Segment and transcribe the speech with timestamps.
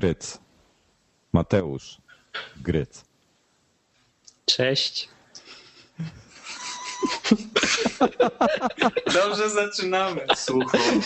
[0.00, 0.38] Gryc.
[1.32, 1.98] Mateusz.
[2.56, 3.04] Gryc.
[4.46, 5.08] Cześć.
[9.14, 10.26] Dobrze zaczynamy.
[10.36, 11.00] Słucham.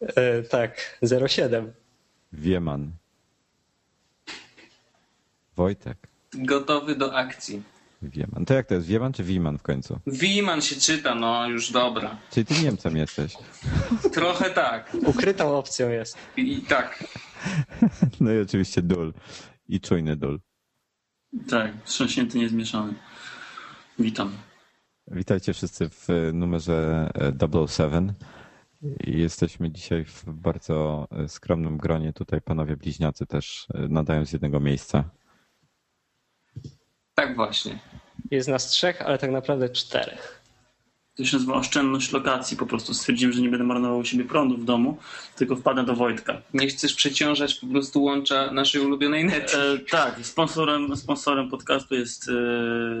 [0.00, 1.72] E, tak, 07.
[2.32, 2.92] Wieman.
[5.56, 6.08] Wojtek.
[6.34, 7.62] Gotowy do akcji.
[8.02, 8.44] Wieman.
[8.44, 8.86] To jak to jest?
[8.86, 9.98] Wieman czy Wiman w końcu?
[10.06, 12.16] Wiman się czyta, no już dobra.
[12.30, 13.36] Czyli ty Niemcem jesteś.
[14.14, 14.96] Trochę tak.
[15.06, 16.16] Ukrytą opcją jest.
[16.36, 17.04] I, i tak.
[18.20, 19.12] No i oczywiście dul.
[19.68, 20.40] I czujny dul.
[21.48, 22.94] Tak, wstrząśnięty, niezmieszany.
[23.98, 24.32] Witam.
[25.06, 27.10] Witajcie wszyscy w numerze
[27.68, 28.12] 007.
[29.06, 32.12] I Jesteśmy dzisiaj w bardzo skromnym gronie.
[32.12, 35.10] Tutaj panowie bliźniacy też nadają z jednego miejsca.
[37.14, 37.78] Tak właśnie.
[38.32, 40.42] Jest nas trzech, ale tak naprawdę czterech.
[41.14, 42.56] To się nazywa oszczędność lokacji.
[42.56, 44.98] Po prostu stwierdziłem, że nie będę marnował u siebie prądu w domu,
[45.36, 46.42] tylko wpadnę do Wojtka.
[46.54, 49.56] Nie chcesz przeciążać po prostu łącza naszej ulubionej nety.
[49.56, 52.32] E, tak, sponsorem, sponsorem podcastu jest e,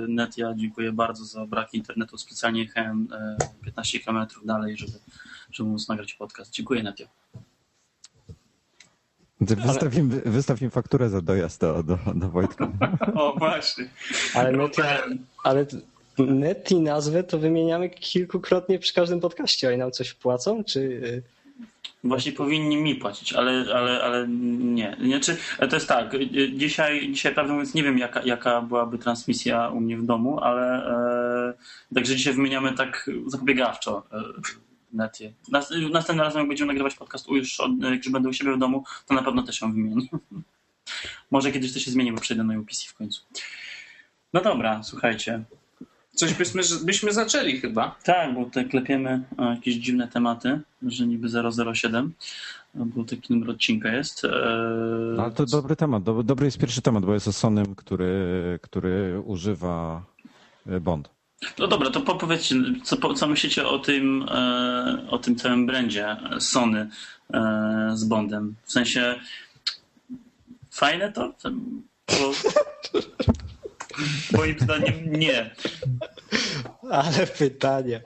[0.08, 0.54] Netia.
[0.56, 2.18] Dziękuję bardzo za brak internetu.
[2.18, 4.98] Specjalnie jechałem e, 15 km dalej, żeby,
[5.52, 6.50] żeby móc nagrać podcast.
[6.50, 7.08] Dziękuję Netia.
[9.46, 12.68] Wystaw im, wystaw im fakturę za dojazd do, do, do Wojtka.
[13.14, 13.88] O, właśnie.
[14.34, 14.82] Ale Neti,
[15.44, 15.66] ale
[16.18, 19.68] Neti nazwę to wymieniamy kilkukrotnie przy każdym podcaście.
[19.68, 20.80] Oni nam coś płacą, czy...
[20.80, 21.22] y,
[22.04, 24.96] Właśnie powinni mi płacić, ale, ale, ale nie.
[25.06, 25.36] Znaczy,
[25.70, 26.12] to jest tak,
[26.54, 30.86] dzisiaj, dzisiaj prawdę mówiąc nie wiem jaka, jaka byłaby transmisja u mnie w domu, ale
[31.48, 34.22] e, także dzisiaj wymieniamy tak zapobiegawczo e,
[34.92, 35.22] Nas,
[35.92, 38.84] następnym razem jak będziemy nagrywać podcast już, od, jak już będę u siebie w domu,
[39.06, 40.06] to na pewno też ją wymienię.
[41.30, 43.22] Może kiedyś to się zmieni, bo przejdę na UPC w końcu.
[44.32, 45.42] No dobra, słuchajcie.
[46.14, 47.96] Coś byśmy, byśmy zaczęli chyba.
[48.04, 51.28] Tak, bo tutaj klepiemy o, jakieś dziwne tematy, że niby
[51.74, 52.12] 007,
[52.74, 54.24] bo taki numer odcinka jest.
[54.24, 54.30] Eee,
[55.16, 56.02] No, ale to dobry temat.
[56.02, 60.02] Dob- Dobry jest pierwszy temat, bo jest o Sonym, który, który używa
[60.66, 61.10] e, Bond.
[61.58, 66.16] No dobra, to po- powiedzcie, co, co myślicie o tym, e, o tym całym brandzie
[66.38, 66.88] Sony
[67.34, 68.54] e, z Bondem?
[68.64, 69.14] W sensie
[70.70, 71.34] fajne to?
[72.08, 72.32] Bo,
[74.38, 75.50] moim zdaniem nie.
[76.90, 78.02] Ale pytanie.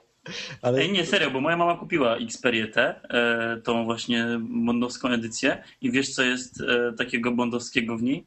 [0.63, 5.65] Ale Ej, nie, serio, bo moja mama kupiła Xperię T, e, tą właśnie bondowską edycję
[5.81, 8.27] i wiesz co jest e, takiego bondowskiego w niej?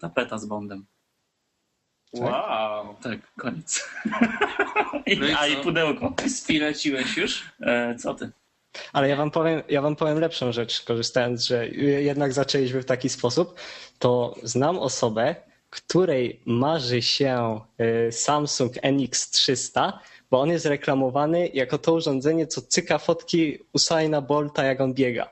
[0.00, 0.86] Tapeta z Bondem.
[2.12, 2.96] Wow.
[3.02, 3.88] Tak, koniec.
[5.06, 6.14] I, No i a i pudełko.
[6.28, 7.44] Spileciłeś już?
[7.60, 8.30] E, co ty?
[8.92, 13.08] Ale ja wam powiem, ja wam powiem lepszą rzecz, korzystając, że jednak zaczęliśmy w taki
[13.08, 13.60] sposób,
[13.98, 15.36] to znam osobę,
[15.70, 17.60] której marzy się
[18.08, 19.92] y, Samsung NX300,
[20.30, 25.30] bo on jest reklamowany jako to urządzenie, co cyka fotki Usaina Bolta, jak on biega.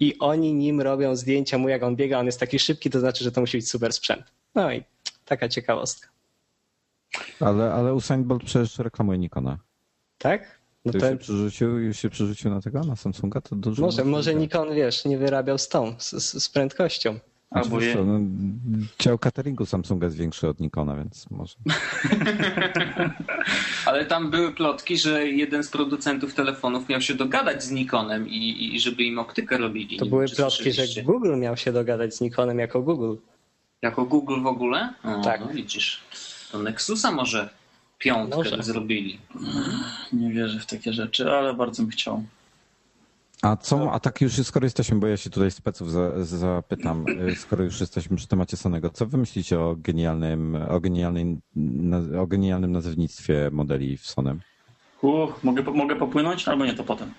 [0.00, 3.24] I oni nim robią zdjęcia mu, jak on biega, on jest taki szybki, to znaczy,
[3.24, 4.24] że to musi być super sprzęt.
[4.54, 4.82] No i
[5.26, 6.08] taka ciekawostka.
[7.40, 9.58] Ale, ale Usain Bolt przecież reklamuje Nikona.
[10.18, 10.58] Tak?
[10.84, 13.40] No To to już się przerzucił, już się przerzucił na tego, na Samsunga?
[13.40, 13.82] To dużo.
[13.82, 14.34] może, może.
[14.34, 17.18] Nikon, wiesz, nie wyrabiał z tą, z, z, prędkością.
[17.50, 18.20] Albo je, no,
[18.98, 21.56] dział cateringu Samsunga jest większy od Nikona, więc może.
[23.86, 28.74] Ale tam były plotki, że jeden z producentów telefonów miał się dogadać z Nikonem i,
[28.74, 29.96] i żeby im optykę robili.
[29.96, 31.02] To Nie były plotki, że.
[31.02, 33.14] Google miał się dogadać z Nikonem jako Google.
[33.82, 34.94] Jako Google w ogóle?
[35.04, 35.40] O, Tak.
[35.40, 36.00] No widzisz.
[36.52, 37.48] To Nexusa może
[37.98, 38.62] piątkę Może.
[38.62, 39.18] zrobili.
[40.12, 42.22] nie wierzę w takie rzeczy, ale bardzo bym chciał.
[43.42, 47.36] A co, a tak już skoro jesteśmy, bo ja się tutaj speców za, zapytam, y,
[47.36, 52.26] skoro już jesteśmy przy temacie Sonego, co wy myślicie o genialnym, o genialnej, na- o
[52.26, 54.40] genialnym nazewnictwie modeli w Sonem?
[55.02, 57.14] Uch, mogę, mogę popłynąć, albo nie, to potem.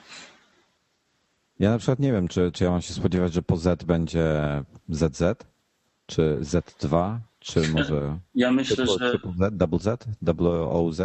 [1.60, 4.34] Ja na przykład nie wiem, czy, czy ja mam się spodziewać, że po Z będzie
[4.90, 5.22] ZZ,
[6.08, 11.02] czy Z2, czy może Ja myślę, triple, że, triple Z, double Z, double OZ?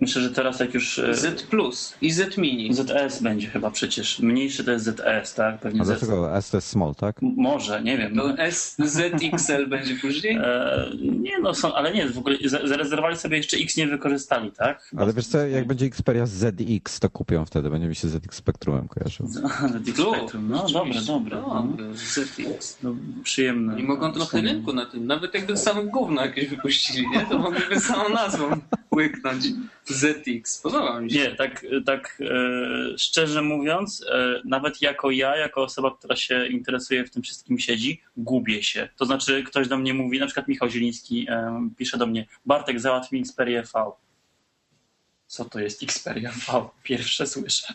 [0.00, 2.74] Myślę, że teraz jak już e, Z Plus i Z Mini.
[2.74, 4.18] ZS będzie chyba przecież.
[4.20, 5.58] Mniejszy to jest ZS, tak?
[5.60, 5.88] Pewnie A Z.
[5.88, 7.22] dlaczego S to jest small, tak?
[7.22, 8.16] M- Może, nie wiem.
[8.16, 10.36] To S, ZXL będzie później?
[10.36, 14.52] E, nie no, są, ale nie, w ogóle za- zarezerwowali sobie jeszcze X nie wykorzystali,
[14.52, 14.90] tak?
[14.96, 18.88] Ale wiesz co, jak będzie Xperia ZX, to kupią wtedy, będzie mi się ZX Spectrumem
[18.88, 19.26] kojarzył.
[19.26, 21.36] ZX Spectrum, no dobre, dobre.
[21.40, 21.66] No.
[21.68, 22.78] Dobry, ZX.
[22.82, 23.80] No, przyjemne.
[23.80, 25.06] I mogą trochę rynku na tym.
[25.06, 27.20] Nawet jakby same gówno jakieś wypuścili, nie?
[27.26, 28.50] To mogliby samą nazwą
[28.94, 29.44] łyknąć.
[29.84, 30.60] ZX.
[30.62, 31.18] Podoba mi się.
[31.18, 37.04] Nie, tak, tak e, szczerze mówiąc, e, nawet jako ja, jako osoba, która się interesuje
[37.04, 38.88] w tym wszystkim siedzi, gubię się.
[38.96, 42.80] To znaczy ktoś do mnie mówi, na przykład Michał Zieliński e, pisze do mnie, Bartek
[42.80, 43.62] załatw mi V.
[45.32, 46.68] co to jest Xperia V.
[46.82, 47.74] Pierwsze słyszę.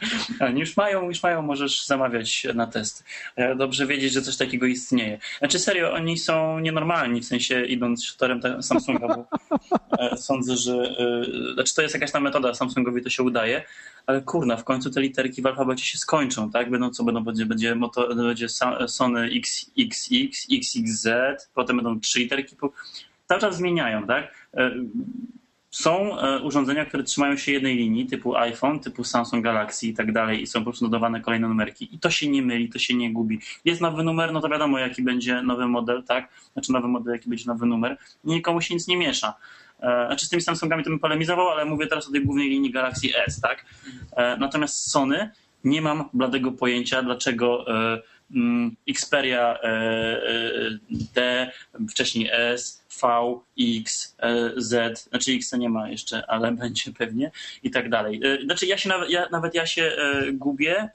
[0.55, 3.03] Już mają, już mają, możesz zamawiać na test.
[3.35, 5.19] E, dobrze wiedzieć, że coś takiego istnieje.
[5.39, 9.27] Znaczy serio, oni są nienormalni, w sensie idąc torem Samsunga, bo
[9.99, 13.63] e, sądzę, że e, znaczy to jest jakaś tam metoda, Samsungowi to się udaje,
[14.05, 16.69] ale kurna, w końcu te literki w alfabecie się skończą, tak?
[16.69, 18.49] Będą co będą, będzie, będzie, moto, będzie
[18.87, 21.07] Sony XXX, XXZ,
[21.53, 22.55] potem będą trzy literki,
[23.27, 24.49] cały czas zmieniają, tak?
[25.71, 30.11] Są e, urządzenia, które trzymają się jednej linii, typu iPhone, typu Samsung Galaxy i tak
[30.11, 31.95] dalej, i są po prostu dodawane kolejne numerki.
[31.95, 33.39] I to się nie myli, to się nie gubi.
[33.65, 36.29] Jest nowy numer, no to wiadomo, jaki będzie nowy model, tak?
[36.53, 37.97] Znaczy nowy model, jaki będzie nowy numer.
[38.23, 39.33] Nikomu się nic nie miesza.
[39.79, 42.71] E, Znaczy z tymi Samsungami to bym polemizował, ale mówię teraz o tej głównej linii
[42.71, 43.65] Galaxy S, tak?
[44.15, 45.29] E, Natomiast Sony
[45.63, 47.99] nie mam bladego pojęcia, dlaczego mm,
[48.89, 50.79] Xperia e, e,
[51.15, 51.51] D,
[51.89, 57.31] wcześniej S, V, X, e, Z, znaczy X nie ma jeszcze, ale będzie pewnie
[57.63, 58.21] i tak dalej.
[58.45, 59.91] Znaczy ja się nawet, ja, nawet ja się
[60.33, 60.89] gubię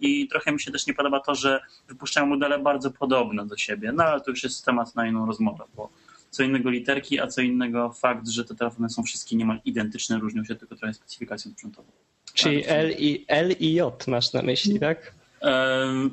[0.00, 3.92] i trochę mi się też nie podoba to, że wypuszczają modele bardzo podobne do siebie,
[3.92, 5.90] no ale to już jest temat na inną rozmowę, bo
[6.30, 10.44] co innego literki, a co innego fakt, że te telefony są wszystkie niemal identyczne, różnią
[10.44, 11.88] się tylko trochę specyfikacją sprzętową.
[12.34, 15.14] Czyli L i, L i J masz na myśli, tak?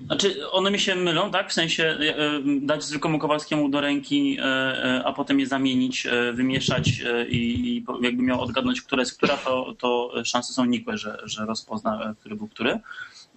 [0.05, 1.49] Znaczy, one mi się mylą, tak?
[1.49, 6.05] W sensie e, em, dać zwykłemu Kowalskiemu do ręki, e, e, a potem je zamienić,
[6.05, 10.97] e, wymieszać e, i jakby miał odgadnąć, która jest która, to, to szanse są nikłe,
[10.97, 12.79] że, że rozpozna, e, który był który.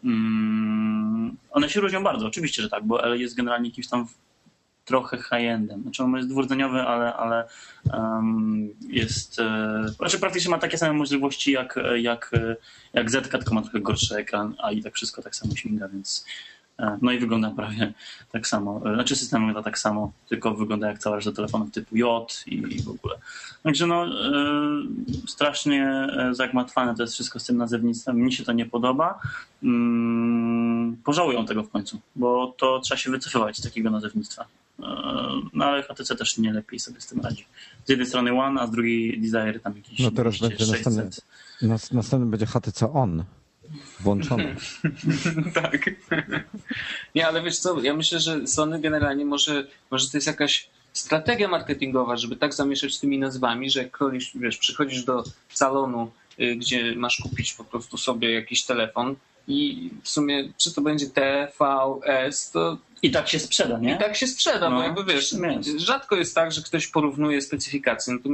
[0.05, 4.07] Mm, One się różnią bardzo, oczywiście, że tak, bo L jest generalnie jakimś tam
[4.85, 5.83] trochę high-endem.
[5.83, 7.45] Znaczy on jest dwurdzeniowy, ale, ale
[7.93, 9.39] um, jest...
[9.39, 12.31] E, znaczy praktycznie ma takie same możliwości jak, jak,
[12.93, 16.25] jak Z, tylko ma trochę gorszy ekran, a i tak wszystko tak samo śmiga, więc...
[16.79, 17.93] e, No i wygląda prawie
[18.33, 18.91] tak samo.
[18.91, 22.55] E, Znaczy system wygląda tak samo, tylko wygląda jak cała reszta telefonów typu J i,
[22.55, 23.15] i w ogóle.
[23.63, 24.11] Także no e,
[25.27, 25.85] strasznie
[26.19, 28.17] e, zagmatwane to jest wszystko z tym nazewnictwem.
[28.17, 29.21] Mi się to nie podoba.
[29.63, 34.45] Mm, Pożałują tego w końcu, bo to trzeba się wycofywać z takiego nazewnictwa.
[35.53, 37.47] No ale HTC też nie lepiej sobie z tym radzi.
[37.85, 41.05] Z jednej strony One, a z drugiej Desire tam jakieś No teraz 200, będzie następny,
[41.05, 41.25] 600.
[41.63, 43.25] nas, następny będzie HTC On
[44.01, 44.57] włączony.
[45.55, 45.91] tak.
[47.15, 51.49] Nie, ale wiesz co, ja myślę, że Sony generalnie może, może to jest jakaś strategia
[51.49, 53.99] marketingowa, żeby tak zamieszać z tymi nazwami, że jak
[54.35, 56.11] wiesz, przychodzisz do salonu,
[56.57, 59.17] gdzie masz kupić po prostu sobie jakiś telefon
[59.49, 61.67] i w sumie czy to będzie T, V,
[62.05, 63.95] S, to I tak się sprzeda, nie?
[63.95, 65.35] i tak się sprzeda, No, bo jakby wiesz,
[65.77, 68.15] rzadko jest tak, że ktoś porównuje specyfikację.
[68.15, 68.29] No to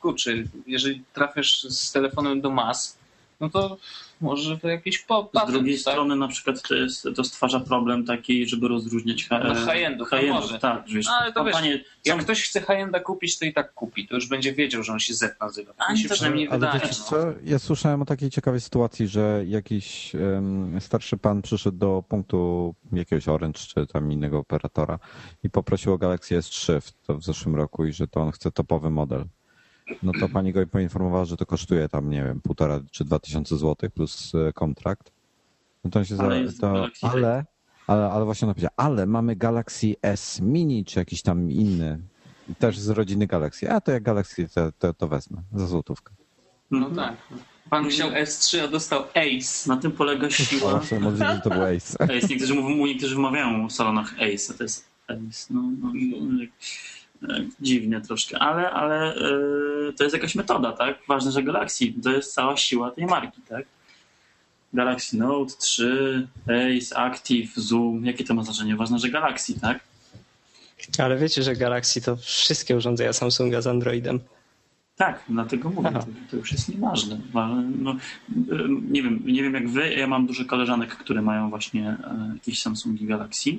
[0.00, 0.30] kurczę,
[0.66, 2.98] jeżeli trafiasz z telefonem do mas,
[3.40, 3.76] no to
[4.20, 5.80] może to jakiś po Z patent, drugiej tak?
[5.94, 10.58] strony na przykład to, jest, to stwarza problem taki, żeby rozróżniać No, high-endów, może.
[10.58, 13.44] Tak, wiesz, No, ale to o, wiesz, panie, Jak są- ktoś chce high-enda kupić, to
[13.44, 14.08] i tak kupi.
[14.08, 15.72] To już będzie wiedział, że on się Z nazywa.
[15.78, 16.80] A, się to- przynajmniej Ale wydaje.
[16.80, 17.04] wiecie no.
[17.04, 22.74] co, ja słyszałem o takiej ciekawej sytuacji, że jakiś em, starszy pan przyszedł do punktu
[22.92, 24.98] jakiegoś Orange czy tam innego operatora
[25.44, 28.50] i poprosił o Galaxy S3 w, to w zeszłym roku i że to on chce
[28.52, 29.24] topowy model.
[30.02, 33.56] No to pani go poinformowała, że to kosztuje tam, nie wiem, półtora czy dwa tysiące
[33.56, 35.12] złotych plus e, kontrakt.
[35.84, 37.44] No to on się Ale za, to, ale,
[37.86, 41.98] ale, ale właśnie ona powiedziała, ale mamy Galaxy S Mini czy jakiś tam inny,
[42.58, 43.70] też z rodziny Galaxy.
[43.70, 46.14] A to jak Galaxy to, to, to wezmę za złotówkę.
[46.70, 47.16] No tak.
[47.70, 49.68] Pan chciał S3, a dostał Ace.
[49.68, 50.72] Na tym polega siła.
[50.72, 52.04] O, sobie możliwe, że to był Ace.
[52.04, 55.54] Ace, niektórzy, mówią, niektórzy wmawiają w salonach Ace, a to jest Ace.
[55.54, 56.44] No, no, no,
[57.60, 59.20] dziwnie troszkę, ale, ale e,
[59.96, 60.98] to jest jakaś metoda, tak?
[61.08, 63.64] Ważne, że Galaxy to jest cała siła tej marki, tak?
[64.72, 68.76] Galaxy Note 3, Ace, Active, Zoom, jakie to ma znaczenie?
[68.76, 69.80] Ważne, że Galaxy, tak?
[70.98, 74.20] Ale wiecie, że Galaxy to wszystkie urządzenia Samsunga z Androidem.
[74.96, 77.20] Tak, dlatego mówię, to, to już jest nieważne.
[77.32, 77.48] Wa-
[77.78, 77.96] No,
[78.52, 82.30] em, nie, wiem, nie wiem jak wy, ja mam dużo koleżanek, które mają właśnie e,
[82.34, 83.50] jakieś Samsungi Galaxy.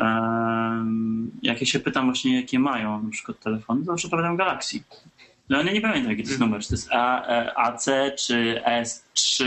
[0.00, 4.80] Em, Jak ja się pytam właśnie, jakie mają na przykład telefony, to zawsze odpowiadam Galaxy.
[5.48, 7.86] No ale nie pamiętam, jaki to jest numer, czy to jest A, e, AC,
[8.18, 9.44] czy S3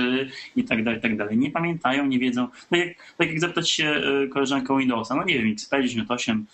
[0.55, 1.37] i tak dalej, i tak dalej.
[1.37, 2.47] Nie pamiętają, nie wiedzą.
[2.69, 6.45] Tak jak, tak jak zapytać się e, koleżankę Windowsa, no nie wiem, XP 98,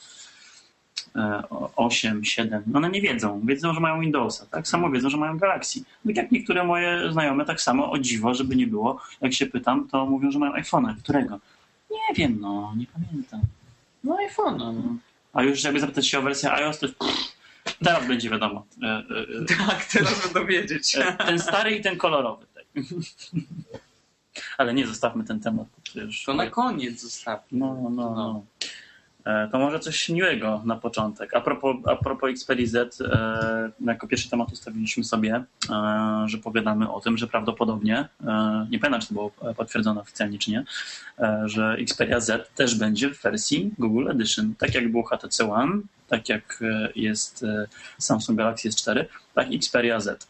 [1.16, 1.44] e,
[1.76, 3.42] 8, 7, no one nie wiedzą.
[3.46, 5.80] Wiedzą, że mają Windowsa, tak samo wiedzą, że mają Galaxy.
[6.08, 9.88] Tak jak niektóre moje znajome, tak samo o dziwo, żeby nie było, jak się pytam,
[9.88, 10.96] to mówią, że mają iPhone'a.
[11.04, 11.40] Którego?
[11.92, 13.42] Nie wiem, no, nie pamiętam.
[14.08, 14.58] No iPhone.
[14.58, 14.74] No.
[15.34, 16.88] A już jakby zapytać się o wersję iOS, to
[17.84, 18.66] teraz będzie wiadomo.
[18.84, 20.98] E, e, e, Tak, teraz będę wiedzieć.
[21.18, 22.46] Ten stary i ten kolorowy.
[22.54, 22.64] Tak.
[24.58, 25.68] Ale nie zostawmy ten temat.
[25.94, 26.24] To już...
[26.24, 27.40] To na koniec zostaw.
[27.52, 28.46] No, no, no.
[29.28, 31.36] E, to może coś miłego na początek.
[31.36, 36.92] A propos, a propos Xperia Z, e, jako pierwszy temat ustawiliśmy sobie, e, że pogadamy
[36.92, 38.08] o tym, że prawdopodobnie,
[38.70, 40.64] nie pamiętam czy to było potwierdzone oficjalnie czy nie,
[41.46, 44.54] że Xperia Z też będzie w wersji Google Edition.
[44.58, 46.64] Tak jak było HTC One, tak jak
[46.96, 47.46] jest
[47.98, 50.28] Samsung Galaxy S4, tak Xperia Z.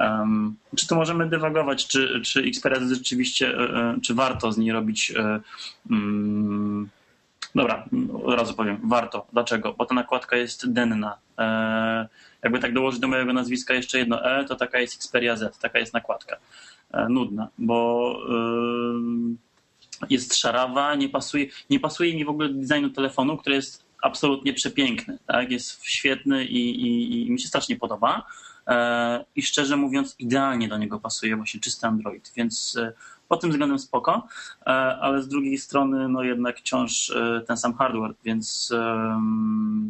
[0.00, 3.52] Um, czy to możemy dywagować, czy, czy Xperia Z rzeczywiście,
[4.02, 5.12] czy warto z niej robić
[5.90, 6.88] um,
[7.56, 7.88] Dobra,
[8.24, 9.26] od razu powiem, warto.
[9.32, 9.72] Dlaczego?
[9.72, 11.18] Bo ta nakładka jest denna.
[11.38, 12.08] E,
[12.42, 15.78] jakby tak dołożyć do mojego nazwiska jeszcze jedno E, to taka jest Xperia Z, taka
[15.78, 16.36] jest nakładka.
[16.92, 23.36] E, nudna, bo e, jest szarawa, nie pasuje, nie pasuje mi w ogóle designu telefonu,
[23.36, 25.18] który jest absolutnie przepiękny.
[25.26, 25.50] Tak?
[25.50, 28.26] Jest świetny i, i, i mi się strasznie podoba.
[29.36, 32.78] I szczerze mówiąc, idealnie do niego pasuje właśnie czysty Android, więc
[33.28, 34.26] pod tym względem spoko,
[34.60, 34.66] e,
[35.00, 38.72] ale z drugiej strony no jednak wciąż e, ten sam hardware, więc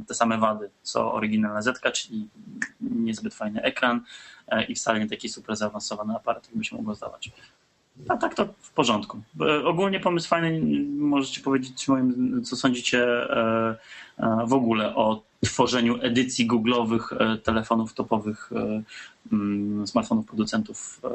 [0.08, 2.28] te same wady co oryginalna Z, czyli
[2.80, 4.00] niezbyt fajny ekran
[4.48, 7.30] e, i wcale nie taki super zaawansowany aparat, jakby się mogło zdawać.
[8.08, 9.22] A tak to w porządku.
[9.64, 10.60] Ogólnie pomysł fajny.
[10.98, 13.06] Możecie powiedzieć moim, co sądzicie
[14.46, 18.50] w ogóle o tworzeniu edycji googlowych telefonów topowych
[19.32, 21.00] Mm, smartfonów producentów.
[21.04, 21.08] E,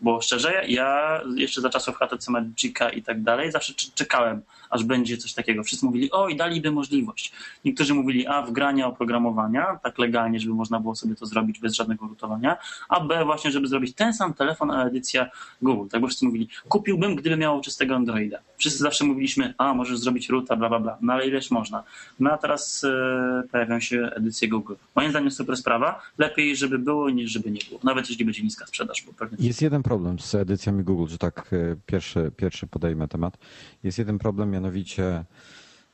[0.00, 5.16] bo szczerze, ja jeszcze za czasów HTC Magica i tak dalej zawsze czekałem, aż będzie
[5.16, 5.62] coś takiego.
[5.62, 7.32] Wszyscy mówili, o i daliby możliwość.
[7.64, 12.06] Niektórzy mówili, a wgrania oprogramowania, tak legalnie, żeby można było sobie to zrobić bez żadnego
[12.06, 12.56] rutowania,
[12.88, 15.30] a B właśnie, żeby zrobić ten sam telefon, a edycja
[15.62, 15.88] Google.
[15.88, 18.38] Tak bo wszyscy mówili, kupiłbym, gdyby miało czystego Androida.
[18.56, 20.98] Wszyscy zawsze mówiliśmy, a możesz zrobić ruta, bla, bla, bla.
[21.00, 21.82] No ale ileż można.
[22.20, 24.74] No a teraz e, pojawiają się edycje Google.
[24.94, 26.02] Moim zdaniem super sprawa.
[26.18, 27.80] Lepiej, żeby było, niż żeby nie było.
[27.84, 29.02] Nawet jeśli będzie niska sprzedaż.
[29.06, 29.46] Bo pewnie...
[29.46, 33.38] Jest jeden problem z edycjami Google, że tak e, pierwszy, pierwszy podejmę temat.
[33.84, 35.24] Jest jeden problem, mianowicie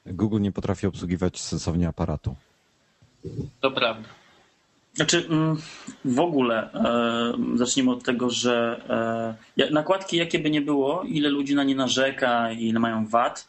[0.06, 2.37] Google nie potrafi obsługiwać sensownie aparatu.
[3.61, 4.09] To prawda.
[4.94, 5.56] Znaczy, mm,
[6.04, 8.80] w ogóle e, zacznijmy od tego, że
[9.59, 13.49] e, nakładki, jakie by nie było, ile ludzi na nie narzeka, ile mają wad,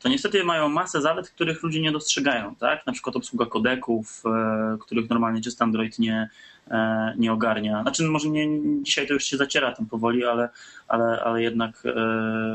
[0.00, 2.54] to niestety mają masę zalet, których ludzie nie dostrzegają.
[2.54, 2.86] Tak?
[2.86, 6.28] Na przykład obsługa kodeków, e, których normalnie czysty Android nie,
[6.70, 7.82] e, nie ogarnia.
[7.82, 8.48] Znaczy, może nie,
[8.82, 10.48] dzisiaj to już się zaciera tam powoli, ale,
[10.88, 11.82] ale, ale jednak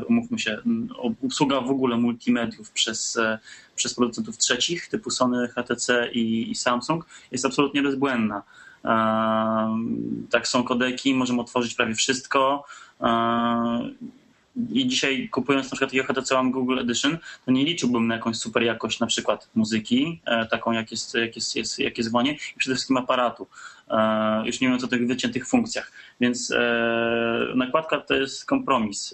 [0.08, 0.58] umówmy się,
[1.22, 3.18] obsługa w ogóle multimediów przez,
[3.76, 8.42] przez producentów trzecich typu Sony, HTC i, i Samsung jest absolutnie bezbłędna.
[10.30, 12.64] Tak są kodeki, możemy otworzyć prawie wszystko
[14.72, 18.62] i dzisiaj kupując na przykład HTC One Google Edition, to nie liczyłbym na jakąś super
[18.62, 22.32] jakość na przykład muzyki, e, taką jak jest, jak jest, jest, jak jest w One
[22.32, 23.46] i przede wszystkim aparatu.
[23.90, 25.92] E, już nie mówiąc o tych wyciętych funkcjach.
[26.20, 29.12] Więc e, nakładka to jest kompromis.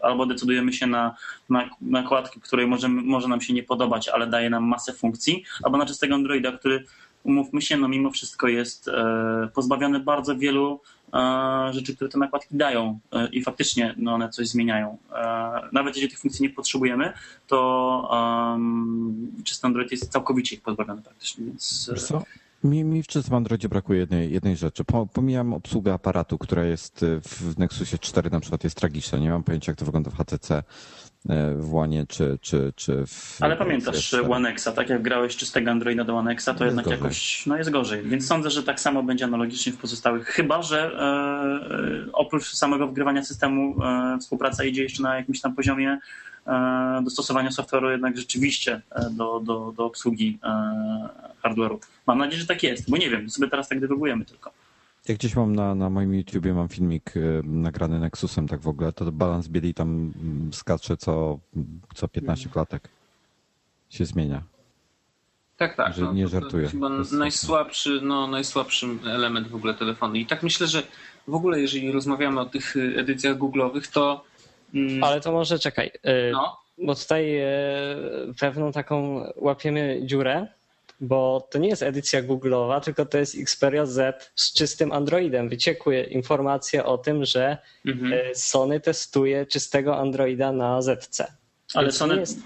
[0.00, 1.16] Albo decydujemy się na,
[1.50, 5.78] na nakładkę, której może, może nam się nie podobać, ale daje nam masę funkcji, albo
[5.78, 6.84] na czystego Androida, który
[7.24, 8.90] umówmy się, no mimo wszystko jest
[9.54, 10.80] pozbawiony bardzo wielu
[11.70, 14.98] rzeczy, które te nakładki dają e, i faktycznie no, one coś zmieniają.
[15.12, 17.12] E, nawet jeżeli tych funkcji nie potrzebujemy,
[17.46, 21.44] to um, czysty Android jest całkowicie ich pozbawiony praktycznie.
[21.44, 21.90] Więc...
[21.94, 22.22] E, co?
[22.64, 24.84] Mi, mi w czystym Androidzie brakuje jednej, jednej rzeczy.
[25.12, 29.18] Pomijam obsługę aparatu, która jest w Nexusie 4 na przykład jest tragiczna.
[29.18, 30.62] Nie mam pojęcia, jak to wygląda w HTC.
[31.28, 33.38] E, w Łanie czy, czy, czy w...
[33.40, 36.98] Ale pamiętasz One Xa, tak jak grałeś czystego Androida do One Xa, to jednak gorzej.
[36.98, 38.02] jakoś no jest gorzej.
[38.02, 40.26] Więc sądzę, że tak samo będzie analogicznie w pozostałych.
[40.26, 40.92] Chyba, że
[42.06, 45.98] e, oprócz samego wgrywania systemu e, współpraca idzie jeszcze na jakimś tam poziomie
[46.46, 51.08] e, dostosowania software'u jednak rzeczywiście e, do, do, do obsługi e,
[51.42, 51.78] hardware'u.
[52.06, 54.52] Mam nadzieję, że tak jest, bo nie wiem, sobie teraz tak dywagujemy tylko.
[55.08, 58.92] Jak gdzieś mam na, na moim YouTubie mam filmik y, nagrany Nexusem tak w ogóle,
[58.92, 61.38] to balans bieli tam mm, skacze co,
[61.94, 62.88] co 15 klatek.
[63.90, 64.42] Się zmienia.
[65.56, 65.94] Tak, tak.
[65.94, 66.68] Że no, nie żartuję.
[66.68, 70.14] Chyba najsłabszy, no, najsłabszy element w ogóle telefonu.
[70.14, 70.82] I tak myślę, że
[71.28, 74.24] w ogóle jeżeli rozmawiamy o tych y, edycjach Google'owych, to...
[74.74, 75.04] Mm...
[75.04, 75.86] Ale to może czekaj.
[75.86, 76.56] Y, no.
[76.78, 77.40] Bo tutaj
[78.40, 80.46] pewną taką łapiemy dziurę,
[81.00, 85.48] bo to nie jest edycja Google'owa, tylko to jest Xperia Z z czystym Androidem.
[85.48, 88.12] Wyciekły informacje o tym, że mhm.
[88.12, 91.20] E, Sony testuje czystego Androida na ZC.
[91.74, 92.20] Ale więc Sony...
[92.20, 92.38] Jest,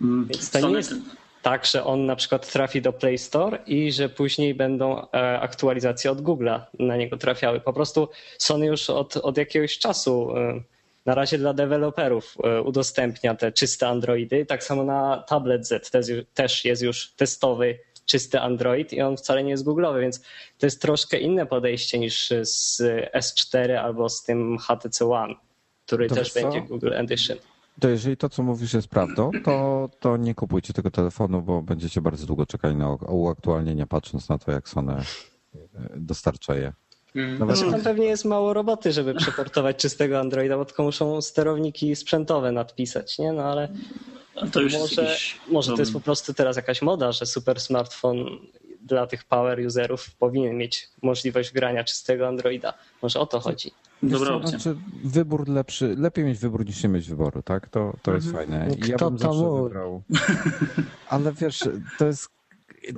[0.00, 0.70] mm, więc to Sony...
[0.72, 0.94] nie jest
[1.42, 6.10] tak, że on na przykład trafi do Play Store i że później będą e, aktualizacje
[6.10, 7.60] od Google'a na niego trafiały.
[7.60, 10.62] Po prostu Sony już od, od jakiegoś czasu e,
[11.06, 14.46] na razie dla deweloperów udostępnia te czyste Androidy.
[14.46, 15.90] Tak samo na Tablet Z
[16.34, 20.20] też jest już testowy czysty Android i on wcale nie jest Google'owy, więc
[20.58, 22.80] to jest troszkę inne podejście niż z
[23.14, 25.34] S4 albo z tym HTC One,
[25.86, 27.36] który to też będzie Google Edition.
[27.80, 32.00] to jeżeli to, co mówisz, jest prawdą, to, to nie kupujcie tego telefonu, bo będziecie
[32.00, 35.04] bardzo długo czekali na uaktualnienia, patrząc na to, jak Sony e,
[35.96, 36.72] dostarcza je.
[37.18, 37.38] Mm.
[37.38, 41.96] Nawet Znaczy, tam pewnie jest mało roboty, żeby przeportować czystego Androida, bo tylko muszą sterowniki
[41.96, 43.32] sprzętowe nadpisać, nie?
[43.32, 43.68] No ale
[44.52, 48.38] to może, jakiś może to jest po prostu teraz jakaś moda, że super smartfon
[48.82, 52.74] dla tych power userów powinien mieć możliwość grania czystego Androida.
[53.02, 53.70] Może o to chodzi.
[54.02, 54.58] Dobra opcja.
[54.58, 57.68] Znaczy, wybór lepszy, lepiej mieć wybór niż nie mieć wyboru, tak?
[57.68, 58.68] To, to jest fajne.
[58.76, 60.02] I ja Kto bym to zawsze wybrał.
[61.08, 61.64] Ale wiesz,
[61.98, 62.28] to jest,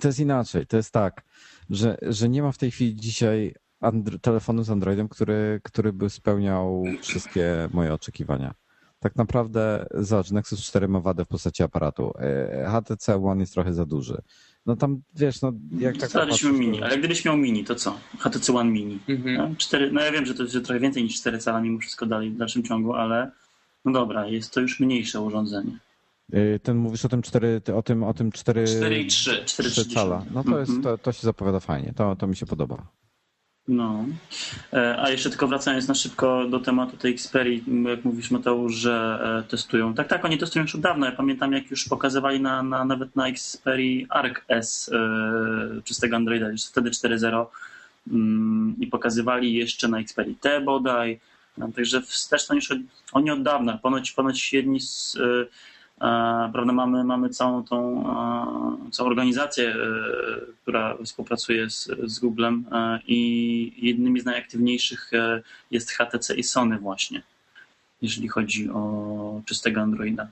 [0.00, 0.66] to jest inaczej.
[0.66, 1.22] To jest tak,
[1.70, 6.10] że, że nie ma w tej chwili dzisiaj andro- telefonu z Androidem, który, który by
[6.10, 8.54] spełniał wszystkie moje oczekiwania.
[9.00, 12.12] Tak naprawdę, zobacz, Nexus 4 ma wadę w postaci aparatu.
[12.18, 14.22] E, HTC One jest trochę za duży.
[14.66, 17.96] No tam, wiesz, no jak tak popatrzysz, mini, to- ale gdybyś miał mini, to co?
[18.18, 18.98] HTC One mini.
[19.08, 19.36] Mhm.
[19.36, 22.06] No, cztery, no ja wiem, że to jest trochę więcej niż 4 cala mimo wszystko
[22.06, 23.30] dalej w dalszym ciągu, ale
[23.84, 25.78] no dobra, jest to już mniejsze urządzenie.
[26.32, 29.44] E, Ten mówisz o tym 4, o tym, o tym 4, 4 i 3.
[29.44, 30.24] 3 cala.
[30.34, 31.92] No to, jest, to, to się zapowiada fajnie.
[31.96, 32.86] To, to mi się podoba.
[33.70, 34.04] No.
[34.72, 39.18] E, A jeszcze tylko wracając na szybko do tematu tej Xperii, jak mówisz Mateusz, że
[39.46, 39.94] e, testują.
[39.94, 41.06] Tak, tak, oni testują już od dawna.
[41.06, 46.48] Ja pamiętam jak już pokazywali na, na, nawet na Xperii Arc S e, czystego Androida,
[46.48, 47.46] już wtedy 4.0
[48.10, 51.20] mm, i pokazywali jeszcze na Xperii T bodaj.
[51.58, 52.78] No, Także wstecz to już od,
[53.12, 53.78] oni od dawna.
[53.78, 55.46] Ponoć, ponoć jedni z, e,
[56.52, 58.06] prawda, mamy, mamy całą tą
[58.86, 59.76] e, całą organizację, e,
[60.62, 66.78] która współpracuje z, z Googlem e, i jednymi z najaktywniejszych e, jest HTC i Sony
[66.78, 67.22] właśnie,
[68.02, 70.28] jeżeli chodzi o czystego Androida.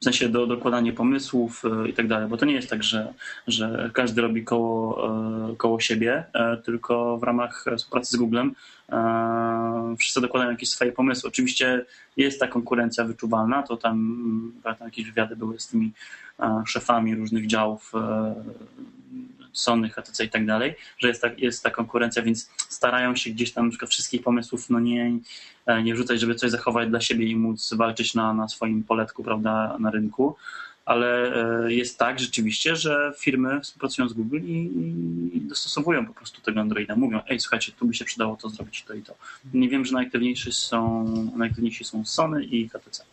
[0.00, 3.14] W sensie do dokładanie pomysłów e, i tak dalej, bo to nie jest tak, że,
[3.46, 5.08] że każdy robi koło,
[5.52, 8.54] e, koło siebie, e, tylko w ramach współpracy z Googlem
[9.98, 11.28] wszyscy dokładają jakieś swoje pomysły.
[11.28, 11.84] Oczywiście
[12.16, 15.92] jest ta konkurencja wyczuwalna, to tam, mm, pamiętam, jakieś wywiady były z tymi
[16.66, 17.92] szefami różnych działów
[19.60, 23.52] Sony, HTC i tak dalej, że jest ta, jest ta konkurencja, więc starają się gdzieś
[23.52, 25.12] tam na przykład wszystkich pomysłów no nie,
[25.82, 29.76] nie wrzucać, żeby coś zachować dla siebie i móc walczyć na, na swoim poletku, prawda,
[29.80, 30.36] na rynku.
[30.84, 31.34] Ale
[31.66, 34.70] e, jest tak rzeczywiście, że firmy współpracują z Google i,
[35.34, 36.96] i dostosowują po prostu tego Androida.
[36.96, 39.14] Mówią, ej, słuchajcie, tu by się przydało to zrobić, to i to.
[39.54, 41.04] Nie wiem, że najaktywniejsi są,
[41.36, 43.04] najaktywniejsi są Sony i HTC.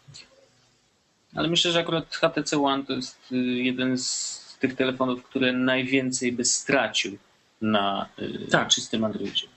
[1.35, 6.31] Ale myślę, że akurat HTC One to jest y, jeden z tych telefonów, które najwięcej
[6.31, 7.17] by stracił
[7.61, 8.67] na y, Tak.
[8.67, 9.47] czystym Androidzie.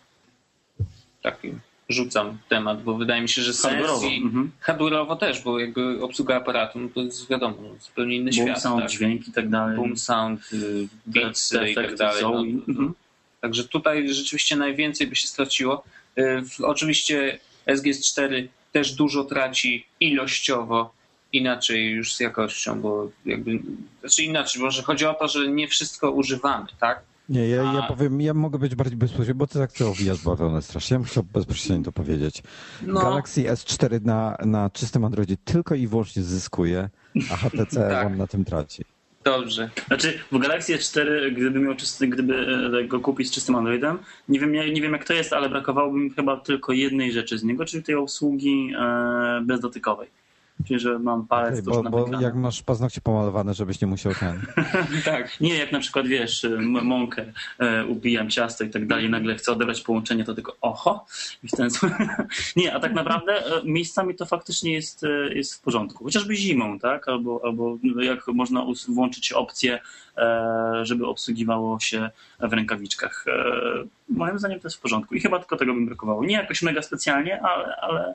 [1.23, 1.53] Taki
[1.89, 4.51] rzucam temat, bo wydaje mi się, że sens Hardware'owo, mhm.
[4.67, 8.63] hardware'owo też, bo jakby obsługa aparatu, no to jest wiadomo, no, zupełnie inny Boom, świat.
[8.63, 8.91] sound, tak?
[8.91, 9.77] dźwięk i tak dalej.
[9.77, 12.23] Boom sound, y, beats i tak dalej.
[12.23, 12.45] No, Zoe.
[12.67, 12.95] to- Mhm.
[13.41, 15.85] Także tutaj rzeczywiście najwięcej by się straciło.
[16.19, 20.93] Y, Oczywiście SGS4 też dużo traci ilościowo,
[21.33, 23.59] inaczej już z jakością, bo jakby,
[24.01, 27.03] znaczy inaczej, może chodzi o to, że nie wszystko używamy, tak?
[27.31, 30.63] Nie, ja, ja powiem, ja mogę być bardziej bezpośredni, bo ty tak to owijasz bawełnę
[30.63, 30.95] strasznie.
[30.95, 32.43] Ja bym chciał bezpośrednio to powiedzieć.
[32.83, 33.01] No.
[33.01, 36.89] Galaxy S4 na, na czystym Androidzie tylko i wyłącznie zyskuje,
[37.31, 38.07] a HTC Tak.
[38.07, 38.85] One na tym traci.
[39.25, 39.71] Dobrze.
[39.87, 42.47] Znaczy, w Galaxy S4, gdyby miał czysty, gdyby
[42.79, 45.49] e, go kupić z czystym Androidem, nie wiem, nie, nie wiem jak to jest, ale
[45.49, 50.09] brakowałoby mi chyba tylko jednej rzeczy z niego, czyli tej obsługi e, bezdotykowej.
[50.69, 53.87] Czyli, że mam palec Okej, tuż bo, nad bo jak masz paznokcie pomalowane, żebyś nie
[53.87, 54.41] musiał ten.
[55.05, 55.41] Tak.
[55.41, 56.47] Nie, jak na przykład, wiesz,
[56.83, 61.07] mąkę, e, upijam ciasto i tak dalej, nagle chcę odebrać połączenie, to tylko oho,
[61.43, 61.97] i w ten sposób.
[62.57, 66.05] Nie, a tak naprawdę e, miejscami to faktycznie jest, e, jest w porządku.
[66.05, 67.09] Chociażby zimą, tak?
[67.09, 69.81] Albo, albo jak można włączyć opcję,
[70.17, 73.25] e, żeby obsługiwało się w rękawiczkach.
[73.29, 73.33] E,
[74.09, 76.25] Moim zdaniem to jest w porządku i chyba tylko tego bym brakowało.
[76.25, 78.15] Nie jakoś mega specjalnie, ale, ale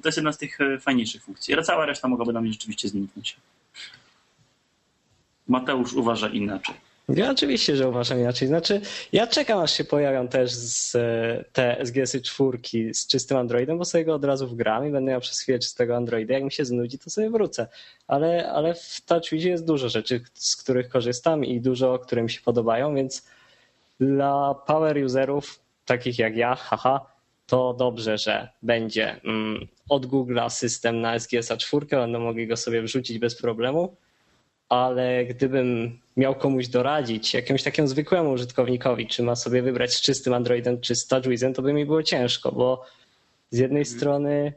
[0.00, 1.54] to jest jedna z tych e, fajniejszych funkcji.
[1.54, 3.36] Ale cała reszta mogłaby na mnie rzeczywiście zniknąć.
[5.48, 6.74] Mateusz uważa inaczej.
[7.08, 8.48] Ja oczywiście, że uważam inaczej.
[8.48, 8.80] Znaczy,
[9.12, 13.84] ja czekam, aż się pojawią też z, e, te SGS-y czwórki z czystym Androidem, bo
[13.84, 16.34] sobie go od razu wgram i będę miał przez chwilę czystego Androida.
[16.34, 17.66] Jak mi się znudzi, to sobie wrócę.
[18.08, 22.40] Ale, ale w TouchWizie jest dużo rzeczy, z których korzystam i dużo, które mi się
[22.40, 23.26] podobają, więc
[24.00, 27.06] dla power userów, takich jak ja, haha,
[27.46, 32.82] to dobrze, że będzie mm, od Google'a system na SGS-a czwórkę, będą mogli go sobie
[32.82, 33.96] wrzucić bez problemu
[34.72, 40.34] ale gdybym miał komuś doradzić, jakiemuś takiemu zwykłemu użytkownikowi, czy ma sobie wybrać z czystym
[40.34, 42.84] Androidem, czy z TouchWizem, to by mi było ciężko, bo
[43.50, 44.52] z jednej strony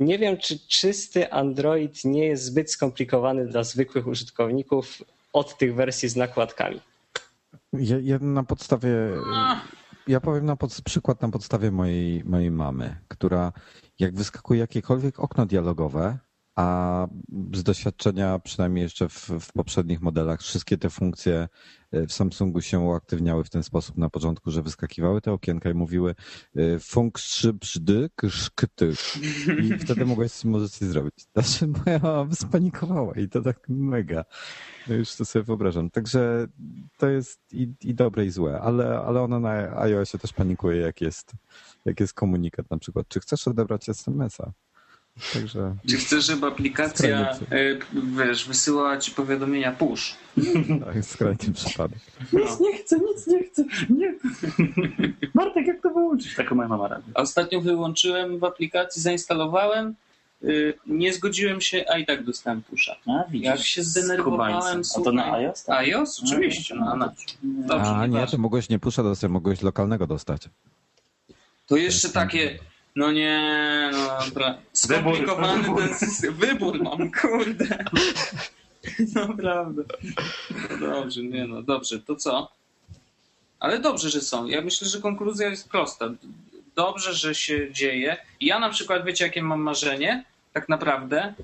[0.00, 6.08] nie wiem, czy czysty Android nie jest zbyt skomplikowany dla zwykłych użytkowników od tych wersji
[6.08, 6.80] z nakładkami.
[7.72, 8.90] Ja, ja na podstawie
[10.06, 13.52] ja powiem na pod, przykład na podstawie mojej, mojej mamy, która
[13.98, 16.18] jak wyskakuje jakiekolwiek okno dialogowe,
[16.56, 17.06] a
[17.52, 21.48] z doświadczenia, przynajmniej jeszcze w, w, poprzednich modelach, wszystkie te funkcje
[22.08, 26.14] w Samsungu się uaktywniały w ten sposób na początku, że wyskakiwały te okienka i mówiły
[26.80, 28.10] funk 3 brzdy
[28.54, 28.92] kty.
[29.62, 31.14] I wtedy mogłeś możecie zrobić.
[31.32, 34.24] Znaczy moja mama spanikowała i to tak mega.
[34.88, 35.90] No już to sobie wyobrażam.
[35.90, 36.46] Także
[36.98, 41.00] to jest i, i dobre i złe, ale, ale ona na iOSie też panikuje, jak
[41.00, 41.32] jest,
[41.84, 43.08] jak jest komunikat na przykład.
[43.08, 44.52] Czy chcesz odebrać SMS-a?
[45.32, 45.76] Także...
[45.90, 47.38] Czy chcesz, żeby aplikacja e,
[47.92, 50.14] wiesz, wysyłała ci powiadomienia push?
[50.84, 51.98] Tak, skrajny przypadek.
[52.32, 53.64] Nic nie chcę, nic nie chcę.
[53.90, 54.14] Nie.
[55.34, 56.34] Martek, jak to wyłączyć?
[56.34, 57.00] Taką moja mama.
[57.14, 59.94] Ostatnio wyłączyłem w aplikacji, zainstalowałem,
[60.44, 62.96] y, nie zgodziłem się, a i tak dostałem pusza.
[63.06, 65.64] A, widzisz, Jak się zdenerwowałem, A to na iOS?
[65.64, 65.78] Tak?
[65.78, 66.22] iOS?
[66.24, 66.74] Oczywiście.
[66.74, 67.12] No, no.
[67.42, 70.48] Dobrze, a nie, to mogłeś nie pusza dostać, mogłeś lokalnego dostać.
[71.66, 72.58] To jeszcze takie
[72.96, 74.58] no nie, no dobra.
[74.72, 76.34] Skomplikowany wybór, ten system.
[76.34, 77.84] Wybór mam, kurde.
[79.14, 79.82] Naprawdę.
[80.70, 82.52] No dobrze, nie no, dobrze, to co?
[83.60, 84.46] Ale dobrze, że są.
[84.46, 86.10] Ja myślę, że konkluzja jest prosta.
[86.76, 88.16] Dobrze, że się dzieje.
[88.40, 90.24] Ja na przykład, wiecie, jakie mam marzenie?
[90.52, 91.34] Tak naprawdę,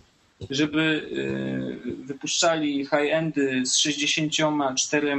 [0.51, 5.17] żeby y, wypuszczali high-endy z 64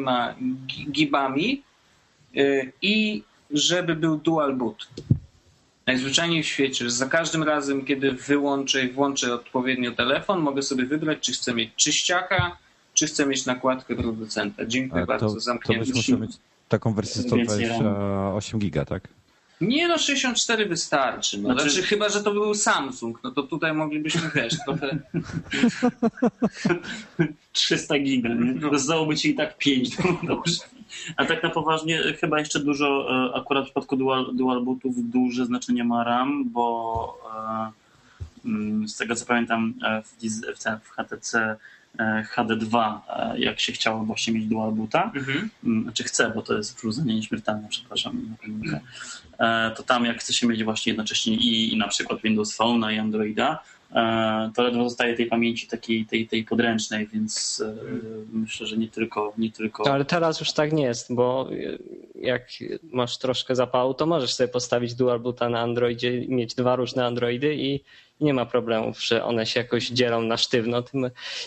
[0.92, 1.64] gibami
[2.38, 4.88] y, i żeby był dual boot
[5.88, 10.86] najzwyczajniej w świecie, że za każdym razem, kiedy wyłączę i włączę odpowiednio telefon, mogę sobie
[10.86, 12.58] wybrać, czy chcę mieć czyściaka,
[12.94, 14.66] czy chcę mieć nakładkę producenta.
[14.66, 15.86] Dziękuję to, bardzo, zamknięty.
[15.86, 16.32] To byś musiał mieć
[16.70, 19.08] taką wersję 128 giga, tak?
[19.62, 21.38] Nie no, 64 wystarczy.
[21.38, 21.54] No.
[21.54, 25.00] Znaczy, znaczy, chyba, że to był Samsung, no to tutaj moglibyśmy, wiesz, trochę...
[27.52, 28.54] 300 giga, nie?
[28.54, 28.80] No.
[28.80, 30.60] Zdałoby ci i tak 5, no dobrze.
[31.18, 35.46] A tak na poważnie chyba jeszcze dużo, e, akurat w przypadku dual, dual bootów duże
[35.46, 37.18] znaczenie ma RAM, bo
[38.46, 40.16] e, mm, z tego co pamiętam e, w,
[40.84, 41.56] w HTC
[42.36, 43.00] HD2,
[43.38, 45.50] jak się chciało właśnie mieć dual boota, mhm.
[45.64, 48.36] Mm, znaczy chcę, bo to jest wróżenie nieśmiertelne, przepraszam,
[49.76, 53.00] to tam jak chce się mieć właśnie jednocześnie i, i na przykład Windows Phone i
[53.00, 53.64] Androida,
[54.56, 57.76] to ledwo zostaje tej pamięci takiej tej, tej podręcznej, więc e,
[58.34, 59.92] myślę, że nie tylko, nie tylko.
[59.94, 61.50] Ale teraz już tak nie jest, bo
[62.16, 62.48] jak
[62.84, 67.56] masz troszkę zapału, to możesz sobie postawić dual boota na Androidzie, mieć dwa różne Androidy
[67.56, 67.84] i
[68.22, 70.84] nie ma problemów, że one się jakoś dzielą na sztywno.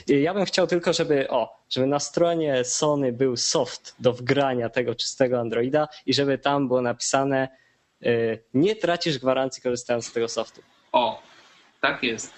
[0.07, 4.95] Ja bym chciał tylko, żeby o, żeby na stronie Sony był soft do wgrania tego
[4.95, 7.49] czystego Androida i żeby tam było napisane
[8.03, 10.63] y, nie tracisz gwarancji korzystając z tego softu.
[10.93, 11.23] O,
[11.85, 12.33] tak jest.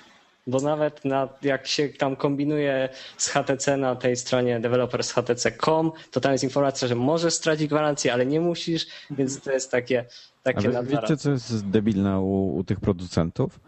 [0.46, 6.32] Bo nawet na, jak się tam kombinuje z HTC na tej stronie developershtc.com, to tam
[6.32, 10.04] jest informacja, że możesz stracić gwarancję, ale nie musisz, więc to jest takie,
[10.42, 13.60] takie ale Wiecie, co jest debilne u, u tych producentów?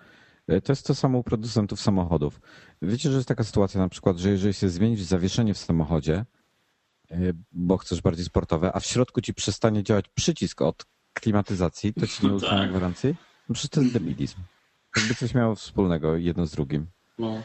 [0.48, 2.40] E, to jest to samo u producentów samochodów.
[2.82, 6.24] Wiecie, że jest taka sytuacja na przykład, że jeżeli się zmienić zawieszenie w samochodzie,
[7.10, 7.16] e,
[7.52, 12.26] bo chcesz bardziej sportowe, a w środku ci przestanie działać przycisk od klimatyzacji, to ci
[12.26, 12.70] nie uznaje tak.
[12.70, 13.14] gwarancji?
[13.48, 14.38] No przecież to jest debilizm.
[14.98, 16.86] Jakby coś miało wspólnego jedno z drugim.
[17.18, 17.42] No.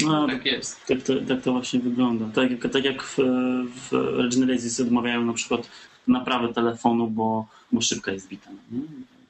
[0.00, 0.86] No, tak jest.
[0.86, 2.28] Tak to, tak to właśnie wygląda.
[2.34, 3.16] Tak, tak jak w,
[3.66, 5.68] w Regenesis odmawiają na przykład
[6.06, 8.50] naprawy telefonu, bo, bo szybka jest bita.
[8.70, 8.80] Nie?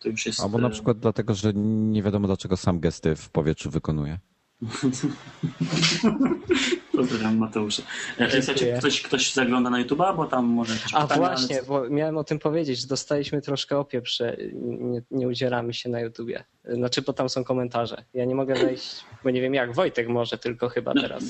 [0.00, 0.40] To już jest...
[0.40, 4.18] Albo na e, przykład dlatego, że nie wiadomo dlaczego sam gesty w powietrzu wykonuje.
[6.96, 7.82] Pozdrawiam Mateusza.
[8.18, 11.66] E, słuchajcie, ktoś, ktoś zagląda na YouTube'a, bo tam może jakieś A pytania, właśnie, ale...
[11.66, 16.00] bo miałem o tym powiedzieć, że dostaliśmy troszkę opieprz, że nie, nie udzielamy się na
[16.00, 16.44] YouTubie.
[16.64, 18.04] Znaczy, bo tam są komentarze.
[18.14, 21.24] Ja nie mogę wejść, bo nie wiem jak, Wojtek może tylko chyba teraz.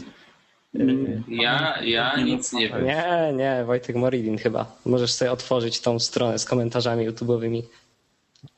[1.29, 2.85] Ja, ja nic nie wiem.
[2.85, 4.77] Nie, nie, Wojtek Moridin chyba.
[4.85, 7.63] Możesz sobie otworzyć tą stronę z komentarzami YouTube'owymi.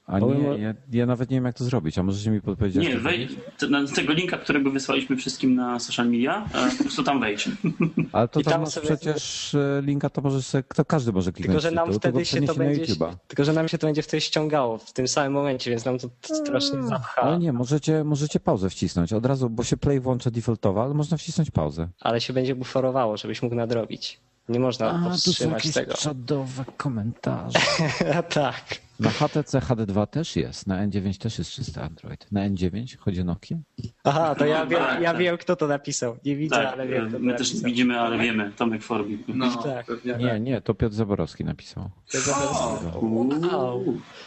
[0.06, 1.98] A nie, ja, ja, nawet nie wiem, jak to zrobić.
[1.98, 2.82] A możecie mi podpowiedzieć?
[2.82, 3.28] Nie, wej,
[3.70, 7.48] na tego linka, którego wysłaliśmy wszystkim na social media, po prostu tam wejdź.
[8.12, 8.86] Ale to I tam, tam sobie...
[8.86, 11.62] przecież e, linka to możesz sobie, to każdy może kliknąć.
[11.62, 12.86] Tylko, że nam wtedy się to będzie,
[13.28, 16.08] tylko, że nam się to będzie wtedy ściągało w tym samym momencie, więc nam to
[16.22, 17.22] strasznie zapcha.
[17.22, 21.16] Ale nie, możecie, możecie pauzę wcisnąć od razu, bo się play włącza defaultowo, ale można
[21.16, 21.88] wcisnąć pauzę.
[22.00, 24.20] Ale się będzie buforowało, żebyś mógł nadrobić.
[24.48, 25.94] Nie można A, powstrzymać to są tego.
[25.94, 27.58] przodowe komentarze.
[28.34, 28.84] tak.
[29.00, 32.32] Na HTC HD2 też jest, na N9 też jest czysty Android.
[32.32, 33.56] Na N9 chodzi o Nokia?
[34.04, 35.20] Aha, to ja, wiem, tak, ja tak.
[35.20, 36.16] wiem, kto to napisał.
[36.24, 37.08] Nie widzę, tak, ale wiem.
[37.08, 37.70] Kto my też napisał.
[37.70, 38.52] widzimy, ale wiemy.
[38.56, 39.24] Tomek Forbi.
[39.28, 39.86] No, tak.
[40.18, 41.90] Nie, nie, to Piotr Zaborowski napisał.
[42.12, 43.06] Piotr Zaborowski.
[43.52, 43.84] Wow.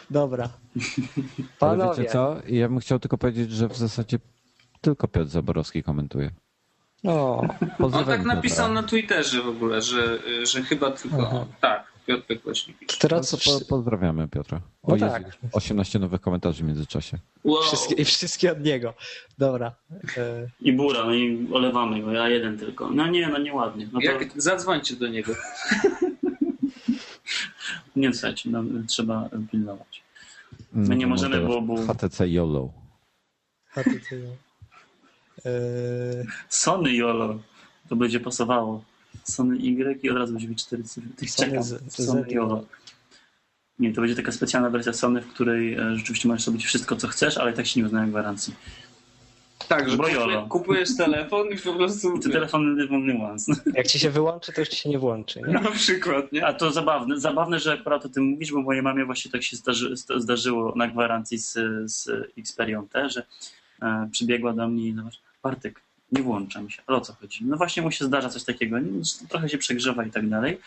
[0.09, 0.49] Dobra.
[1.59, 1.83] Panowie.
[1.83, 2.37] Ale wiecie co?
[2.47, 4.19] Ja bym chciał tylko powiedzieć, że w zasadzie
[4.81, 6.31] tylko Piotr Zaborowski komentuje.
[7.07, 7.41] No.
[7.79, 11.45] On tak napisał na Twitterze w ogóle, że, że chyba tylko Aha.
[11.61, 11.87] tak.
[12.05, 12.97] Piotrek właśnie pisze.
[12.97, 14.61] To No teraz to po, pozdrawiamy Piotra.
[14.83, 15.23] O No Jezu, tak.
[15.51, 17.17] 18 nowych komentarzy w międzyczasie.
[17.43, 17.61] Wow.
[17.63, 18.93] wszystkie, wszystkie od niego.
[19.37, 19.71] Dobra.
[20.17, 22.89] E, I bura, no i olewamy go, ja jeden tylko.
[22.89, 23.87] No nie, no nieładnie.
[23.93, 25.33] No to, Jak, zadzwońcie do niego.
[27.95, 30.03] Nie, słuchajcie, no, trzeba pilnować.
[30.73, 32.73] My nie możemy, bo- bo- HTC YOLO.
[33.69, 34.15] HTC.
[34.15, 34.19] E,
[36.49, 37.39] Sony YOLO,
[37.89, 38.83] to będzie pasowało.
[39.23, 41.09] Sony Y i od razu będzie mieć 4 cyfry.
[41.17, 41.63] Tych Sony.
[41.63, 42.63] Z- Sony YOLO.
[43.79, 47.07] Nie, to będzie taka specjalna wersja Sony, w której e, rzeczywiście możesz robić wszystko, co
[47.07, 48.55] chcesz, ale tak się nie uznają gwarancji.
[49.67, 50.47] Tak, że Bo kupuje, jolo.
[50.47, 52.13] kupujesz telefon i po prostu...
[52.17, 53.51] I to telefon only once.
[53.73, 55.41] jak ci się wyłączy, to już ci się nie włączy.
[55.41, 55.53] Nie?
[55.63, 56.45] Na przykład, nie?
[56.45, 59.57] A to zabawne, zabawne, że akurat o tym mówisz, bo mojej mamie właśnie tak się
[59.57, 61.53] zdarzy, zdarzyło na gwarancji z,
[61.91, 63.23] z Xperią T, że
[63.81, 65.81] e, przybiegła do mnie i zobacz, Bartek,
[66.11, 66.81] nie włącza mi się.
[66.87, 67.45] Ale o co chodzi?
[67.45, 68.91] No właśnie mu się zdarza coś takiego, nie?
[69.29, 70.59] trochę się przegrzewa i tak dalej,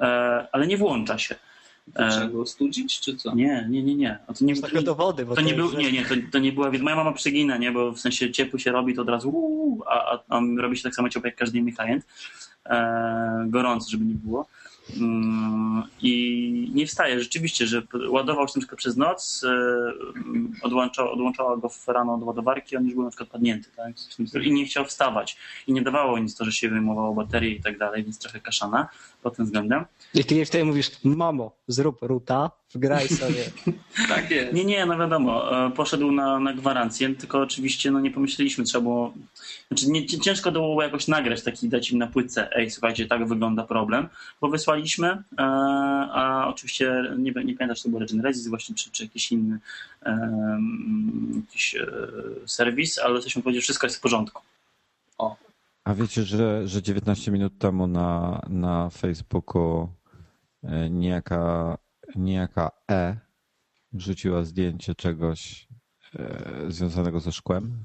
[0.00, 0.04] e,
[0.52, 1.34] ale nie włącza się.
[1.94, 3.34] To trzeba go studzić, czy co?
[3.34, 4.18] Nie, nie, nie, nie.
[4.26, 6.38] A to nie, Masz takie dowody, bo to nie jest- był, nie, nie, to, to
[6.38, 9.30] nie była, moja mama przegina, nie, bo w sensie ciepło się robi, to od razu
[9.30, 12.06] uuu, a, a, a robi się tak samo ciepło jak każdy inny klient,
[12.66, 14.46] e, gorąco, żeby nie było.
[15.00, 17.20] Mm, I nie wstaje.
[17.20, 22.22] Rzeczywiście, że ładował się na przykład przez noc, e, odłączała, odłączała go w rano od
[22.22, 23.94] ładowarki, on już był na przykład padnięty, tak?
[24.44, 25.36] I nie chciał wstawać.
[25.66, 28.88] I nie dawało nic to, że się wyjmowało baterię i tak dalej, więc trochę kaszana
[29.22, 29.84] pod tym względem.
[30.14, 33.44] I ty wtedy mówisz, mamo, zrób ruta, wgraj sobie.
[34.08, 34.52] Tak jest.
[34.52, 38.82] Nie, nie, no wiadomo, e, poszedł na, na gwarancję, tylko oczywiście no nie pomyśleliśmy, trzeba
[38.82, 39.14] było,
[39.68, 43.28] znaczy nie, ci- ciężko było jakoś nagrać taki, dać im na płytce, ej słuchajcie, tak
[43.28, 44.08] wygląda problem,
[44.40, 45.22] bo wysłaliśmy, e,
[46.12, 49.58] a oczywiście nie, nie pamiętam, czy to był Regenesis właśnie, czy, czy jakiś inny
[50.02, 51.76] mm, jakiś
[52.46, 54.42] serwis, ale coś mi powiedział, że wszystko jest w porządku.
[55.84, 59.88] A wiecie, że, że 19 minut temu na, na Facebooku
[60.90, 61.76] niejaka,
[62.16, 63.16] niejaka E
[63.92, 65.68] wrzuciła zdjęcie czegoś
[66.18, 67.84] e, związanego ze szkłem?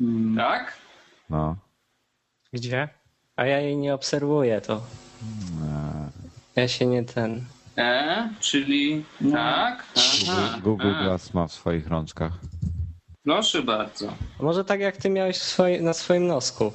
[0.00, 0.72] Mm, Tak?
[1.30, 1.56] No.
[2.52, 2.88] Gdzie?
[3.36, 4.82] A ja jej nie obserwuję, to
[5.62, 6.10] E,
[6.56, 7.44] ja się nie ten...
[7.78, 9.32] E, czyli No.
[9.32, 9.84] tak?
[10.28, 11.04] Aha, Google, Google a.
[11.04, 12.32] Glass ma w swoich rączkach.
[13.24, 14.14] Proszę bardzo.
[14.40, 16.72] Może tak jak ty miałeś w swoim- na swoim nosku.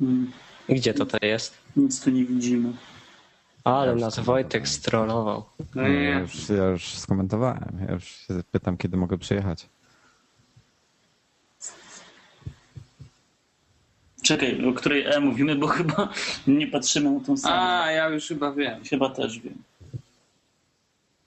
[0.00, 1.54] mm, I Gdzie to to jest?
[1.76, 2.72] nic tu nie widzimy.
[3.64, 5.44] Ale nas Wojtek strollował.
[5.74, 7.78] No Nie, ja, już, ja już skomentowałem.
[7.88, 9.66] Ja już się pytam, kiedy mogę przyjechać.
[14.22, 16.08] Czekaj, o której E mówimy, bo chyba
[16.46, 17.54] nie patrzymy na tą samą.
[17.56, 18.84] A, ja już chyba wiem.
[18.84, 19.62] Chyba też wiem.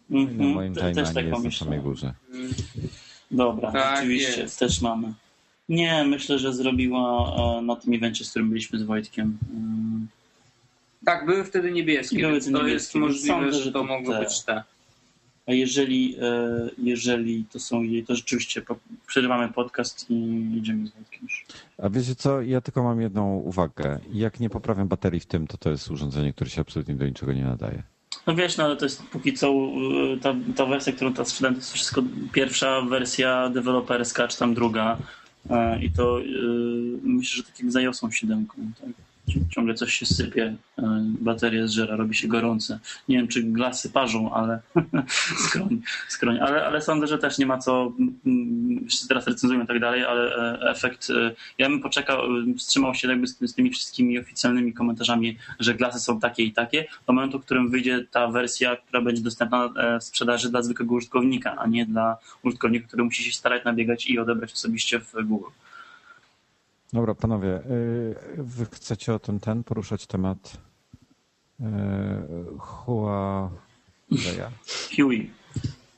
[0.10, 1.52] Na Mhm, moim te- też tak jest na pomyślałem.
[1.52, 2.14] samej górze.
[3.32, 4.60] Dobra, Tak oczywiście, jest.
[4.60, 5.14] też mamy.
[5.70, 9.38] Nie, myślę, że zrobiła e, na tym evencie, z którym byliśmy z Wojtkiem.
[9.54, 10.08] Mm,
[11.06, 14.20] Tak, były wtedy niebieskie, Były to niebieskie, jest możliwe, sądzę, że że to te.
[14.20, 14.64] być te.
[15.48, 18.62] A jeżeli, e, jeżeli to są jej, to rzeczywiście
[19.08, 20.14] przerywamy podcast i
[20.58, 21.46] idziemy z Wojtkiem już.
[21.78, 24.00] A wiecie co, ja tylko mam jedną uwagę.
[24.14, 27.34] Jak nie poprawiam baterii w tym, to to jest urządzenie, które się absolutnie do niczego
[27.34, 27.84] nie nadaje.
[28.28, 31.56] No wiesz, no ale to jest póki co e, ta, ta wersja, którą teraz sprzedałem,
[31.56, 34.98] to jest wszystko pierwsza wersja deweloperska, czy tam druga.
[35.50, 36.24] E, I to e,
[37.04, 38.48] myślę, że tak jak za iOSą 7.
[38.82, 39.07] Tak?
[39.30, 40.84] Ci- Ciągle coś się sypie, e,
[41.20, 42.80] bateria zżera, robi się gorące.
[43.10, 44.60] Nie wiem, czy glasy parzą, ale
[45.48, 46.40] skroń, skroń.
[46.40, 47.94] Ale, ale sądzę, że też nie ma co,
[48.88, 52.22] wszyscy teraz recenzują i tak dalej, ale e, efekt, e, ja bym poczekał,
[52.58, 56.86] wstrzymał się jakby z, z tymi wszystkimi oficjalnymi komentarzami, że glasy są takie i takie,
[57.08, 61.56] do momentu, w którym wyjdzie ta wersja, która będzie dostępna w sprzedaży dla zwykłego użytkownika,
[61.56, 65.50] a nie dla użytkownika, który musi się starać nabiegać i odebrać osobiście w Google.
[66.94, 70.58] Dobra, panowie, y, wy chcecie o ten, ten poruszać temat
[71.60, 71.64] y,
[72.60, 74.50] Huawei'a?
[74.96, 75.30] Huey.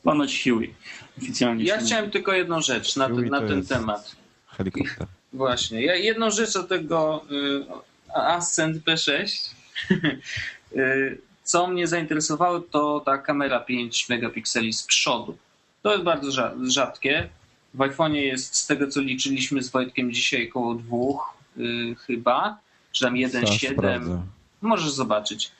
[0.04, 0.73] Ponoć Huey.
[1.17, 1.63] Oficjalnie.
[1.63, 4.15] Ja chciałem tylko jedną rzecz na, ten- na to ten jest- temat.
[4.47, 5.08] Helikopter.
[5.34, 5.86] Właśnie.
[5.86, 9.49] Ja jedną rzecz o tego y, Ascent P6.
[10.75, 15.38] y, co mnie zainteresowało, to ta kamera 5 megapikseli z przodu.
[15.82, 17.30] To jest bardzo rza- rzadkie.
[17.73, 22.58] W iPhone'ie jest, z tego co liczyliśmy z Wojtkiem dzisiaj, około dwóch y, chyba,
[22.91, 23.73] czy tam Zaraz 1,7.
[23.73, 24.21] sprawdzę.
[24.62, 25.51] Możesz zobaczyć.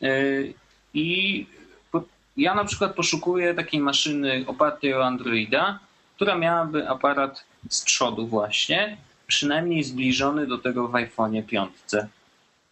[0.00, 0.54] Yy,
[0.94, 1.46] I
[1.92, 2.04] po-
[2.36, 5.78] ja na przykład poszukuję takiej maszyny opartej o Androida,
[6.16, 8.96] która miałaby aparat z przodu właśnie,
[9.26, 11.70] przynajmniej zbliżony do tego w iPhone'ie 5.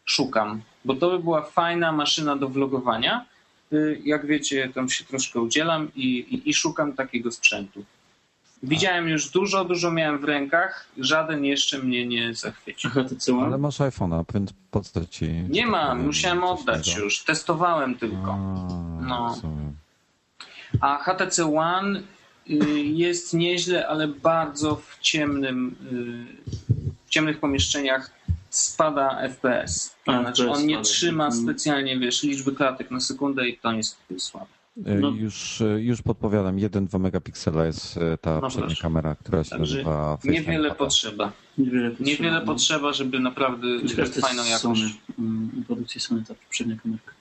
[0.05, 3.25] Szukam, bo to by była fajna maszyna do vlogowania.
[3.71, 7.85] Yy, Jak wiecie, tam się troszkę udzielam i, i, i szukam takiego sprzętu.
[8.63, 12.91] Widziałem już dużo, dużo miałem w rękach, żaden jeszcze mnie nie zachwycił.
[13.33, 13.47] One?
[13.47, 15.29] Ale masz iPhone'a, więc po co ci...
[15.49, 18.33] Nie mam, musiałem oddać już, testowałem tylko.
[18.33, 19.37] A, No.
[20.81, 22.03] A HTC One
[22.51, 26.75] y, jest nieźle, ale bardzo w ciemnym, y,
[27.07, 28.11] w ciemnych pomieszczeniach
[28.51, 29.97] spada FPS.
[30.07, 30.85] A, Znaczy on nie spada.
[30.89, 31.43] trzyma Mhm.
[31.43, 34.47] specjalnie, wiesz, liczby klatek na sekundę i to jest słabe.
[34.87, 35.11] E, No.
[35.11, 38.83] Już, e, już podpowiadam, 1-2 megapiksela jest e, ta No przednia proszę.
[38.83, 41.33] kamera, która się Także nazywa Face Niewiele potrzeba.
[41.59, 42.93] Niewiele Niewiele potrzeba.
[42.93, 44.61] żeby naprawdę Ciekawe, fajną jakość.
[44.63, 47.13] Sony, mm, produkcji Sony ta przednia kamerka.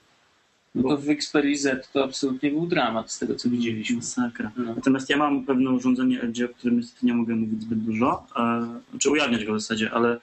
[0.75, 3.95] No to w Xperia Z to absolutnie był dramat z tego, co widzieliśmy.
[3.95, 4.51] Masakra.
[4.57, 4.73] No.
[4.75, 8.67] Natomiast ja mam pewne urządzenie LG, o którym niestety nie mogę mówić zbyt dużo, e,
[8.91, 10.19] znaczy ujawniać go w zasadzie, ale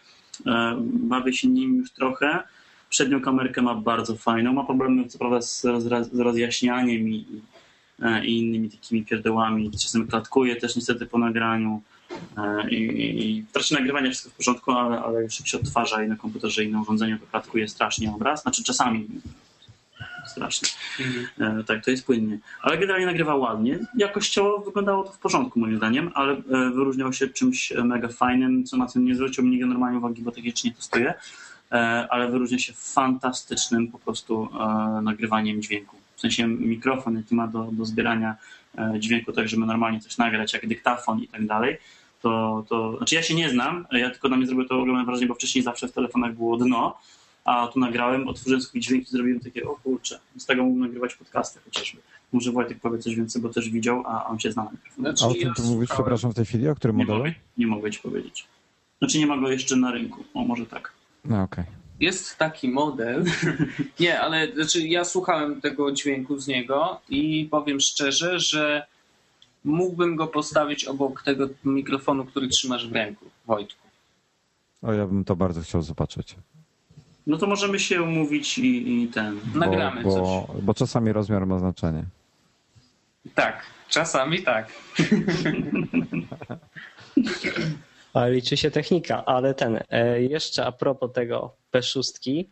[0.47, 2.43] e, bawię się nim już trochę.
[2.95, 7.41] Przednią kamerkę ma bardzo fajną, ma problemy co prawda z, rozra- z rozjaśnianiem i, i,
[8.03, 9.71] e, i innymi takimi pierdołami.
[9.71, 11.83] Czasem klatkuje też niestety po nagraniu.
[12.39, 16.03] E, I, i w trakcie nagrywania wszystko w porządku, ale, ale już jak się odtwarza
[16.05, 18.43] i na komputerze inne urządzenie, to klatkuje strasznie obraz.
[18.43, 19.09] Znaczy czasami
[20.27, 20.69] strasznie.
[21.01, 21.61] Mhm.
[21.61, 22.39] E, tak, to jest płynnie.
[22.63, 23.79] Ale generalnie nagrywa ładnie.
[23.99, 26.37] Jakościowo wyglądało to w porządku moim zdaniem, ale
[26.75, 30.45] wyróżniał się czymś mega fajnym, co na tym nie zwrócił nigdy normalnie uwagi, bo tak
[30.45, 31.15] jeszcze nie testuję,
[32.11, 35.97] ale wyróżnia się fantastycznym po prostu e, nagrywaniem dźwięku.
[36.17, 38.37] W sensie mikrofon, jaki ma do, do zbierania
[38.79, 41.77] e, dźwięku, tak żeby normalnie coś nagrać, jak dyktafon i tak dalej.
[42.23, 45.27] To, to, znaczy ja się nie znam, ja tylko na mnie zrobiło to ogromne wrażenie,
[45.27, 46.99] bo wcześniej zawsze w telefonach było dno,
[47.45, 51.15] a tu nagrałem, otworzyłem swój dźwięk i zrobiłem takie, o kurczę, z tego mógł nagrywać
[51.15, 52.01] podcasty chociażby.
[52.33, 55.09] Może Wojtek powie coś więcej, bo też widział, a on się zna na mikrofonie.
[55.09, 55.89] Znaczy, A o czym ty mówisz, słuchałem.
[55.89, 56.69] przepraszam, w tej chwili?
[56.69, 57.19] O którym Nie modelu?
[57.25, 58.47] mogę, nie mogę ci powiedzieć.
[58.99, 60.93] Znaczy nie ma go jeszcze na rynku, o może tak.
[61.25, 61.65] No okej.
[62.01, 63.25] Jest taki model.
[64.01, 68.87] Nie, ale znaczy ja słuchałem tego dźwięku z niego i powiem szczerze, że
[69.65, 73.89] mógłbym go postawić obok tego mikrofonu, który trzymasz w ręku, Wojtku.
[74.83, 76.37] O, ja bym to bardzo chciał zobaczyć.
[77.27, 79.41] No to możemy się umówić i, i ten.
[79.55, 80.21] Nagramy bo, coś.
[80.21, 82.05] bo, bo czasami rozmiar ma znaczenie.
[83.35, 84.69] Tak, czasami tak.
[88.15, 92.45] Ale liczy się technika, ale ten, e, jeszcze a propos tego P6,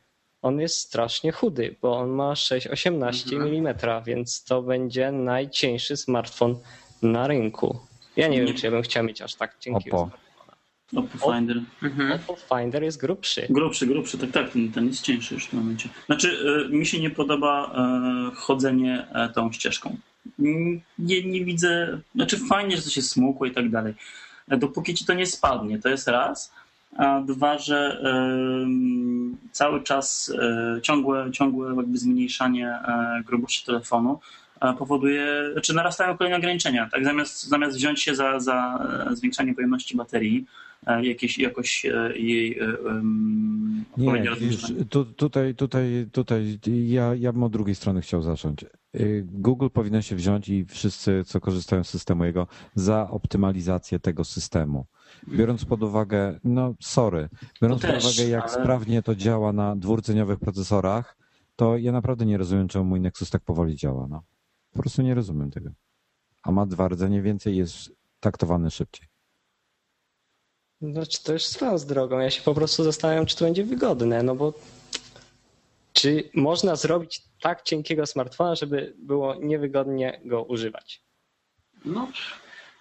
[0.43, 3.57] on jest strasznie chudy, bo on ma 6,18 Mhm.
[3.67, 6.59] mm, więc to będzie najcieńszy smartfon
[7.03, 7.79] na rynku.
[8.17, 10.11] Ja nie, Nie- wiem, czy ja bym chciał mieć aż tak cienkiego Oppo.
[10.11, 10.53] smartfona.
[10.97, 11.61] Oppo Finder.
[11.83, 12.13] Mhm.
[12.13, 13.47] Oppo Finder jest grubszy.
[13.51, 15.89] Grubszy, grubszy, tak, tak, ten, ten jest cięższy już w tym momencie.
[16.07, 19.97] Znaczy, e, mi się nie podoba e, chodzenie tą ścieżką.
[20.39, 23.95] Nie, nie widzę, znaczy fajnie, że to się smukło i tak dalej.
[24.49, 26.53] Dopóki ci to nie spadnie, to jest raz.
[26.97, 28.03] A dwa, że
[29.53, 34.21] cały czas e, ciągłe, ciągłe jakby zmniejszanie e, grubości telefonu
[34.61, 35.27] e, powoduje,
[35.63, 36.89] czy narastają kolejne ograniczenia.
[36.93, 37.05] Tak?
[37.05, 40.47] Zamiast, zamiast wziąć się za, za zwiększanie pojemności baterii,
[41.03, 42.61] jakieś, jakoś jej
[43.93, 48.65] odpowiednie Nie, wiesz, tu, tutaj, tutaj, tutaj ja, ja bym od drugiej strony chciał zacząć.
[48.95, 54.25] Y, Google powinien się wziąć i wszyscy, co korzystają z systemu jego, za optymalizację tego
[54.25, 54.87] systemu.
[55.29, 57.29] Biorąc pod uwagę, no sorry,
[57.63, 61.17] biorąc pod też, uwagę, jak ale- sprawnie to działa na dwurdzeniowych procesorach,
[61.57, 64.07] to ja naprawdę nie rozumiem, czemu mój Nexus tak powoli działa.
[64.11, 64.23] No.
[64.73, 65.71] Po prostu nie rozumiem tego.
[66.43, 69.09] A ma dwa rdzenie więcej jest taktowany szybciej.
[70.81, 72.19] Znaczy, to już swoją z drogą.
[72.19, 74.55] Ja się po prostu zastanawiam, czy to będzie wygodne, no bo
[75.93, 81.03] czy można zrobić tak cienkiego smartfona, żeby było niewygodnie go używać?
[81.85, 82.09] No,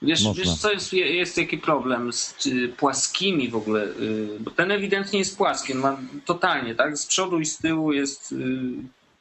[0.02, 0.44] wiesz, Można.
[0.44, 2.36] wiesz co jest, jest jaki problem z
[2.78, 7.46] płaskimi w ogóle, y, bo ten ewidentnie jest płaski, ma totalnie, tak, z przodu i
[7.46, 8.36] z tyłu jest y,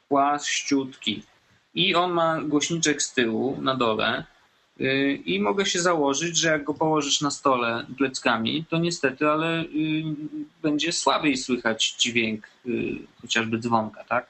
[0.09, 1.23] płaściutki
[1.73, 4.25] i on ma głośniczek z tyłu na dole
[5.25, 9.67] i mogę się założyć, że jak go położysz na stole pleckami, to niestety, ale y,
[10.61, 14.27] będzie słabiej słychać dźwięk y, chociażby dzwonka, tak?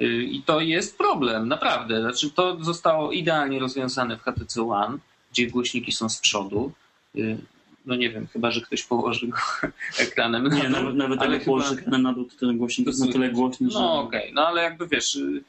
[0.00, 2.00] Y, I to jest problem, naprawdę.
[2.00, 4.98] Znaczy, to zostało idealnie rozwiązane w HTC One,
[5.32, 6.72] gdzie głośniki są z przodu.
[7.16, 7.38] Y,
[7.86, 9.38] No nie wiem, chyba że ktoś położy go
[9.98, 10.48] ekranem.
[10.48, 13.12] na Nie, nawet, nawet ale jak chyba- ekranem na dół, to ten głośnik jest na
[13.12, 13.78] tyle głośny, że...
[13.78, 15.44] No okej, no ale jakby wiesz, y,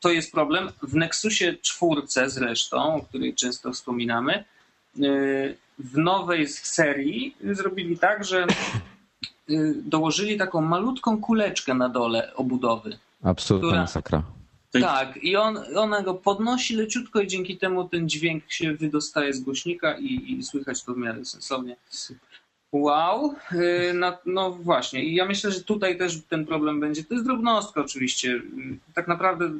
[0.00, 0.68] to jest problem.
[0.82, 4.44] W Nexusie czwórce zresztą, o której często wspominamy,
[4.98, 8.46] y, w nowej serii zrobili tak, że
[9.50, 12.98] y, dołożyli taką malutką kuleczkę na dole obudowy.
[13.22, 14.22] Absolutna Która- masakra.
[14.72, 15.16] Tak.
[15.16, 19.98] I on, ona go podnosi leciutko i dzięki temu ten dźwięk się wydostaje z głośnika
[19.98, 21.76] i, i słychać to w miarę sensownie.
[22.72, 23.34] Wow,
[23.94, 25.04] no, no właśnie.
[25.04, 27.04] I ja myślę, że tutaj też ten problem będzie.
[27.04, 28.42] To jest drobnostka oczywiście.
[28.94, 29.50] Tak naprawdę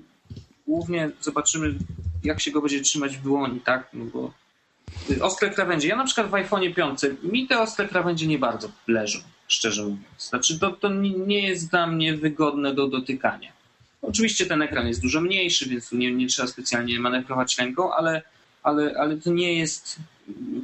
[0.68, 1.74] głównie zobaczymy,
[2.24, 3.88] jak się go będzie trzymać w dłoni, tak?
[3.92, 4.32] No bo
[5.20, 5.88] ostre krawędzie.
[5.88, 10.28] Ja na przykład w iPhone 5 mi te ostre krawędzie nie bardzo leżą, szczerze mówiąc.
[10.28, 13.52] Znaczy to, to nie jest dla mnie wygodne do dotykania.
[14.02, 18.22] Oczywiście ten ekran jest dużo mniejszy, więc tu nie, nie trzeba specjalnie manewrować ręką, ale,
[18.62, 19.96] ale, ale to nie jest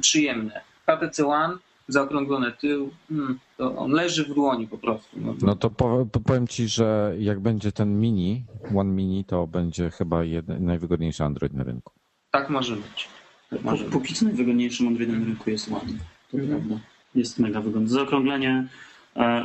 [0.01, 0.61] przyjemne.
[0.85, 5.17] HTC One, zaokrąglone tył, hmm, to on leży w dłoni po prostu.
[5.21, 8.43] No to, No to po- po- powiem ci, że jak będzie ten mini,
[8.75, 11.93] One Mini, to będzie chyba jeden, najwygodniejszy Android na rynku.
[12.31, 13.07] tak może być.
[13.49, 15.97] Tak może póki co najwygodniejszym Androidem na rynku jest ładny.
[16.31, 16.59] To Mhm.
[16.61, 16.83] prawda.
[17.15, 17.87] Jest mega wygodny.
[17.89, 18.67] Zaokrąglenie.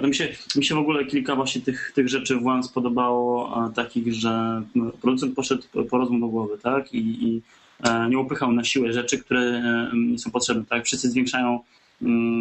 [0.02, 3.54] No mi, się, mi się w ogóle kilka właśnie tych, tych rzeczy w One spodobało,
[3.74, 4.62] takich, że
[5.00, 6.94] producent poszedł po rozum do głowy, tak?
[6.94, 7.42] I, i
[7.82, 9.40] e, nie upychał na siłę rzeczy, które
[10.14, 10.84] e, są potrzebne, tak?
[10.84, 11.60] Wszyscy zwiększają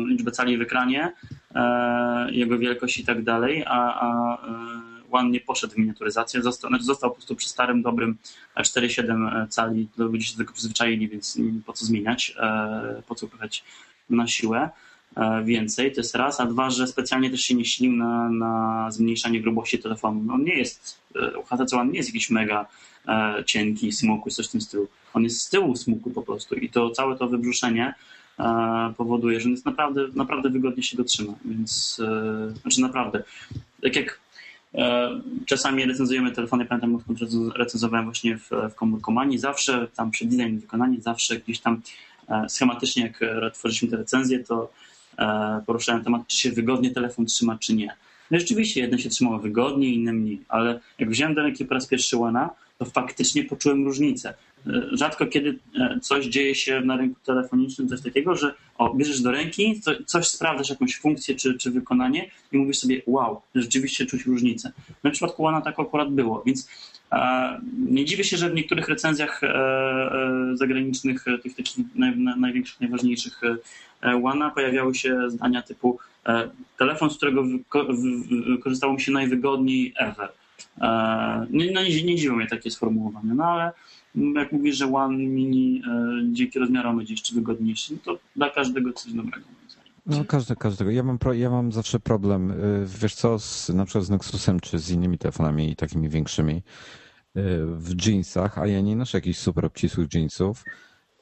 [0.08, 1.12] liczbę cali w ekranie,
[1.56, 6.70] e, jego wielkość i tak dalej, a, a e, One nie poszedł w miniaturyzację, został,
[6.70, 8.18] znaczy został po prostu przy starym, dobrym
[8.58, 13.26] 4,7 cali, do ludzie się do tego przyzwyczaili, więc po co zmieniać, e, po co
[13.26, 13.64] upychać
[14.10, 14.70] na siłę
[15.16, 18.92] e, więcej, to jest raz, a dwa, że specjalnie też się nie silił na, na
[18.92, 20.34] zmniejszanie grubości telefonu.
[20.34, 22.66] On nie jest, e, HTC One nie jest jakiś mega
[23.08, 24.88] e, cienki, smukły, coś w tym stylu.
[25.14, 27.94] On jest z tyłu smukły po prostu i to całe to wybrzuszenie e,
[28.98, 33.24] powoduje, że jest naprawdę, naprawdę wygodnie się dotrzyma, więc e, znaczy naprawdę,
[33.84, 34.20] tak jak
[34.76, 35.10] e,
[35.46, 40.58] czasami recenzujemy telefony, pamiętam odkąd recenz- recenzowałem właśnie w, w komórkomanii, zawsze tam przy design
[40.58, 41.82] wykonanie, zawsze gdzieś tam
[42.30, 44.72] e, schematycznie jak e, tworzyliśmy te recenzje, to
[45.18, 47.96] e, poruszałem temat, czy się wygodnie telefon trzyma, czy nie.
[48.32, 51.88] No rzeczywiście, jedne się trzymało wygodniej, inne mniej, ale jak wziąłem do ręki po raz
[51.88, 54.34] pierwszy Łana, to faktycznie poczułem różnicę.
[54.92, 59.32] Rzadko kiedy e, coś dzieje się na rynku telefonicznym, coś takiego, że o, bierzesz do
[59.32, 64.26] ręki, co, coś sprawdzasz, jakąś funkcję czy, czy wykonanie i mówisz sobie, wow, rzeczywiście czuć
[64.26, 64.72] różnicę.
[65.04, 66.70] No w przypadku Łana tak akurat było, więc
[67.12, 72.18] e, nie dziwię się, że w niektórych recenzjach e, e, zagranicznych, e, tych takich naj,
[72.18, 73.42] na, największych, najważniejszych
[74.02, 76.00] e, Łana pojawiały się zdania typu
[76.78, 80.30] telefon, z którego wyko- w- w- korzystało mi się najwygodniej ever.
[80.82, 83.72] E, nie, no, nie, nie dziwią mnie takie sformułowania, no ale
[84.36, 88.94] jak mówisz, że One Mini e, dzięki rozmiarom będzie jeszcze wygodniejszy, no to dla każdego
[88.94, 89.46] coś dobrego.
[90.06, 90.92] No każdy, każdego.
[90.92, 94.60] Ja mam, pro, ja mam zawsze problem, y, wiesz co, z, na przykład z Nexusem
[94.60, 96.62] czy z innymi telefonami takimi większymi
[97.76, 100.64] w jeansach, a ja nie noszę jakichś super obcisłych jeansów.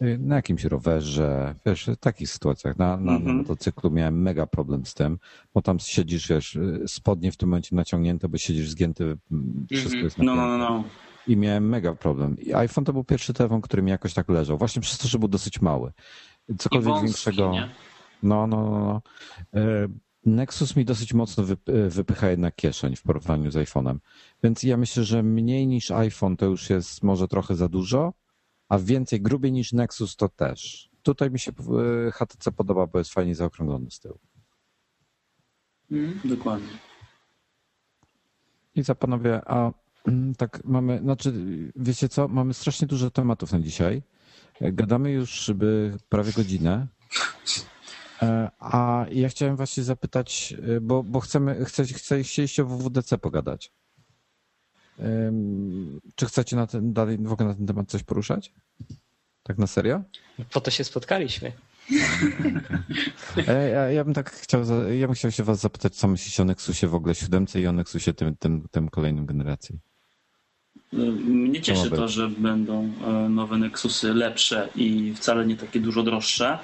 [0.02, 2.78] Y, Na jakimś rowerze, wiesz, w takich sytuacjach.
[2.78, 3.38] Na, na, na Mhm.
[3.38, 5.20] motocyklu miałem mega problem z tym,
[5.54, 9.98] bo tam siedzisz, wiesz, y, spodnie w tym momencie naciągnięte, bo siedzisz zgięty, mm, wszystko
[10.02, 10.48] jest No, napięte.
[10.48, 10.84] no, no, no.
[11.28, 12.36] I miałem mega problem.
[12.40, 14.58] I iPhone to był pierwszy telefon, który mi jakoś tak leżał.
[14.58, 15.92] Właśnie przez to, że był dosyć mały.
[16.58, 17.52] Cokolwiek wąski, większego.
[17.52, 17.70] nie?
[18.24, 18.80] No, no, no.
[18.80, 19.02] no.
[19.62, 19.88] E,
[20.26, 23.98] Nexus mi dosyć mocno wyp- wypycha jednak kieszeń w porównaniu z iPhone'em.
[24.44, 28.14] Więc ja myślę, że mniej niż iPhone to już jest może trochę za dużo,
[28.70, 30.90] a więcej grubiej niż Nexus to też.
[31.04, 31.52] Tutaj mi się
[32.08, 34.20] e, HTC podoba, bo jest fajnie zaokrąglony z tyłu.
[35.92, 36.36] Mhm.
[36.36, 36.78] Dokładnie.
[38.76, 39.72] I za panowie, a
[40.08, 41.34] mm, tak mamy, znaczy
[41.76, 44.04] wiecie co, mamy strasznie dużo tematów na dzisiaj.
[44.62, 46.88] Gadamy już by prawie godzinę.
[48.22, 53.18] E, A ja chciałem właśnie zapytać, e, bo, bo chcemy, chce, chce, chcieliście o WWDC
[53.18, 53.72] pogadać.
[56.16, 58.54] Czy chcecie na ten, dalej w ogóle na ten temat coś poruszać?
[59.44, 60.02] Tak na serio?
[60.54, 61.52] Po to się spotkaliśmy.
[63.48, 64.62] Ja, ja bym tak chciał,
[65.00, 67.72] ja bym chciał się was zapytać, co myślicie o Nexusie w ogóle 7 i o
[67.72, 69.80] Nexusie tym, tym, tym kolejnym generacji.
[70.94, 76.60] Mnie cieszy to, że będą e, nowe Nexusy lepsze i wcale nie takie dużo droższe,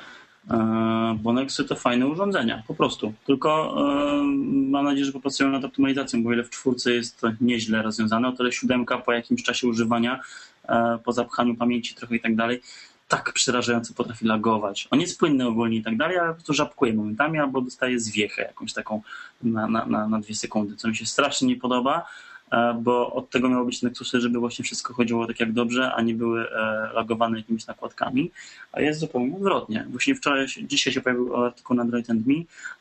[1.15, 3.13] bo Nexusy to fajne urządzenia, po prostu.
[3.25, 4.23] Tylko e,
[4.69, 8.31] mam nadzieję, że popracują nad optymalizacją, bo ile w czwórce jest to nieźle rozwiązane, o
[8.31, 10.19] tyle siódemka po jakimś czasie używania,
[10.69, 12.61] e, po zapchaniu pamięci trochę i tak dalej,
[13.07, 14.87] tak przerażająco potrafi lagować.
[14.91, 18.73] On jest płynny ogólnie i tak dalej, ale prostu żabkuje momentami albo dostaje zwiechę jakąś
[18.73, 19.01] taką
[19.43, 22.03] na, na, na, dwie sekundy, co mi się strasznie nie podoba, e,
[22.81, 26.13] bo od tego miało być Nexusy, żeby właśnie wszystko chodziło tak jak dobrze, a nie
[26.13, 28.31] były e, lagowane jakimiś nakładkami,
[28.71, 29.85] a jest zupełnie odwrotnie.
[29.89, 32.33] Właśnie wczoraj, dzisiaj się pojawił artykuł na Droid and Me,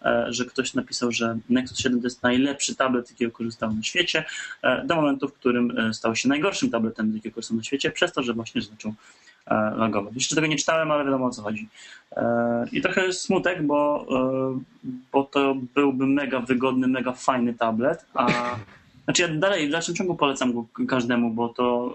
[0.05, 4.25] e, że ktoś napisał, że Nexus 7 to jest najlepszy tablet, jakiego korzystał na świecie,
[4.63, 8.13] e, do momentu, w którym e, stał się najgorszym tabletem, jakiego korzystał na świecie, przez
[8.13, 8.95] to, że właśnie zaczął
[9.47, 10.15] e, lagować.
[10.15, 11.69] Jeszcze tego nie czytałem, ale wiadomo o co chodzi.
[12.17, 14.61] E, I trochę smutek, bo, e,
[15.13, 18.27] bo to byłby mega wygodny, mega fajny tablet, a
[19.05, 21.95] znaczy ja dalej w dalszym ciągu polecam go każdemu, bo to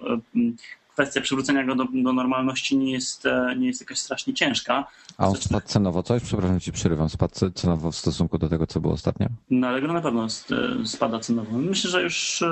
[0.93, 4.87] kwestia przywrócenia go do, do normalności nie jest, e, nie jest jakaś strasznie ciężka.
[5.17, 6.23] A on spadł cenowo coś?
[6.23, 7.09] Przepraszam ci przerywam.
[7.09, 9.27] Spadł ce- cenowo w stosunku do tego, co było ostatnio?
[9.49, 11.57] No ale gra na pewno e, spada cenowo.
[11.57, 12.49] Myślę, że już e,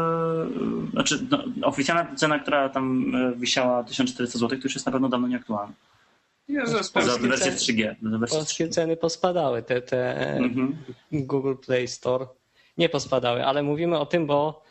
[0.91, 5.27] znaczy no, oficjalna cena, która tam wisiała 1400 zł, to już jest na pewno dawno
[5.27, 5.73] nieaktualna.
[6.47, 7.95] Ja zaraz Za Polskie wersję ceny- 3G.
[8.11, 8.69] Za wersję Polskie 3G.
[8.71, 10.75] ceny pospadały, te, te Mhm.
[11.11, 12.25] Google Play Store
[12.77, 14.63] nie pospadały, ale mówimy o tym, bo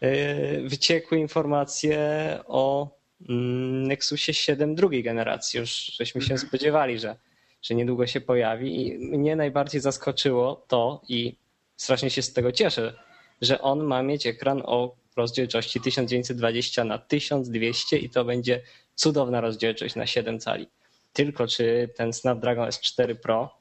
[0.00, 1.98] yy, wyciekły informacje
[2.46, 2.88] o
[3.28, 5.60] mm, Nexusie 7 drugiej generacji.
[5.60, 7.16] Już żeśmy się spodziewali, że,
[7.62, 11.36] że niedługo się pojawi i mnie najbardziej zaskoczyło to i
[11.76, 12.94] strasznie się z tego cieszę,
[13.42, 18.62] że on ma mieć ekran o rozdzielczości 1920 na 1200 i to będzie
[18.94, 20.68] cudowna rozdzielczość na 7 cali.
[21.12, 23.54] Tylko czy ten Snapdragon S4 Pro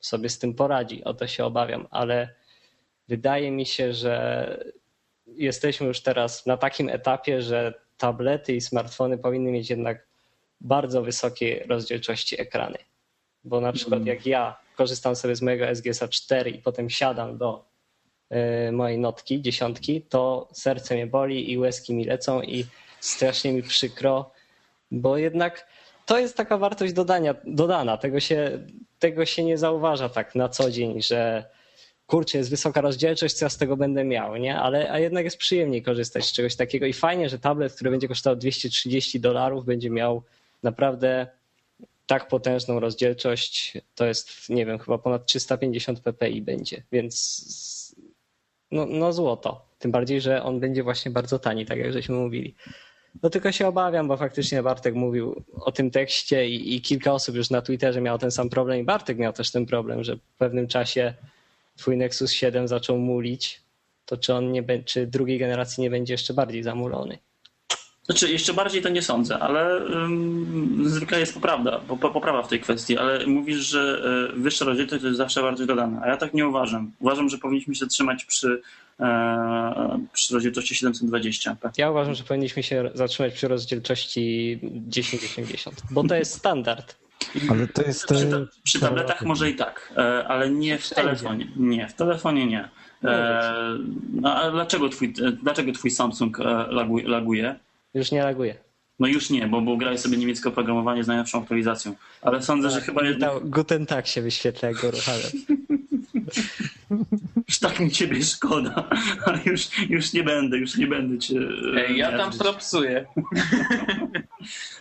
[0.00, 2.34] sobie z tym poradzi, o to się obawiam, ale
[3.12, 4.14] wydaje mi się, że
[5.26, 10.06] jesteśmy już teraz na takim etapie, że tablety i smartfony powinny mieć jednak
[10.60, 12.78] bardzo wysokiej rozdzielczości ekrany.
[13.44, 17.64] Bo na przykład jak ja korzystam sobie z mojego SGS 4 i potem siadam do
[18.68, 22.66] y, mojej notki, dziesiątki, to serce mnie boli i łezki mi lecą i
[23.00, 24.30] strasznie mi przykro,
[24.90, 25.66] bo jednak
[26.06, 27.96] to jest taka wartość dodania, dodana.
[27.96, 28.66] Tego się,
[28.98, 31.44] tego się nie zauważa tak na co dzień, że
[32.12, 34.58] kurczę, jest wysoka rozdzielczość, co ja z tego będę miał, nie?
[34.58, 38.08] Ale a jednak jest przyjemniej korzystać z czegoś takiego i fajnie, że tablet, który będzie
[38.08, 40.22] kosztował 230 dolarów, będzie miał
[40.62, 41.26] naprawdę
[42.06, 43.78] tak potężną rozdzielczość.
[43.94, 47.96] To jest, nie wiem, chyba ponad 350 ppi będzie, więc
[48.70, 49.64] no, no złoto.
[49.78, 52.54] Tym bardziej, że on będzie właśnie bardzo tani, tak jak żeśmy mówili.
[53.22, 57.36] No tylko się obawiam, bo faktycznie Bartek mówił o tym tekście i, i kilka osób
[57.36, 60.20] już na Twitterze miało ten sam problem i Bartek miał też ten problem, że w
[60.38, 61.14] pewnym czasie
[61.76, 63.62] twój Nexus 7 zaczął mulić,
[64.04, 67.18] to czy on nie czy drugiej generacji nie będzie jeszcze bardziej zamulony?
[68.02, 72.48] Znaczy, jeszcze bardziej to nie sądzę, ale um, zwykle jest poprawda, po, po- poprawa w
[72.48, 74.02] tej kwestii, ale mówisz, że
[74.34, 76.92] e, wyższa rozdzielczość to jest zawsze wartość dodana, a ja tak nie uważam.
[77.00, 78.62] Uważam, że powinniśmy się trzymać przy,
[79.00, 81.70] e, przy rozdzielczości 720p.
[81.76, 84.58] Ja uważam, że powinniśmy się zatrzymać przy rozdzielczości
[84.92, 86.96] 1080, bo to jest standard.
[87.50, 88.04] Ale to jest...
[88.04, 91.48] Przy, e, ta, przy tabletach może i tak, e, ale nie w telefonie.
[91.56, 92.68] Nie, w telefonie nie.
[93.04, 93.78] E,
[94.12, 97.58] no, a dlaczego twój, e, dlaczego twój Samsung e, laguje, laguje?
[97.94, 98.54] Już nie reaguje.
[98.98, 101.94] No już nie, bo, bo grałeś sobie niemieckie oprogramowanie z najnowszą aktualizacją.
[102.22, 104.90] Ale sądzę, że chyba jednak Guten- Tag się wyświetla, jak go.
[107.48, 108.88] już tak mi ciebie szkoda,
[109.26, 111.34] ale już, już nie będę, już nie będę cię.
[111.76, 113.06] e, Ej, ja tam propsuję.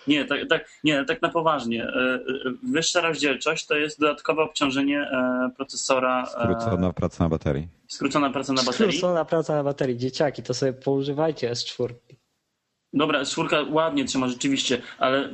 [0.07, 1.83] Nie, tak, tak, nie, tak na poważnie.
[1.83, 2.19] E, e,
[2.63, 5.07] Wyższa rozdzielczość to jest dodatkowe obciążenie
[5.57, 6.25] procesora.
[6.25, 7.67] Skrócona praca na baterii.
[7.87, 8.97] Skrócona praca na baterii.
[8.97, 9.97] Skrócona praca na baterii.
[9.97, 11.93] Dzieciaki, to sobie poużywajcie S4.
[12.93, 15.29] Dobra, czwórka ładnie trzyma rzeczywiście, ale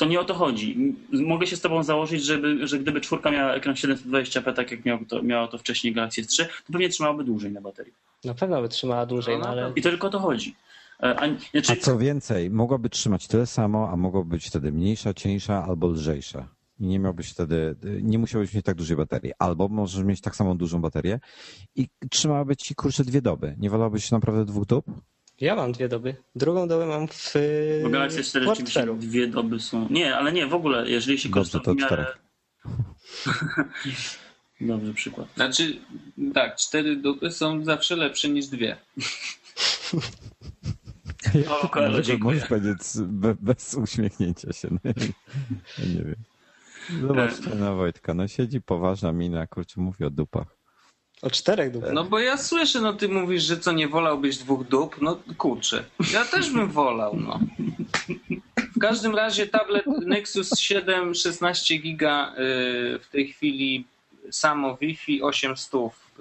[0.00, 0.94] to nie o to chodzi.
[1.12, 5.04] Mogę się z tobą założyć, żeby, że gdyby czwórka miała ekran 720p, tak jak miał
[5.04, 7.92] to, miało to wcześniej Galaxy S3, to pewnie trzymałaby dłużej na baterii.
[8.24, 10.54] Na pewno by trzymała dłużej, no, No, ale I to tylko o to chodzi.
[11.02, 15.14] E, A, znaczy, A co więcej, mogłaby trzymać tyle samo, a mogłaby być wtedy mniejsza,
[15.14, 16.48] cieńsza albo lżejsza.
[16.80, 19.32] I nie miałbyś wtedy, nie musiałbyś mieć tak dużej baterii.
[19.38, 21.20] Albo możesz mieć tak samą dużą baterię
[21.76, 23.56] i trzymałaby ci kurczę dwie doby.
[23.58, 24.84] Nie wolałbyś naprawdę dwóch dób?
[25.40, 26.16] Ja mam dwie doby.
[26.34, 27.32] Drugą dobę mam w
[27.82, 28.54] Bo Galaxy S4 portfelu.
[28.94, 29.86] rzeczywiście dwie doby są.
[29.90, 32.06] Nie, ale nie, w ogóle, jeżeli się Dobrze, korzysta to w miarę...
[34.60, 35.28] Dobrze, przykład.
[35.34, 35.78] Znaczy,
[36.34, 38.76] tak, cztery dupy są zawsze lepsze niż dwie.
[41.62, 42.34] O, Koelo, Możesz- dziękuję.
[42.34, 44.68] Możesz powiedzieć be, bez uśmiechnięcia się.
[44.70, 46.14] No, ja nie wiem.
[47.00, 48.14] Zobaczcie na Wojtka.
[48.14, 50.56] No siedzi poważna mina, kurczę, mówi o dupach.
[51.22, 51.92] O czterech dupach.
[51.92, 54.96] No bo ja słyszę, no ty mówisz, że co, nie wolałbyś dwóch dup?
[55.00, 57.40] No kurczę, ja też bym wolał, no.
[58.76, 62.34] W każdym razie tablet Nexus 7 16 giga y,
[62.98, 63.84] w tej chwili
[64.30, 65.72] samo Wi-Fi 800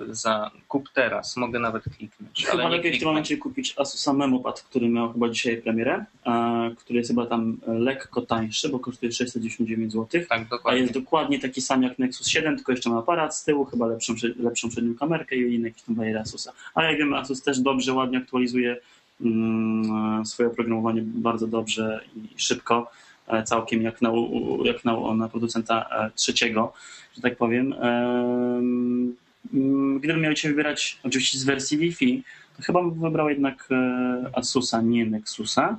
[0.09, 1.37] za kup teraz.
[1.37, 2.45] Mogę nawet kliknąć.
[2.45, 6.71] Chyba ale lepiej w tym momencie kupić Asusa Memopad, który miał chyba dzisiaj premierę, e,
[6.77, 10.21] który jest chyba tam lekko tańszy, bo kosztuje 699 zł.
[10.29, 10.81] Tak, A dokładnie.
[10.81, 14.13] jest dokładnie taki sam jak Nexus 7, tylko jeszcze ma aparat z tyłu, chyba lepszą,
[14.39, 16.51] lepszą przednią kamerkę i inne jakieś tam bariery Asusa.
[16.73, 18.77] Ale jak wiemy, Asus też dobrze, ładnie aktualizuje
[19.21, 22.91] mm, swoje oprogramowanie bardzo dobrze i szybko,
[23.27, 24.11] e, całkiem jak na,
[24.63, 26.73] jak na, na producenta e, trzeciego,
[27.15, 27.75] że tak powiem.
[29.53, 32.23] Mm, Gdybym miał Cię wybierać oczywiście z wersji Wi-Fi,
[32.57, 35.77] to chyba bym wybrał jednak e, Asusa, nie Nexusa.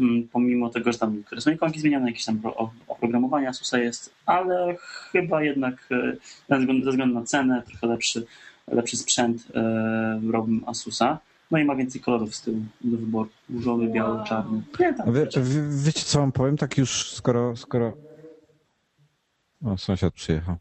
[0.00, 2.40] Mm, Pomimo tego, że tam są ikonki zmieniane, jakieś tam
[2.88, 4.76] oprogramowanie Asusa jest, ale
[5.12, 6.16] chyba jednak e,
[6.48, 8.26] ze względu, ze względu na cenę, trochę lepszy,
[8.68, 11.18] lepszy sprzęt e, robię Asusa.
[11.50, 13.30] No i ma więcej kolorów z tyłu do wyboru.
[13.50, 14.62] Różowy, biały, czarny.
[14.80, 16.56] Nie, tam, Wie, wie, wiecie co wam powiem?
[16.56, 17.56] Tak już skoro...
[17.56, 17.96] skoro...
[19.64, 20.56] O, sąsiad przyjechał.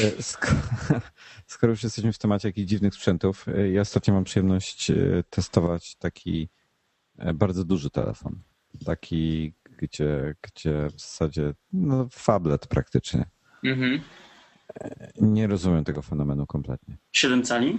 [0.00, 0.22] E,
[1.46, 4.94] Skoro, już jesteśmy w temacie jakichś dziwnych sprzętów, e, ja ostatnio mam przyjemność e,
[5.30, 6.48] testować taki
[7.34, 8.42] bardzo duży telefon.
[8.86, 13.24] Taki gdzie, gdzie w zasadzie no, fablet praktycznie.
[13.64, 14.00] Mhm.
[15.20, 16.96] Nie rozumiem tego fenomenu kompletnie.
[17.12, 17.78] 7 cali?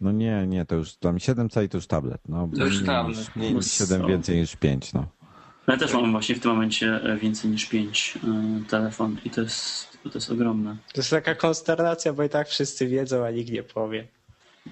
[0.00, 2.20] No nie, nie, to już dla mnie 7 cali to już tablet.
[2.28, 3.36] No, To już tablet.
[3.36, 4.06] Mniej niż No 7 co?
[4.08, 5.06] więcej niż 5, no.
[5.68, 8.18] Ja też mam właśnie w tym momencie więcej niż 5
[8.68, 10.76] telefon i to jest, to jest ogromne.
[10.94, 14.06] To jest taka konsternacja, bo i tak wszyscy wiedzą, a nikt nie powie.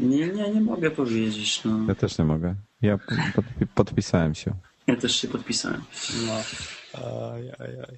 [0.00, 1.64] Nie, nie, nie mogę powiedzieć.
[1.64, 1.78] No.
[1.88, 2.54] Ja też nie mogę.
[2.82, 4.54] Ja podpi- podpisałem się.
[4.86, 5.82] Ja też się podpisałem.
[6.26, 6.32] No.
[7.32, 7.96] Aj, aj, aj.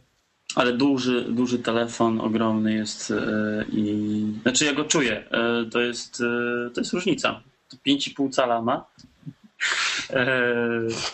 [0.55, 4.24] Ale duży, duży telefon, ogromny jest e, i...
[4.43, 5.30] Znaczy ja go czuję.
[5.30, 7.41] E, To jest, e, to jest różnica.
[7.68, 8.87] To 5,5 cala ma.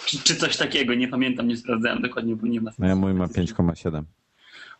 [0.07, 2.71] Czy, czy coś takiego, nie pamiętam, nie sprawdzałem dokładnie, bo nie ma.
[2.79, 4.03] No ja mój ma 5,7.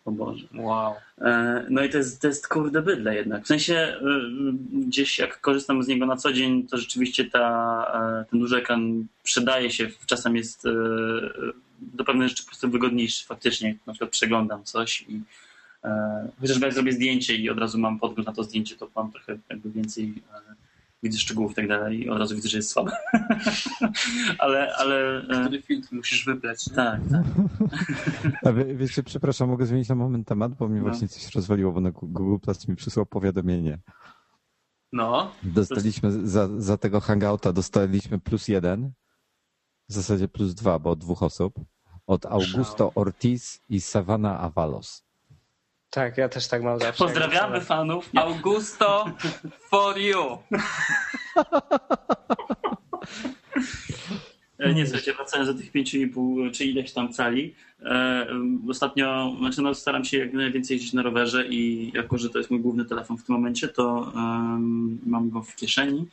[0.09, 0.47] O Boże.
[0.55, 0.95] Wow.
[1.21, 3.45] E, No i to jest, to jest kurde bydle jednak.
[3.45, 4.01] W sensie e,
[4.73, 9.07] gdzieś jak korzystam z niego na co dzień, to rzeczywiście ta, e, ten duży ekran
[9.23, 9.89] przydaje się.
[10.07, 10.65] Czasem jest
[11.81, 13.77] do pewnych rzeczy po prostu wygodniejszy faktycznie.
[13.87, 15.21] Na przykład przeglądam coś i
[16.41, 19.39] chociażby jak zrobię zdjęcie i od razu mam podgląd na to zdjęcie, to mam trochę
[19.51, 20.15] jakby więcej
[21.03, 22.93] widzę szczegółów i tak dalej i od razu widzę, że jest słabe.
[24.39, 26.67] ale, ale e, Który filtr musisz wybrać?
[26.67, 26.75] nie?
[26.77, 27.25] tak, tak.
[28.47, 30.85] A wie, wiecie, przepraszam, mogę zmienić na moment temat, bo mnie No.
[30.89, 33.79] właśnie coś rozwaliło, bo na Google Plus mi przysłał powiadomienie.
[34.93, 35.31] No.
[35.43, 38.93] Dostaliśmy za, za tego hangouta dostaliśmy plus jeden,
[39.89, 41.55] w zasadzie plus dwa, bo od dwóch osób.
[42.07, 45.05] Od Augusto Ortiz i Savana Avalos.
[45.91, 47.05] Tak, ja też tak mam zawsze.
[47.05, 48.11] Pozdrawiamy fanów.
[48.17, 49.11] Augusto
[49.71, 50.39] for you.
[54.59, 57.55] E, Nie, słuchajcie, wracając do tych 5,5 czy ileś tam cali.
[57.83, 58.27] E,
[58.71, 62.51] ostatnio, znaczy no, staram się jak najwięcej jeździć na rowerze i jako, że to jest
[62.51, 66.07] mój główny telefon w tym momencie, to em, mam go w kieszeni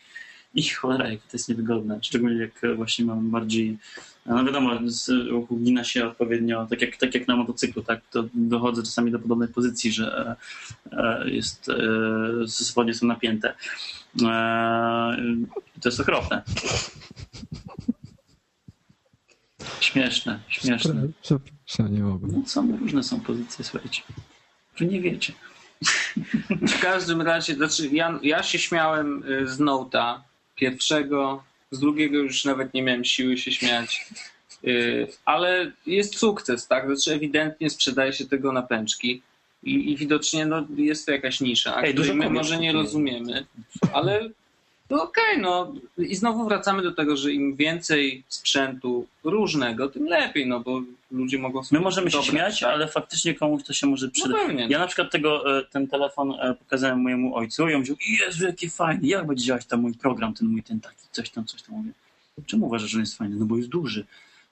[0.54, 2.00] i cholera, jak to jest niewygodne.
[2.02, 3.78] Szczególnie jak właśnie mam bardziej,
[4.26, 8.24] no wiadomo, z ruchu gina się odpowiednio, tak jak, tak jak na motocyklu, tak, to
[8.34, 10.36] dochodzę czasami do podobnej pozycji, że
[10.92, 13.54] e, jest, e, spodnie są napięte.
[14.24, 15.18] E,
[15.82, 16.42] to jest okropne.
[19.80, 21.08] Śmieszne, śmieszne.
[21.22, 22.28] Przepraszam, nie mogę.
[22.32, 24.02] No, są różne są pozycje, słuchajcie.
[24.78, 25.34] Wy nie wiecie.
[26.50, 30.20] W każdym razie, znaczy ja, ja się śmiałem y, z Note'a
[30.56, 34.06] pierwszego, z drugiego już nawet nie miałem siły się śmiać.
[34.64, 36.86] Y, Ale jest sukces, tak?
[36.86, 39.22] Znaczy ewidentnie sprzedaje się tego na pęczki
[39.64, 43.46] i, i widocznie no, jest to jakaś nisza, Ej, której my może nie rozumiemy,
[43.94, 44.30] ale
[44.90, 50.48] no okej, no i znowu wracamy do tego, że im więcej sprzętu różnego, tym lepiej,
[50.48, 50.82] no bo
[51.12, 52.70] ludzie mogą sobie My możemy się śmiać, tak?
[52.70, 54.38] ale faktycznie komuś to się może No przydać.
[54.46, 54.68] pewnie.
[54.70, 58.46] Ja na przykład tego, e, ten telefon e, pokazałem mojemu ojcu i on mówił, Jezu,
[58.46, 61.62] jaki fajny, jak będzie działać tam mój program, ten mój, ten taki, coś tam, coś
[61.62, 61.76] tam.
[61.76, 61.92] Mówię,
[62.46, 63.36] czemu uważasz, że on jest fajny?
[63.36, 64.06] No bo jest duży.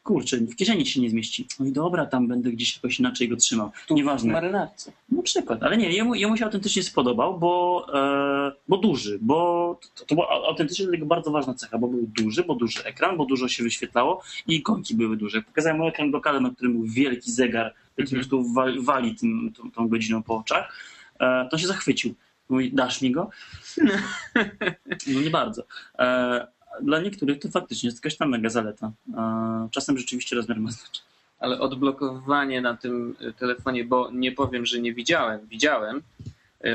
[0.03, 1.47] Kurczę, w kieszeni się nie zmieści.
[1.59, 3.71] No i dobra, tam będę gdzieś jakoś inaczej go trzymał.
[3.87, 4.33] Tu w Nieważne.
[4.33, 4.91] marynarce.
[5.09, 10.05] Na przykład, ale nie, jemu, jemu się autentycznie spodobał, bo, e, bo duży, bo to,
[10.05, 13.17] to była au- autentycznie dla niego bardzo ważna cecha, bo był duży, bo duży ekran,
[13.17, 15.41] bo dużo się wyświetlało i ikonki były duże.
[15.41, 18.19] Pokazałem mu ekran blokady, na którym był wielki zegar, taki po Mhm.
[18.19, 20.79] prostu wali, wali tym, tą, tą godziną po oczach,
[21.19, 22.13] e, to się zachwycił.
[22.49, 23.29] Mówi, dasz mi go?
[25.13, 25.63] No nie bardzo.
[25.99, 26.47] E,
[26.81, 28.91] dla niektórych to faktycznie jest jakaś tam mega zaleta.
[29.71, 31.07] Czasem rzeczywiście rozmiar ma znaczenie.
[31.43, 36.01] ale odblokowywanie na tym telefonie, bo nie powiem, że nie widziałem, widziałem,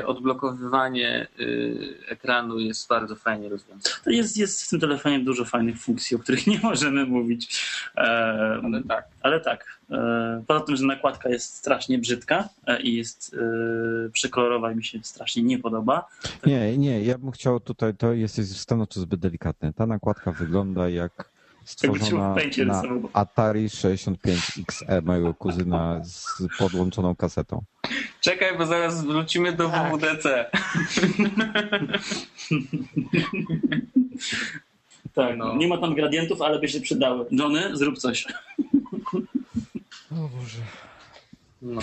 [0.05, 3.95] odblokowywanie y, ekranu jest bardzo fajnie rozwiązane.
[4.03, 7.65] To jest, jest w tym telefonie dużo fajnych funkcji, o których nie możemy mówić.
[7.97, 8.01] E,
[8.63, 9.07] Ale tak.
[9.21, 9.79] ale tak.
[9.91, 13.35] E, poza tym, że nakładka jest strasznie brzydka e, i jest
[14.07, 16.07] e, przekolorowa i mi się strasznie nie podoba.
[16.45, 19.73] Nie, nie, ja bym chciał tutaj, to jesteś stanowczo zbyt delikatny.
[19.73, 21.29] Ta nakładka wygląda jak
[21.65, 22.35] stworzona
[22.65, 22.83] na.
[23.13, 27.63] Atari 65XE mojego kuzyna z podłączoną kasetą.
[28.21, 29.93] Czekaj, bo zaraz wrócimy do Tak.
[29.93, 30.45] WWDC.
[35.13, 35.55] Tak, No.
[35.55, 37.25] Nie ma tam gradientów, ale by się przydały.
[37.31, 38.25] Johnny, zrób coś.
[40.11, 40.61] O Boże.
[41.61, 41.81] No.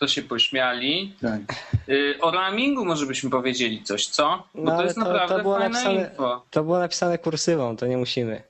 [0.00, 1.14] To się pośmiali.
[1.20, 1.40] Tak.
[1.88, 4.42] Y, O roamingu może byśmy powiedzieli coś, co?
[4.54, 6.44] Bo No, to jest to- to naprawdę było fajna napisane- info.
[6.50, 8.42] To było napisane kursywą, to nie musimy.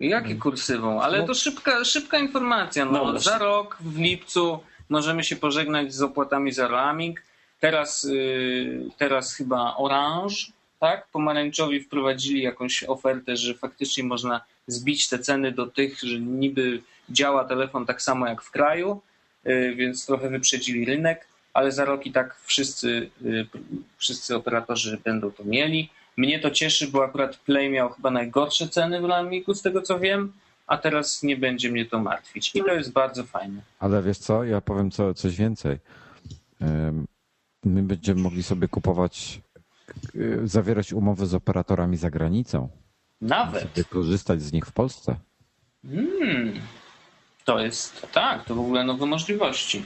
[0.00, 1.00] Jakie kursywą?
[1.02, 1.26] Ale No.
[1.26, 2.84] to szybka, szybka informacja.
[2.84, 7.22] No No, za rok w lipcu możemy się pożegnać z opłatami za roaming.
[7.60, 10.34] Teraz, y, teraz chyba Orange,
[10.80, 11.06] tak?
[11.12, 17.44] Pomarańczowi wprowadzili jakąś ofertę, że faktycznie można zbić te ceny do tych, że niby działa
[17.44, 19.00] telefon tak samo jak w kraju,
[19.76, 23.46] więc trochę wyprzedzili rynek, ale za rok i tak wszyscy, y,
[23.96, 25.90] wszyscy operatorzy będą to mieli.
[26.16, 29.98] Mnie to cieszy, bo akurat Play miał chyba najgorsze ceny w roamingu, z tego co
[29.98, 30.32] wiem.
[30.66, 32.50] a teraz nie będzie mnie to martwić.
[32.54, 33.62] I to jest bardzo fajne.
[33.78, 35.78] Ale wiesz co, ja powiem co, coś więcej.
[37.64, 39.40] My będziemy mogli sobie kupować,
[40.14, 42.68] y, zawierać umowy z operatorami za granicą.
[43.20, 43.88] Nawet.
[43.88, 45.16] Korzystać z nich w Polsce.
[45.88, 46.60] Hmm.
[47.44, 49.84] To jest, tak, to w ogóle nowe możliwości.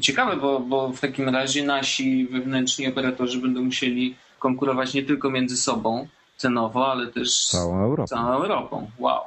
[0.00, 5.56] Ciekawe, bo, bo w takim razie nasi wewnętrzni operatorzy będą musieli konkurować nie tylko między
[5.56, 8.06] sobą cenowo, ale też z Całą Europą.
[8.06, 8.90] całą Europą.
[8.98, 9.20] Wow.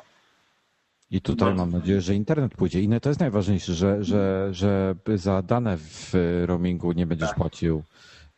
[1.11, 2.81] I tutaj Bardzo mam nadzieję, że internet pójdzie.
[2.81, 6.13] I to jest najważniejsze, że, że, że za dane w
[6.45, 7.37] roamingu nie będziesz Tak.
[7.37, 7.83] płacił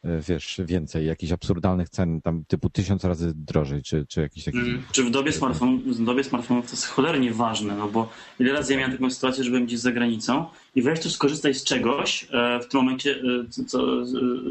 [0.03, 4.57] wiesz, więcej, jakichś absurdalnych cen, tam typu tysiąc razy drożej, czy, czy jakiś taki.
[4.57, 4.83] Mm.
[4.91, 8.73] Czy w dobie, smartfon, w dobie smartfonów to jest cholernie ważne, no bo ile razy
[8.73, 10.45] ja miałem taką sytuację, że byłem gdzieś za granicą
[10.76, 14.05] i weź tu skorzystaj z czegoś e, w tym momencie e, co, co, e,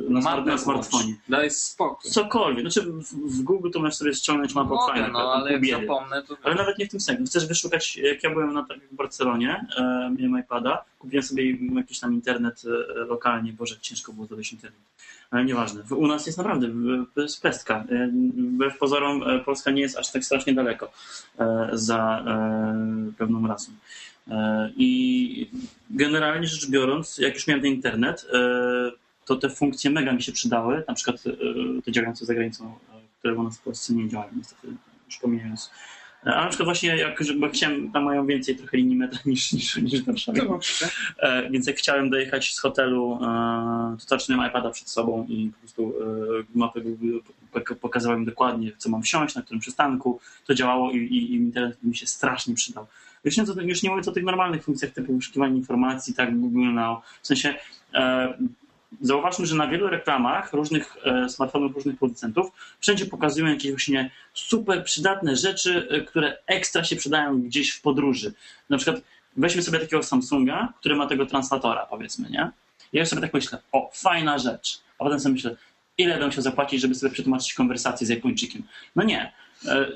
[0.09, 1.15] na, smart, na smartfonie.
[1.29, 2.11] Daj spokój.
[2.11, 2.61] Cokolwiek.
[2.61, 3.03] Znaczy w,
[3.39, 6.37] w Google to możesz sobie ściągnąć mapę Mogę, fajną, no, ale jak zapomnę, to...
[6.43, 7.25] Ale nawet nie w tym sensie.
[7.25, 9.83] Chcesz wyszukać, jak ja byłem na w Barcelonie, e,
[10.19, 12.63] miałem iPada, kupiłem sobie jakiś tam internet
[13.09, 14.81] lokalnie, boże, ciężko było zdobyć internet.
[15.31, 15.83] Ale nieważne.
[15.97, 16.69] U nas jest naprawdę,
[17.17, 17.85] jest pestka.
[18.37, 20.93] Wbrew pozorom Polska nie jest aż tak strasznie daleko
[21.73, 22.25] za
[23.19, 23.73] pewną rasą.
[24.31, 25.51] E, I
[25.91, 28.39] generalnie rzecz biorąc, jak już miałem ten internet, e,
[29.25, 32.75] to te funkcje mega mi się przydały, na przykład e, te działające za granicą,
[33.19, 34.69] które u nas w Polsce nie działają niestety,
[35.07, 35.71] już pomijając.
[36.23, 39.77] A na przykład właśnie jak bo chciałem, tam mają więcej trochę linii metra niż, niż,
[39.77, 40.43] niż w Warszawie.
[41.51, 43.19] Więc jak chciałem dojechać z hotelu,
[44.09, 45.95] to miałem iPada przed sobą i po prostu
[47.53, 50.21] pok- pokazałem dokładnie, co mam wsiąść, na którym przystanku.
[50.47, 52.87] To działało i, i, i internet mi się strasznie przydał.
[53.25, 57.05] Już nie, to, już nie o tych normalnych funkcjach typu wyszukiwanie informacji, tak, Google Now.
[57.23, 57.55] W sensie
[57.95, 58.35] e,
[59.01, 62.51] zauważmy, że na wielu reklamach różnych e, smartfonów, różnych producentów
[62.81, 68.33] wszędzie pokazują jakieś właśnie super przydatne rzeczy, e, które ekstra się przydają gdzieś w podróży.
[68.71, 69.03] Na przykład
[69.37, 72.51] weźmy sobie takiego Samsunga, który ma tego translatora, powiedzmy, nie?
[72.93, 74.81] Ja już sobie tak myślę, o, fajna rzecz.
[74.99, 75.57] A potem sobie myślę,
[75.99, 78.63] ile bym musiał zapłacić, żeby sobie przetłumaczyć konwersację z Japończykiem?
[78.97, 79.33] No nie.
[79.67, 79.87] E,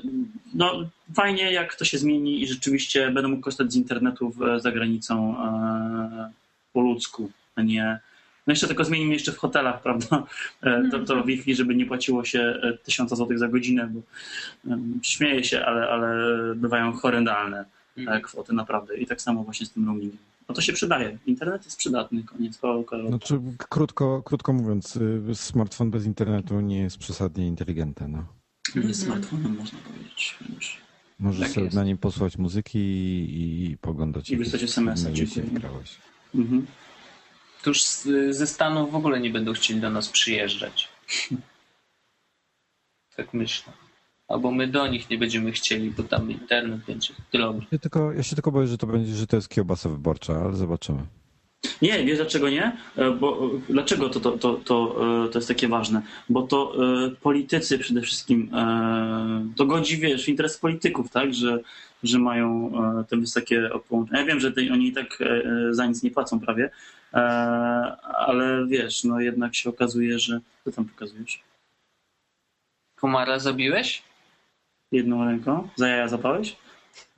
[0.53, 4.71] No, fajnie, jak to się zmieni i rzeczywiście będę mógł korzystać z internetu w, za
[4.71, 6.31] granicą e,
[6.73, 7.99] po ludzku, a nie.
[8.47, 10.23] No jeszcze tylko zmienimy jeszcze w hotelach, prawda?
[10.63, 14.01] E, To, to Wi-Fi, żeby nie płaciło się e, 1000 zł za godzinę, bo
[15.01, 16.15] śmieję się, ale, ale
[16.55, 17.65] bywają horrendalne
[17.97, 18.97] e, kwoty naprawdę.
[18.97, 20.17] I tak samo właśnie z tym roamingiem.
[20.49, 21.17] No to się przydaje.
[21.25, 22.57] Internet jest przydatny, koniec.
[22.57, 23.39] Ko, ko, Znaczy,
[23.69, 28.07] krótko, krótko mówiąc, y, smartfon bez internetu nie jest przesadnie inteligentny.
[28.07, 28.25] No.
[28.81, 30.35] Jest smartfonem, można powiedzieć.
[30.55, 30.77] Już.
[31.19, 31.75] Możesz Tak sobie jest.
[31.75, 34.29] na nim posłuchać muzyki i, i poglądać.
[34.29, 35.41] I wysłać SMS-a, filmy, dziękuję.
[35.45, 35.95] jeśli grałeś.
[36.35, 36.65] Mhm.
[37.63, 40.89] To już z, ze Stanów w ogóle nie będą chcieli do nas przyjeżdżać.
[43.15, 43.73] Tak myślę.
[44.27, 47.67] Albo my do nich nie będziemy chcieli, bo tam internet będzie drogi.
[47.71, 50.55] Ja, tylko, ja się tylko boję, że to będzie, że to jest kiełbasa wyborcza, ale
[50.55, 51.05] zobaczymy.
[51.81, 52.77] Nie, wiesz dlaczego nie?
[52.95, 54.95] E, Bo, e, dlaczego to, to, to, to,
[55.25, 56.01] e, to jest takie ważne?
[56.29, 56.75] Bo to
[57.21, 58.49] politycy przede wszystkim,
[59.55, 61.33] to godzi, wiesz, w interes polityków, tak?
[61.33, 61.59] Że,
[62.03, 62.71] że mają
[63.09, 64.19] te wysokie połączenia.
[64.19, 65.17] Ja wiem, że tej, oni i tak
[65.71, 66.69] za nic nie płacą prawie,
[68.03, 70.39] ale wiesz, no jednak się okazuje, że...
[70.65, 71.43] Co tam pokazujesz?
[72.95, 74.03] Komara zabiłeś?
[74.91, 75.69] Jedną ręką?
[75.75, 76.55] Za jaja zapałeś?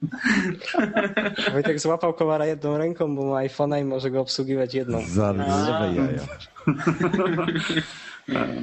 [1.53, 5.01] Wojtek złapał komara jedną ręką, bo ma iPhone'a i może go obsługiwać jedną.
[5.07, 6.21] Zalewe jaja.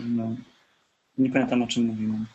[0.09, 0.37] No.
[1.19, 2.27] Nie pamiętam, o czym mówiłem.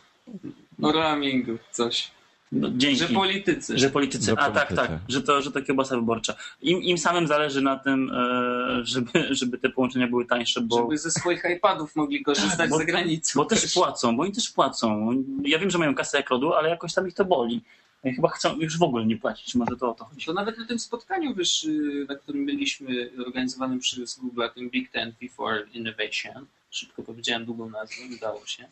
[0.82, 2.10] O roamingu, coś.
[2.52, 2.96] No, dzięki.
[2.96, 3.78] Że politycy.
[3.78, 4.32] Że politycy.
[4.36, 4.90] A tak, tak.
[5.08, 6.34] Że to, że to kiełbasa wyborcza.
[6.62, 10.98] Im, Im samym zależy na tym, e, żeby, żeby te połączenia były tańsze, bo, Żeby
[10.98, 13.40] ze swoich iPadów mogli korzystać Tak, bo- za granicą.
[13.40, 15.12] bo też płacą, bo oni też płacą.
[15.42, 17.62] Ja wiem, że mają kasę jak lodu, ale jakoś tam ich to boli.
[18.04, 19.54] Oni chyba chcą już w ogóle nie płacić.
[19.54, 20.26] Może to o to chodzi.
[20.26, 21.66] To nawet na tym spotkaniu, wiesz,
[22.08, 27.96] na którym byliśmy organizowanym przez Google, tym Big Ten Before Innovation, szybko powiedziałem długą nazwę,
[28.16, 28.64] udało się,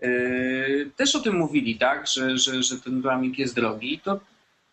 [0.00, 4.20] yy, też o tym mówili, tak, że, że, że ten roaming jest drogi i to,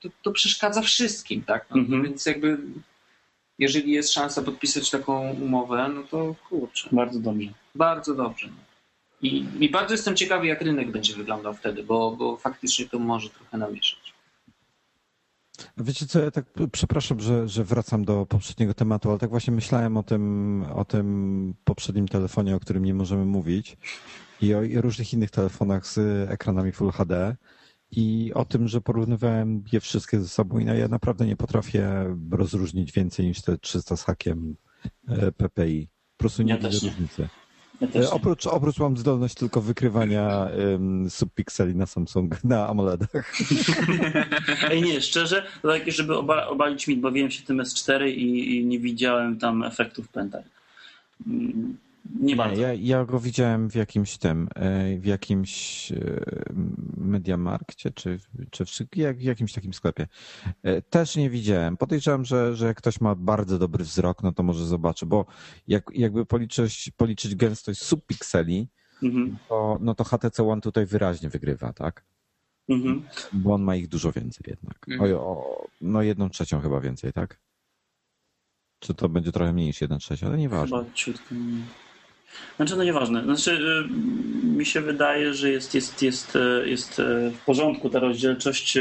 [0.02, 2.04] to, to przeszkadza wszystkim, tak, no, Mhm.
[2.04, 2.58] więc jakby
[3.60, 7.48] jeżeli jest szansa podpisać taką umowę, no to kurczę, Bardzo dobrze.
[7.76, 8.48] bardzo dobrze.
[8.48, 8.71] No.
[9.22, 13.30] I, I bardzo jestem ciekawy, jak rynek będzie wyglądał wtedy, bo, bo faktycznie to może
[13.30, 14.14] trochę namieszać.
[15.78, 19.98] Wiecie co, ja tak przepraszam, że, że wracam do poprzedniego tematu, ale tak właśnie myślałem
[19.98, 23.78] o tym, o tym poprzednim telefonie, o którym nie możemy mówić
[24.42, 25.98] i o i różnych innych telefonach z
[26.30, 27.36] ekranami Full HD
[27.92, 32.16] i o tym, że porównywałem je wszystkie ze sobą i no, ja naprawdę nie potrafię
[32.32, 34.56] rozróżnić więcej niż te 300 z hakiem
[35.08, 35.88] e, PPI.
[36.18, 37.22] Po prostu nie Ja widzę różnicy.
[37.22, 37.41] Nie.
[38.12, 43.34] Oprócz, oprócz mam zdolność tylko wykrywania um, subpikseli na Samsung, na AMOLEDach.
[44.70, 48.66] Ej, nie, szczerze, to tak, żeby oba, obalić mit, bawiłem się tym S4 i, i
[48.66, 50.44] nie widziałem tam efektów pętań.
[51.28, 51.78] Mm,
[52.20, 52.62] Nie bardzo.
[52.62, 56.24] ja, ja go widziałem w jakimś tym, e, w jakimś e,
[56.98, 58.20] Mediamarkcie, czy,
[58.52, 60.08] czy w, jak- w jakimś takim sklepie.
[60.64, 61.78] E, Też nie widziałem.
[61.78, 65.26] Podejrzewam, że, że jak ktoś ma bardzo dobry wzrok, no to może zobaczy, bo
[65.68, 68.68] jak, jakby policzyć, policzyć gęstość subpikseli,
[69.04, 72.06] Mhm, to, no to HTC One tutaj wyraźnie wygrywa, tak?
[72.70, 73.04] mhm.
[73.34, 74.86] Bo on ma ich dużo więcej jednak.
[74.90, 75.14] Mhm.
[75.14, 77.40] O, o, no jedną trzecią chyba więcej, tak?
[78.80, 80.78] Czy to będzie trochę mniej niż jedna trzecia, ale nieważne.
[80.80, 81.64] Chyba ciutko mniej.
[82.56, 83.24] Znaczy, no nieważne.
[83.24, 88.00] Znaczy, y, mi się wydaje, że jest, jest, jest, y, jest y, w porządku ta
[88.00, 88.78] rozdzielczość,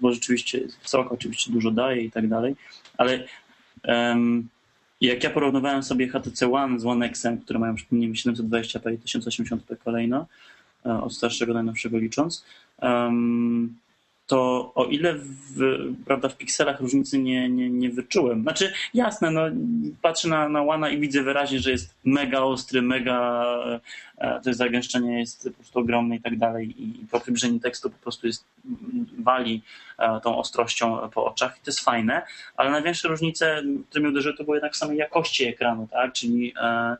[0.00, 2.56] bo rzeczywiście wysoka, oczywiście dużo daje i tak dalej,
[2.98, 3.24] ale
[5.02, 9.76] jak ja porównywałem sobie HTC One z One X, które mają, przypomnijmy, 720p i 1080p
[9.84, 10.26] kolejno,
[10.86, 12.44] e, od starszego do najnowszego licząc,
[12.78, 13.76] em,
[14.32, 15.58] to o ile w,
[16.04, 18.42] prawda, w pikselach różnicy nie, nie, nie wyczułem.
[18.42, 19.40] Znaczy, jasne, no,
[20.02, 23.44] patrzę na, na Łana i widzę wyraźnie, że jest mega ostry, mega,
[24.18, 27.98] e, to zagęszczenie jest po prostu ogromne i tak dalej i po przybliżeniu tekstu po
[27.98, 29.62] prostu jest, m, wali
[29.98, 32.22] e, tą ostrością po oczach i to jest fajne,
[32.56, 36.54] ale największe różnice, które mnie uderzyły, to były jednak w samej jakości ekranu, tak, czyli
[36.62, 36.96] e,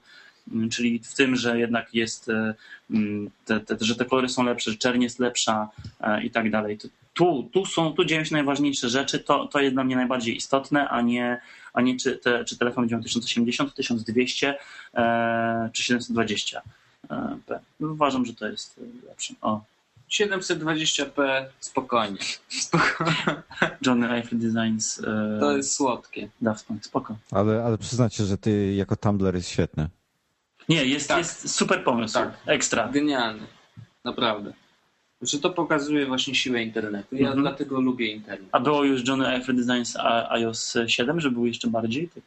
[0.52, 2.54] m, Czyli w tym, że jednak jest, e,
[2.90, 5.68] m, te, te, że te kolory są lepsze, że czerń jest lepsza
[6.22, 6.78] i tak dalej.
[6.78, 10.36] To- Tu, tu są, tu dzieją się najważniejsze rzeczy, to, to jest dla mnie najbardziej
[10.36, 11.40] istotne, a nie,
[11.72, 14.58] a nie czy, te, czy telefon będzie miał 1080, 1200
[14.94, 16.62] e, czy 720
[17.10, 17.60] e, p.
[17.80, 19.34] Uważam, że to jest e, lepsze.
[19.40, 19.60] O,
[20.10, 22.18] 720p spokojnie.
[22.48, 23.42] spokojnie.
[23.86, 26.28] Johnny Eiffel Designs e, To jest słodkie.
[26.66, 27.16] Punk, spoko.
[27.30, 29.88] Ale, ale przyznacie, że ty jako Tumblr jest świetny.
[30.68, 31.18] Nie, jest, Tak.
[31.18, 32.32] jest super pomysł, Tak.
[32.46, 32.88] ekstra.
[32.88, 33.46] Genialny.
[34.04, 34.52] Naprawdę.
[35.22, 37.16] Że to pokazuje właśnie siłę internetu.
[37.16, 37.40] Ja Mhm.
[37.42, 38.48] dlatego lubię internet.
[38.52, 39.96] A było już Johnny Eiffel Designs
[40.30, 42.08] iOS 7, że był jeszcze bardziej?
[42.08, 42.24] Tak.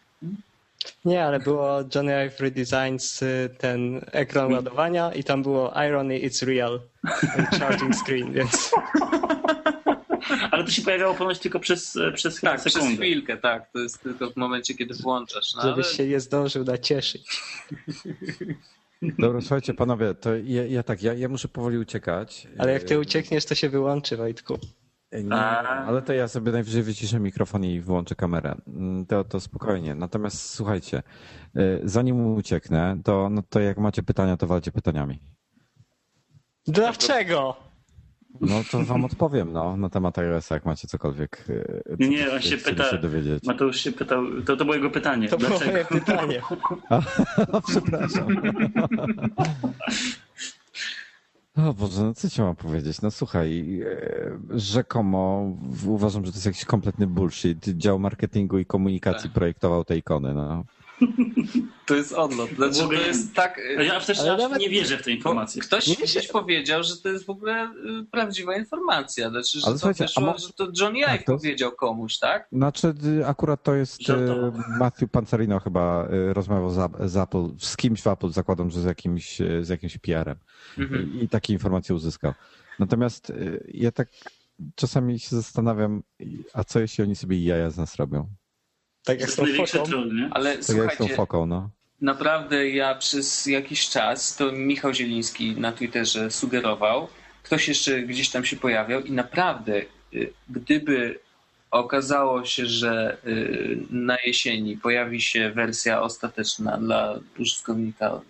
[1.06, 6.46] Nie, ale było Johnny Ive Redesigns y, ten ekran ładowania i tam było Irony It's
[6.46, 6.80] Real
[7.60, 8.72] charging screen, więc
[10.52, 12.96] Ale to się pojawiało ponoć tylko przez, przez Tak, przez sekundę.
[12.96, 13.72] chwilkę, tak.
[13.72, 15.56] To jest tylko w momencie, kiedy włączasz.
[15.56, 17.24] No, ale żebyś się nie zdążył nacieszyć.
[19.20, 22.48] Dobra, słuchajcie, panowie, to ja, ja tak, ja, ja muszę powoli uciekać.
[22.58, 24.58] Ale jak ty uciekniesz, to się wyłączy, Wojtku.
[25.12, 28.56] E, Nie, ale to ja sobie najwyżej wyciszę mikrofon i włączę kamerę.
[28.68, 29.96] Mm, To, to spokojnie.
[29.96, 31.04] Natomiast słuchajcie,
[31.56, 35.20] e, zanim ucieknę, to, no to jak macie pytania, to walcie pytaniami.
[36.68, 37.56] Dlaczego?
[38.42, 41.46] No to wam odpowiem, no, na temat iOS, jak macie cokolwiek.
[41.48, 43.44] co Nie, byście on się pyta- się dowiedzieć.
[43.44, 45.30] Mateusz się pytał, to, to było jego pytanie.
[45.30, 45.72] To było Dlaczego?
[45.72, 46.42] moje pytanie.
[47.52, 48.28] O, przepraszam.
[51.58, 53.02] O Boże, no co ci mam powiedzieć?
[53.02, 55.52] No słuchaj, e, rzekomo
[55.88, 57.66] uważam, że to jest jakiś kompletny bullshit.
[57.66, 59.34] Dział marketingu i komunikacji Tak.
[59.34, 60.64] projektował te ikony, no.
[61.86, 62.50] To jest odlot.
[62.50, 63.62] Znaczy, to jest tak...
[63.88, 65.62] Ja też nawet- nie wierzę w te Bo informacje.
[65.62, 67.64] ktoś Nie kiedyś wiecie- powiedział, że to jest w ogóle
[68.02, 69.30] y, prawdziwa informacja.
[69.30, 72.48] Znaczy, że Ale to wyszło, mo- że to Johnny Tak, Ive to powiedział komuś, tak?
[72.52, 77.78] Znaczy y, akurat to jest e, Matthew Panzerino chyba y, rozmawiał z, z Apple, z
[77.78, 80.38] kimś w Apple, zakładam, że z jakimś, z jakimś PR-em
[80.78, 81.20] Mhm.
[81.22, 82.34] I, takie informacje uzyskał.
[82.80, 84.08] Natomiast y, ja tak
[84.76, 86.04] czasami się zastanawiam,
[86.54, 88.28] a co jeśli oni sobie jaja z nas robią?
[89.06, 89.36] Tak To jak jest z
[89.72, 89.84] tą fotą.
[89.92, 90.30] troll, nie?
[90.32, 91.70] Ale Tak jak z tą słuchajcie, foką, no.
[92.02, 97.08] naprawdę ja przez jakiś czas, to Michał Zieliński na Twitterze sugerował,
[97.44, 99.82] ktoś jeszcze gdzieś tam się pojawiał i naprawdę,
[100.14, 101.20] y, gdyby
[101.72, 108.22] okazało się, że y, na jesieni pojawi się wersja ostateczna dla użytkownika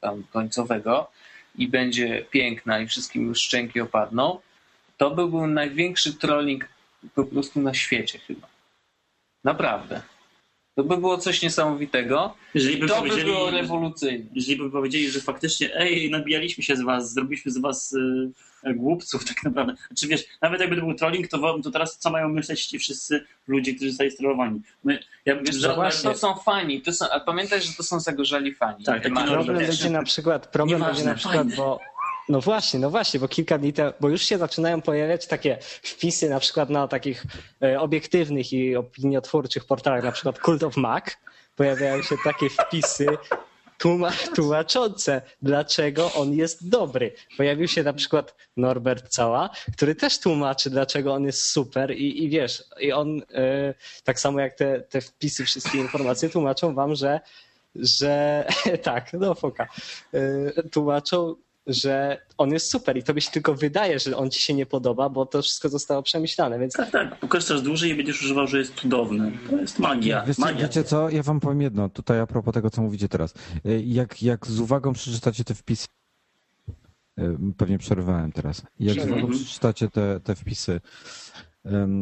[0.00, 1.10] tam końcowego
[1.58, 4.40] i będzie piękna i wszystkim już szczęki opadną,
[4.96, 6.68] to by był największy trolling
[7.14, 8.46] po prostu na świecie chyba.
[9.44, 10.02] Naprawdę.
[10.76, 12.34] To by było coś niesamowitego.
[12.54, 14.24] Jeżeli by To by było rewolucyjne.
[14.34, 19.24] jeżeli by powiedzieli, że faktycznie ej, nabijaliśmy się z was, zrobiliśmy z was y, głupców
[19.24, 19.74] tak naprawdę.
[19.86, 23.24] Znaczy wiesz, nawet jakby to był trolling, to, to teraz co mają myśleć ci wszyscy
[23.48, 24.60] ludzie, którzy zostali sterowani?
[24.84, 26.10] My, ja, Wiesz, to, właśnie.
[26.10, 28.84] to są fani, to są, a pamiętaj, że to są zagorzali fani.
[28.84, 29.02] Tak.
[29.12, 31.56] Problem będzie na przykład, problem będzie na przykład, fajne.
[31.56, 31.80] bo
[32.28, 36.28] no właśnie, no właśnie, bo kilka dni temu, bo już się zaczynają pojawiać takie wpisy
[36.28, 37.24] na przykład na takich
[37.62, 41.04] e, obiektywnych i opiniotwórczych portalach, na przykład Cult of Mac,
[41.56, 43.06] pojawiają się takie wpisy
[43.78, 47.12] tłuma- tłumaczące, dlaczego on jest dobry.
[47.36, 52.28] Pojawił się na przykład Norbert Cała, który też tłumaczy, dlaczego on jest super i, i
[52.28, 53.74] wiesz, i on e,
[54.04, 57.20] tak samo jak te, te wpisy, wszystkie informacje tłumaczą wam, że
[57.74, 58.44] że
[58.82, 59.68] tak, no foka,
[60.14, 61.34] y, tłumaczą,
[61.66, 65.08] że on jest super i to się tylko wydaje, że on ci się nie podoba,
[65.08, 68.74] bo to wszystko zostało przemyślane, więc Tak, tak, pokorzystasz dłużej i będziesz używał, że jest
[68.74, 69.32] cudowny.
[69.50, 70.24] To jest magia.
[70.24, 70.62] Wiecie, magia.
[70.62, 73.34] wiecie co, ja wam powiem jedno, tutaj a propos tego, co mówicie teraz.
[73.66, 75.86] Y, Jak, jak z uwagą przeczytacie te wpisy,
[77.18, 77.22] y,
[77.56, 80.80] pewnie przerwałem teraz, jak z uwagą przeczytacie te, te wpisy,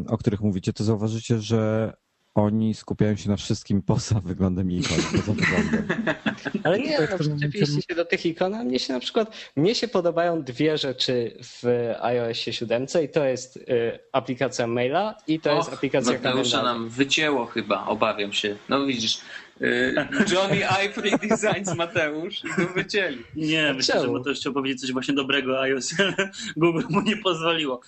[0.08, 1.92] o których mówicie, to zauważycie, że
[2.34, 5.86] oni skupiają się na wszystkim poza wyglądem i ikoną, poza wyglądem.
[6.64, 9.88] Ale nie, no, przyczepiliście się do tych ikon, a mnie się na przykład, mnie się
[9.88, 15.68] podobają dwie rzeczy w iOSie 7 i to jest y, aplikacja maila i to jest
[15.68, 18.56] Och, aplikacja Mateusza nam wycięło chyba, obawiam się.
[18.68, 19.20] No widzisz,
[19.60, 19.94] y,
[20.32, 23.24] Johnny Ivory Designs Mateusz i go wycięli.
[23.36, 27.16] Nie, myślę, że to chciał powiedzieć coś właśnie dobrego o iOS, ale Google mu nie
[27.16, 27.80] pozwoliło.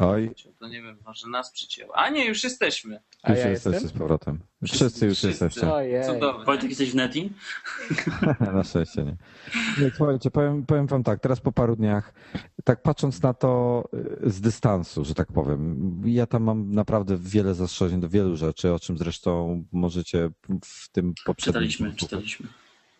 [0.00, 1.96] Oj, To nie wiem, może nas przycięło.
[1.96, 3.00] A nie, już jesteśmy.
[3.22, 3.96] A już ja jesteście jestem?
[3.96, 4.40] z powrotem.
[4.64, 5.44] Wszyscy już wszyscy.
[5.44, 5.72] jesteście.
[5.72, 6.06] Ojej.
[6.06, 6.44] Cudowne.
[6.44, 7.32] Wojtek, jesteś w Neti?
[8.54, 9.16] Na szczęście nie.
[9.84, 12.14] nie słuchajcie, powiem, powiem wam tak, teraz po paru dniach,
[12.64, 13.84] tak patrząc na to
[14.24, 18.72] y, z dystansu, że tak powiem, ja tam mam naprawdę wiele zastrzeżeń do wielu rzeczy,
[18.72, 20.30] o czym zresztą możecie
[20.64, 21.52] w tym poprzednim...
[21.52, 22.46] Czytaliśmy, czytaliśmy.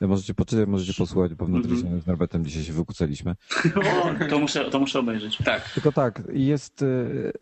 [0.01, 1.63] Możecie poczytać, możecie posłuchać, bo w Mhm.
[1.69, 3.35] Notrisanie z Norbertem dzisiaj się wykucaliśmy.
[3.75, 5.39] O, to, muszę, to muszę obejrzeć.
[5.45, 5.71] Tak.
[5.71, 6.83] Tylko tak, jest...
[6.83, 7.33] y,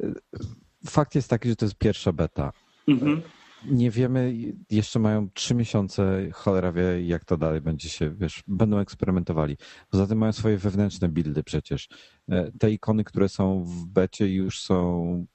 [0.86, 2.52] Fakt jest taki, że to jest pierwsza beta.
[2.88, 3.22] Mhm.
[3.66, 4.34] Nie wiemy,
[4.70, 9.56] jeszcze mają trzy miesiące, cholera wie jak to dalej będzie się, wiesz, będą eksperymentowali.
[9.90, 11.88] Poza tym mają swoje wewnętrzne buildy przecież.
[12.28, 15.26] E, Te ikony, które są w becie już są,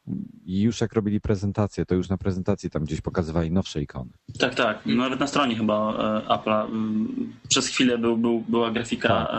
[0.46, 4.10] już jak robili prezentację, to już na prezentacji tam gdzieś pokazywali nowsze ikony.
[4.40, 4.86] Tak, tak.
[4.86, 6.68] Nawet na stronie chyba e, Apple'a
[7.50, 9.30] przez chwilę był, był, była grafika, Tak.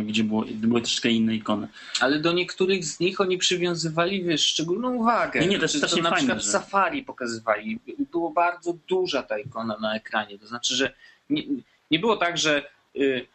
[0.00, 1.68] e, gdzie było, były troszkę inne ikony.
[2.00, 5.40] Ale do niektórych z nich oni przywiązywali, wiesz, szczególną uwagę.
[5.40, 7.78] Nie, nie, to jest Czy strasznie na fajne, przykład że- Safari pokazywali.
[8.12, 10.38] Było bardzo duża ta ikona na ekranie.
[10.38, 10.92] To znaczy, że
[11.30, 11.42] nie,
[11.90, 12.62] nie było tak, że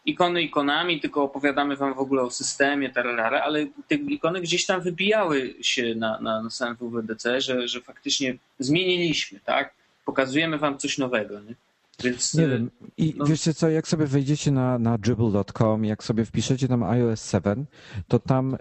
[0.05, 4.81] ikony ikonami, tylko opowiadamy wam w ogóle o systemie, tararara, ale te ikony gdzieś tam
[4.81, 9.73] wybijały się na, na, na samym WWDC, że, że faktycznie zmieniliśmy, tak?
[10.05, 11.55] Pokazujemy wam coś nowego, nie?
[12.03, 12.71] Więc Nie y, wiem.
[12.97, 13.25] I no.
[13.25, 17.65] wiecie co, jak sobie wejdziecie na, na dribble.com, jak sobie wpiszecie tam iOS 7,
[18.07, 18.57] to tam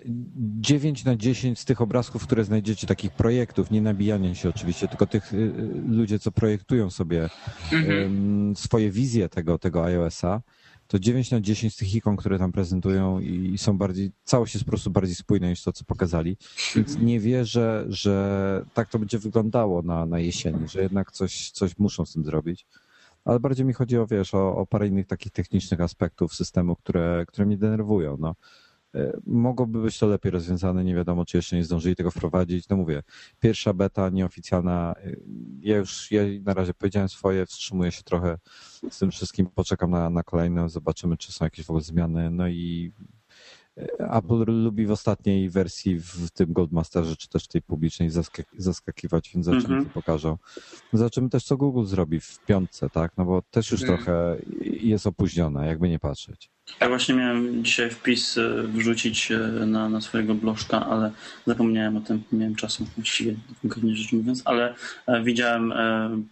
[0.61, 5.07] 9 na 10 z tych obrazków, które znajdziecie, takich projektów, nie nabijania się oczywiście, tylko
[5.07, 5.53] tych y, y,
[5.89, 7.29] ludzie, co projektują sobie
[7.73, 8.57] Mhm.
[8.57, 10.41] swoje wizje tego, tego iOS-a,
[10.89, 14.65] to 9 na 10 z tych ikon, które tam prezentują i są bardziej, całość jest
[14.65, 16.37] po prostu bardziej spójna niż to, co pokazali.
[16.77, 21.79] Więc nie wierzę, że tak to będzie wyglądało na, na jesieni, że jednak coś, coś
[21.79, 22.67] muszą z tym zrobić.
[23.25, 27.25] Ale bardziej mi chodzi o, wiesz, o, o parę innych takich technicznych aspektów systemu, które,
[27.29, 28.17] które mnie denerwują.
[28.21, 28.35] No.
[28.95, 32.69] E, Mogłoby być to lepiej rozwiązane, nie wiadomo, czy jeszcze nie zdążyli tego wprowadzić.
[32.69, 33.03] No mówię,
[33.41, 35.17] pierwsza beta nieoficjalna, e,
[35.61, 38.39] ja już ja na razie powiedziałem swoje, wstrzymuję się trochę
[38.91, 42.31] z tym wszystkim, poczekam na, na kolejne, zobaczymy, czy są jakieś w ogóle zmiany.
[42.31, 42.93] No i
[43.99, 49.47] Apple lubi w ostatniej wersji w tym Goldmasterze, czy też tej publicznej zaskak- zaskakiwać, więc
[49.47, 49.85] zobaczymy, Mhm.
[49.85, 50.39] co pokażą.
[50.93, 53.13] Zobaczymy też, co Google zrobi w piątce, tak?
[53.17, 53.97] No bo też już Mhm.
[53.99, 56.51] trochę jest opóźnione, jakby nie patrzeć.
[56.81, 61.11] Ja właśnie miałem dzisiaj wpis e, wrzucić e, na, na swojego blożka, ale
[61.47, 64.75] zapomniałem o tym, nie miałem czasu właściwie, konkretnie rzecz mówiąc, ale
[65.07, 65.73] e, widziałem,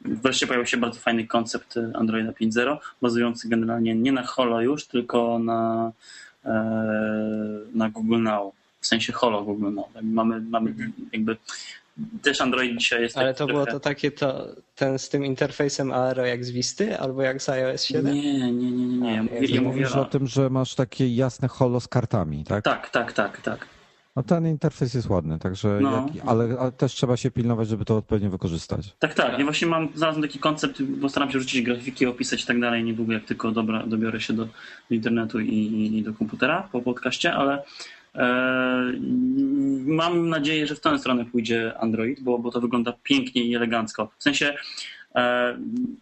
[0.05, 5.39] wreszcie pojawił się bardzo fajny koncept Androida 5.0, bazujący generalnie nie na Holo już, tylko
[5.39, 5.93] na,
[7.75, 9.93] na Google Now, w sensie Holo Google Now.
[9.95, 10.75] Tak, Mamy, mamy
[11.13, 11.37] jakby,
[12.23, 15.93] też Android dzisiaj jest Ale to było trochę- to takie, to, ten z tym interfejsem
[15.93, 18.15] Aero jak z Wisty, albo jak z iOS 7?
[18.15, 19.09] Nie, nie, nie, nie, nie.
[19.15, 20.01] Ja, ja mówię Mówisz o...
[20.01, 22.65] o tym, że masz takie jasne holo z kartami, tak?
[22.65, 23.67] Tak, tak, tak, tak.
[24.17, 26.09] No ten interfejs jest ładny, także No.
[26.15, 28.97] jak, ale, ale też trzeba się pilnować, żeby to odpowiednio wykorzystać.
[28.99, 29.39] Tak, tak.
[29.39, 32.85] Ja właśnie mam, znalazłem taki koncept, bo staram się rzucić grafiki, opisać i tak dalej.
[32.85, 37.35] Niedługo, jak tylko dobra, dobiorę się do, do internetu i, i, do komputera po podcaście,
[37.35, 37.63] ale
[38.15, 38.93] e,
[39.87, 44.11] mam nadzieję, że w tę stronę pójdzie Android, bo, bo to wygląda pięknie i elegancko.
[44.19, 44.55] W sensie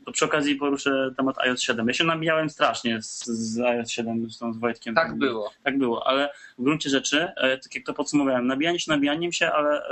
[0.05, 1.89] to przy okazji poruszę temat iOS 7.
[1.89, 4.95] Ja się nabijałem strasznie z, z iOS 7, zresztą z Wojtkiem.
[4.95, 5.51] tak było.
[5.63, 9.53] Tak było, ale w gruncie rzeczy, e, tak jak to podsumowałem, nabijanie się nabijaniem się,
[9.53, 9.83] ale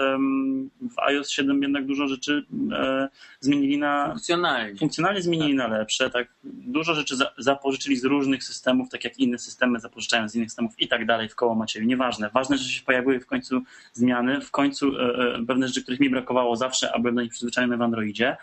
[0.81, 3.09] w iOS 7 jednak dużo rzeczy e,
[3.41, 4.07] zmienili na.
[4.07, 4.79] Funkcjonalnie.
[4.79, 6.29] Funkcjonalnie zmienili na lepsze, tak.
[6.45, 10.73] Dużo rzeczy za, zapożyczyli z różnych systemów, tak jak inne systemy zapożyczają z innych systemów
[10.79, 11.87] i tak dalej w koło Macieju.
[11.87, 12.31] Nieważne.
[12.35, 13.63] Ważne, że się pojawiły w końcu
[13.93, 17.33] zmiany, w końcu e, e, pewne rzeczy, których mi brakowało zawsze, a byłem do nich
[17.33, 18.37] przyzwyczajony w Androidzie.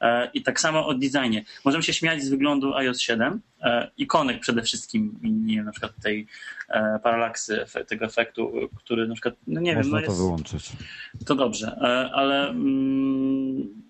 [0.00, 1.44] E, I tak samo o designie.
[1.64, 5.92] Możemy się śmiać z wyglądu iOS 7, e, ikonek przede wszystkim, nie wiem, na przykład
[6.02, 6.26] tej
[6.68, 10.72] e, paralaksy, tego efektu, który na przykład, no nie wiem, Można no to jest, wyłączyć.
[11.26, 11.76] to dobrze,
[12.14, 13.85] ale mm,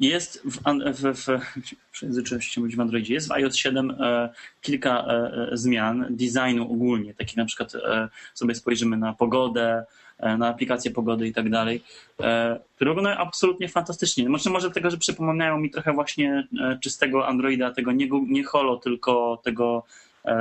[0.00, 0.58] jest w,
[0.94, 4.28] w, w, się w Androidzie, jest w iOS 7 e,
[4.60, 9.84] kilka e, e, zmian designu ogólnie, takich na przykład e, sobie spojrzymy na pogodę,
[10.18, 11.82] e, na aplikację pogody i tak dalej,
[12.20, 14.28] e, które wyglądają absolutnie fantastycznie.
[14.28, 16.48] Może, może tego, że przypominają mi trochę właśnie
[16.82, 19.84] czystego Androida, tego nie, nie holo, tylko tego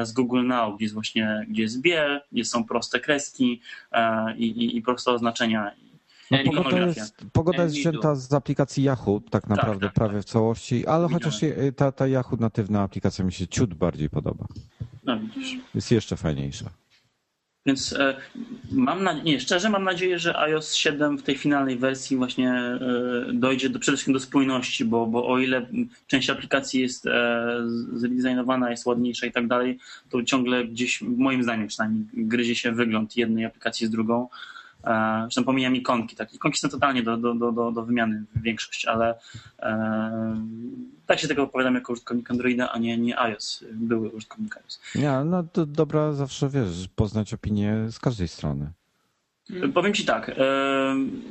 [0.03, 3.61] z Google Now, gdzie jest właśnie, gdzie jest biel, gdzie są proste kreski
[4.37, 5.71] i, i proste oznaczenia.
[6.31, 10.87] No, pogoda jest, pogoda jest wzięta z aplikacji Yahoo, tak naprawdę tak, prawie w całości,
[10.87, 11.13] ale Widziałem.
[11.23, 14.45] chociaż je- ta, ta Yahoo natywna aplikacja mi się ciut bardziej podoba.
[15.03, 15.59] No widzisz.
[15.75, 16.69] Jest jeszcze fajniejsza.
[17.65, 18.15] Więc e,
[18.71, 22.79] mam nadzieję, nie, szczerze mam nadzieję, że iOS 7 w tej finalnej wersji właśnie e,
[23.33, 25.67] dojdzie do, przede wszystkim do spójności, bo, bo o ile
[26.07, 27.47] część aplikacji jest e,
[27.93, 33.17] zredesignowana, jest ładniejsza i tak dalej, to ciągle gdzieś, moim zdaniem przynajmniej, gryzie się wygląd
[33.17, 34.27] jednej aplikacji z drugą.
[34.83, 36.15] E, Zresztą pomijam ikonki.
[36.15, 36.33] Tak?
[36.33, 39.15] Ikonki są totalnie do, do, do, do, wymiany większość, ale
[39.59, 40.37] e,
[41.05, 44.81] tak się tego opowiadam jako użytkownik Androida, a nie, nie iOS, były użytkownik iOS.
[44.95, 48.71] Nie, no to dobra zawsze, wiesz, poznać opinię z każdej strony.
[49.73, 50.29] Powiem ci tak.
[50.29, 51.21] em,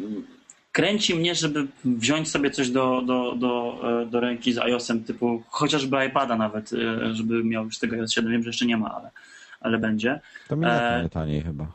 [0.73, 5.43] Kręci mnie, żeby wziąć sobie coś do, do, do, e, do ręki z iOS-em, typu
[5.49, 8.33] chociażby iPada nawet, e, żeby miał już tego iOS 7.
[8.33, 9.11] Wiem, że jeszcze nie ma, ale,
[9.61, 10.21] ale będzie.
[10.49, 11.73] To mi E, nie taniej chyba.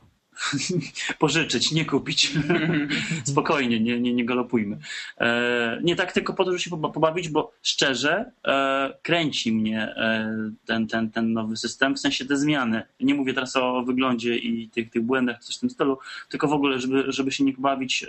[1.19, 2.33] Pożyczyć, nie kupić.
[3.23, 4.77] Spokojnie, nie, nie, nie galopujmy.
[5.17, 9.81] E, nie tak tylko po to, żeby się poba- pobawić, bo szczerze e, kręci mnie
[9.81, 10.35] e,
[10.65, 12.81] ten, ten, ten nowy system, w sensie te zmiany.
[12.99, 15.97] Nie mówię teraz o wyglądzie i tych, tych błędach, coś w tym stylu,
[16.29, 18.05] tylko w ogóle, żeby, żeby się nie pobawić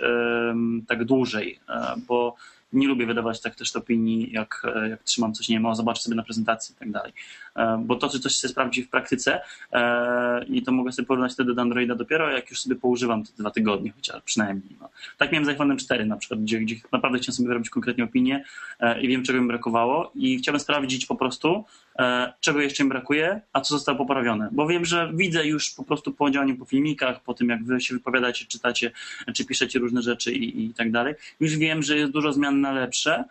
[0.87, 1.59] tak dłużej,
[2.07, 2.35] bo
[2.73, 5.99] nie lubię wydawać tak też opinii, jak, e, jak trzymam coś, nie wiem, o zobacz
[5.99, 7.13] sobie na prezentacji i tak dalej.
[7.55, 11.33] E, Bo to, czy coś się sprawdzi w praktyce e, i to mogę sobie porównać
[11.33, 14.75] wtedy do Androida dopiero, jak już sobie poużywam te dwa tygodnie, chociaż przynajmniej.
[14.81, 14.89] No.
[15.17, 18.43] Tak miałem z iPhone'em 4 na przykład, gdzie, gdzie naprawdę chciałem sobie wyrobić konkretnie opinię
[19.01, 21.65] i wiem, czego mi brakowało i chciałbym sprawdzić po prostu,
[22.39, 24.49] czego jeszcze mi brakuje, a co zostało poprawione.
[24.51, 27.81] Bo wiem, że widzę już po prostu po działaniu po filmikach, po tym jak wy
[27.81, 28.91] się wypowiadacie, czytacie,
[29.35, 31.15] czy piszecie różne rzeczy i, i tak dalej.
[31.39, 33.23] Już wiem, że jest dużo zmian na lepsze,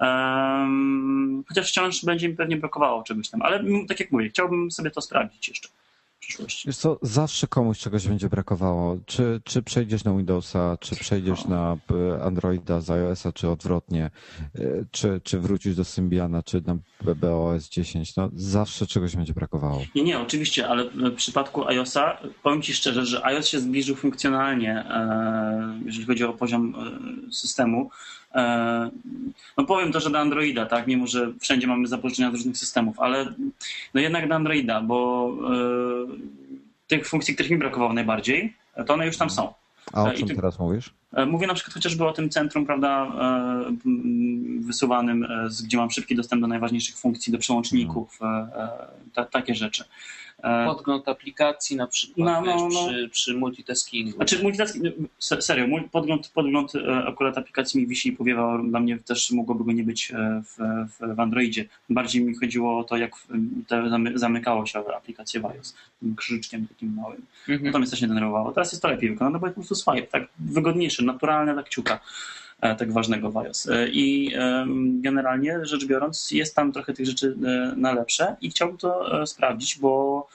[0.00, 4.90] Um, chociaż wciąż będzie mi pewnie brakowało czegoś tam, ale tak jak mówię, chciałbym sobie
[4.90, 5.68] to sprawdzić jeszcze
[6.20, 6.68] przyszłości.
[6.68, 8.98] Wiesz co, zawsze komuś czegoś będzie brakowało.
[9.06, 11.76] Czy, czy przejdziesz na Windowsa, czy przejdziesz na
[12.16, 14.10] e, Androida z iOS-a, czy odwrotnie,
[14.54, 14.60] e,
[14.90, 19.82] czy, czy wrócisz do Symbiana, czy na BBOS 10, no zawsze czegoś będzie brakowało.
[19.94, 24.84] Nie, nie, oczywiście, ale w przypadku iOS-a powiem Ci szczerze, że iOS się zbliżył funkcjonalnie,
[24.90, 26.74] e, jeżeli chodzi o poziom
[27.32, 27.90] systemu.
[28.34, 28.90] E,
[29.56, 33.00] No powiem to, że do Androida, tak, mimo że wszędzie mamy zapożyczenia z różnych systemów,
[33.00, 33.34] ale
[33.94, 35.56] no jednak do Androida, bo e,
[36.86, 38.54] tych funkcji, których mi brakowało najbardziej,
[38.86, 39.52] to one już tam są.
[39.92, 40.90] A o E, czym ty- teraz mówisz?
[41.26, 43.12] Mówię na przykład chociażby o tym centrum, prawda,
[44.60, 45.26] wysuwanym,
[45.64, 48.48] gdzie mam szybki dostęp do najważniejszych funkcji, do przełączników, e,
[49.14, 49.84] ta, takie rzeczy.
[50.42, 52.88] E, Podgląd aplikacji na przykład No, no, wiesz, no.
[52.88, 54.16] Przy, przy multitaskingu.
[54.16, 58.98] Znaczy multitasking, se- serio, podgląd, podgląd e, akurat aplikacji mi wisi i powiewa, dla mnie
[58.98, 60.56] też mogłoby go nie być e, w,
[60.92, 61.64] w, w Androidzie.
[61.90, 63.12] Bardziej mi chodziło o to, jak
[63.68, 67.22] te zamy- zamykało się aplikacje w iOS, tym krzyżyczkiem takim małym.
[67.48, 67.72] Mhm.
[67.72, 68.52] To mnie też nie denerwowało.
[68.52, 71.94] Teraz jest to lepiej wykonane, bo jest po prostu swipe, tak wygodniejszy, naturalny dla kciuka,
[71.94, 72.00] e,
[72.60, 73.68] tak ważnego w iOS.
[73.68, 74.32] E, I
[75.00, 79.26] generalnie rzecz biorąc, jest tam trochę tych rzeczy e, na lepsze i chciałbym to e,
[79.26, 80.26] sprawdzić, bo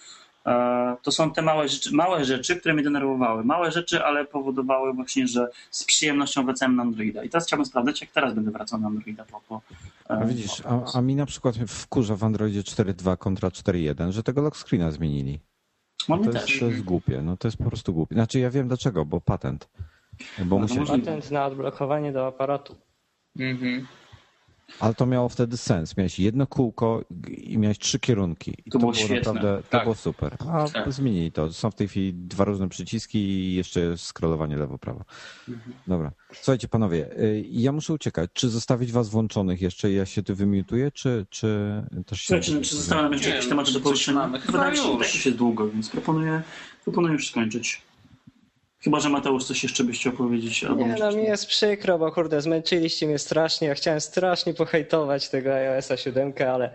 [0.46, 3.44] e, to są te małe rzeczy, małe rzeczy, które mnie denerwowały.
[3.44, 7.24] Małe rzeczy, ale powodowały właśnie, że z przyjemnością wracałem na Androida.
[7.24, 9.42] I teraz chciałbym sprawdzać, jak teraz będę wracał na Androida po.
[9.48, 9.62] po
[10.10, 14.12] e, A widzisz, po- a, a mi na przykład wkurza w Androidzie 4.2 kontra 4.1,
[14.12, 15.40] że tego lock screena zmienili.
[16.10, 16.50] Mamy To też.
[16.50, 18.16] jest, to jest głupie, no to jest po prostu głupie.
[18.16, 19.70] Znaczy ja wiem dlaczego, bo patent.
[20.46, 22.76] Bo No, może- Patent na odblokowanie do aparatu.
[23.40, 23.88] Mhm.
[24.80, 25.98] ale to miało wtedy sens.
[25.98, 27.04] Miałeś jedno kółko
[27.38, 28.54] i miałeś trzy kierunki.
[28.66, 29.16] I To było świetne.
[29.16, 29.84] naprawdę, to Tak.
[29.84, 30.36] było super.
[30.50, 30.92] A Tak.
[30.94, 31.54] zmienili to.
[31.54, 35.02] Są w tej chwili dwa różne przyciski i jeszcze jest scrollowanie lewo-prawo.
[35.50, 35.74] Mhm.
[35.88, 36.12] Dobra.
[36.34, 38.30] Słuchajcie panowie, y, ja muszę uciekać.
[38.34, 41.48] Czy zostawić was włączonych jeszcze i ja się tu wymiutuję, czy, czy
[42.06, 42.26] też się...
[42.28, 44.28] Słuchajcie, czy zostawiam jeszcze Nie, jakieś no, tematy do poruszenia?
[44.46, 44.84] Wydaje mi się,
[45.20, 46.42] że jest długo, więc proponuję,
[46.84, 47.82] proponuję już skończyć.
[48.86, 50.64] Chyba, że Mateusz coś jeszcze byście opowiedzieć.
[50.64, 53.68] albo Nie, no mi jest przykro, bo kurde, zmęczyliście mnie strasznie.
[53.68, 56.70] Ja chciałem strasznie pohejtować tego iOS-a 7, ale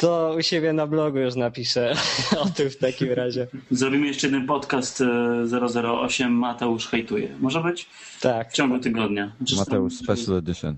[0.00, 1.94] to u siebie na blogu już napiszę
[2.42, 3.46] o tym w takim razie.
[3.70, 7.28] Zrobimy jeszcze jeden podcast e, 008 Mateusz hejtuje.
[7.40, 7.86] Może być?
[8.20, 8.50] Tak.
[8.50, 9.32] W ciągu tygodnia.
[9.38, 10.76] Znaczy, Mateusz tam- Special Edition.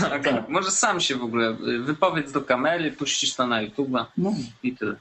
[0.00, 0.48] Tak, tak.
[0.48, 1.54] Może sam się w ogóle
[1.84, 4.94] wypowiedz do kamery, puścisz to na YouTube'a No, i tyle.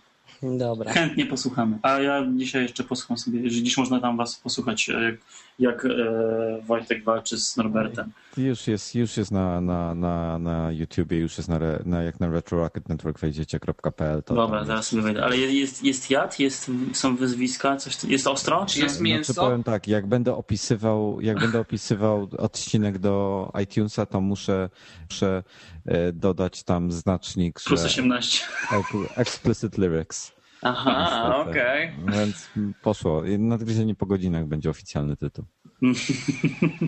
[0.43, 0.93] Dobra.
[0.93, 1.77] chętnie posłuchamy.
[1.81, 5.15] A ja dzisiaj jeszcze posłucham sobie, że dziś można tam was posłuchać, e, jak,
[5.59, 8.11] jak e, Wojtek walczy z Norbertem.
[8.37, 12.27] Już jest, już jest na, na, na, na YouTubie, już jest na, na jak na
[12.27, 14.23] retrorocketnetwork.pl.
[14.23, 14.89] To Dobra, tam zaraz jest.
[14.89, 15.23] sobie wejdę.
[15.23, 18.65] Ale jest, jest jad, jest, są wyzwiska, coś, jest ostro?
[18.65, 19.33] Czy jest Znaczy mięso?
[19.33, 24.69] powiem tak, jak będę opisywał, jak będę opisywał odcinek do iTunesa, to muszę,
[25.09, 25.43] muszę
[25.85, 28.45] e, dodać tam znacznik, że Plus 18.
[29.15, 30.40] explicit lyrics.
[30.61, 31.91] Aha, okej.
[32.07, 32.49] Więc
[32.81, 33.23] poszło.
[33.39, 35.45] Nadgryzienie po godzinach będzie oficjalny tytuł.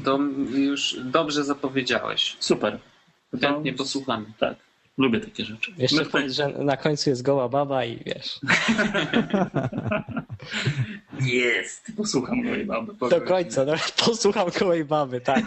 [0.05, 0.19] To
[0.55, 2.37] już dobrze zapowiedziałeś.
[2.39, 2.79] Super.
[3.31, 4.25] To- Chętnie posłuchamy.
[4.39, 4.55] Tak.
[4.97, 5.71] Lubię takie rzeczy.
[5.77, 8.39] Jeszcze My powiedz, że na końcu jest goła baba i wiesz.
[11.21, 11.91] Jest.
[11.97, 12.93] Posłucham mojej baby.
[13.09, 13.73] Do końca, no,
[14.05, 15.43] posłucham kołej baby, tak.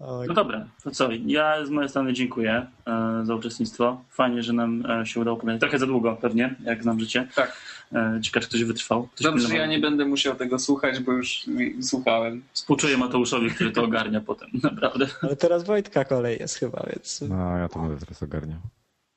[0.00, 1.08] No dobra, to co?
[1.26, 4.04] Ja z mojej strony dziękuję e, za uczestnictwo.
[4.10, 5.60] Fajnie, że nam e, się udało powiedzieć.
[5.60, 7.28] Trochę za długo pewnie, jak znam życie.
[7.34, 7.56] Tak.
[7.92, 9.02] E, ciekawe, czy ktoś wytrwał.
[9.06, 9.70] Ktoś Dobrze, że pilnował.
[9.70, 11.44] ja nie będę musiał tego słuchać, bo już
[11.82, 12.42] słuchałem.
[12.52, 14.48] Współczuję Mateuszowi, który to ogarnia potem.
[14.62, 15.06] Naprawdę.
[15.22, 18.58] Ale teraz Wojtka kolej jest chyba, więc No, ja to będę teraz ogarniał.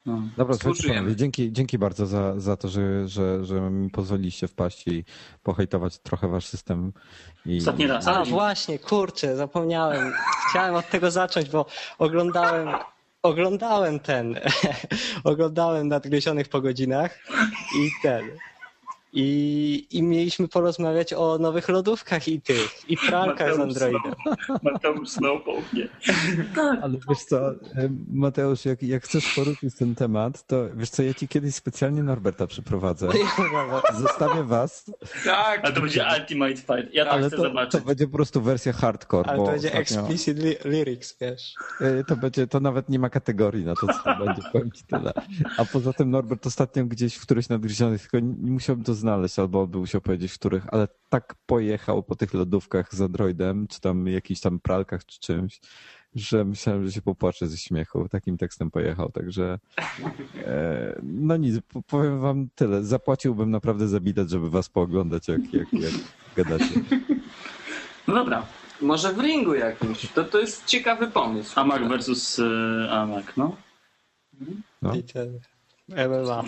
[0.06, 0.22] No.
[0.38, 0.56] Dobra,
[0.88, 5.06] panowie, dzięki, dzięki bardzo za, za to, że, że, że mi pozwoliliście wpaść i
[5.44, 6.94] pohejtować trochę wasz system.
[7.46, 8.08] I, Ostatni raz.
[8.08, 10.14] A właśnie, kurczę, zapomniałem.
[10.50, 11.66] Chciałem od tego zacząć, bo
[11.98, 12.70] oglądałem,
[13.24, 14.40] oglądałem ten,
[15.24, 17.20] oglądałem nadgryzionych po godzinach
[17.80, 18.26] i ten.
[19.14, 24.02] I, I mieliśmy porozmawiać o nowych lodówkach i tych, i pralkach z Androidem.
[24.64, 25.88] Mateusz Snowpoke, nie.
[26.82, 27.42] Ale wiesz co,
[28.12, 32.48] Mateusz, jak, jak chcesz poruszyć ten temat, to wiesz co, ja ci kiedyś specjalnie Norberta
[32.48, 33.08] przyprowadzę.
[34.02, 34.92] Zostawię was,
[35.26, 36.94] Tak, Ale to będzie Ultimate Fight.
[36.94, 37.82] Ja tak ale chcę to, zobaczyć.
[37.82, 41.54] to będzie po prostu wersja hardcore, Ale to będzie ostatnio, explicit li- lyrics, wiesz.
[41.82, 44.84] y, to będzie, to nawet nie ma kategorii na to, co to będzie, powiem ci
[44.84, 45.14] tyle.
[45.58, 49.68] A poza tym Norbert ostatnio gdzieś w któryś nadgryzionych, tylko nie musiałbym to znaleźć, albo
[49.68, 54.08] by musiał powiedzieć w których, ale tak pojechał po tych lodówkach z Androidem, czy tam
[54.08, 55.60] jakichś tam pralkach, czy czymś,
[56.16, 58.10] że myślałem, że się popłaczę ze śmiechu.
[58.10, 59.60] Takim tekstem pojechał, także
[60.38, 62.84] e, no nic, po- powiem wam tyle.
[62.84, 65.94] Zapłaciłbym naprawdę za bilet, żeby was pooglądać, jak, jak, jak
[66.36, 66.74] gadacie.
[68.08, 68.46] No dobra.
[68.82, 70.08] może w ringu jakimś.
[70.12, 71.60] To, to jest ciekawy pomysł.
[71.60, 72.44] Amak versus y,
[72.92, 73.56] Amak, no.
[74.82, 74.94] No.
[75.88, 76.44] MMA.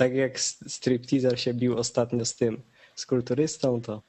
[0.00, 2.62] Tak jak stripteaser się bił ostatnio z tym,
[2.94, 4.02] z kulturystą, to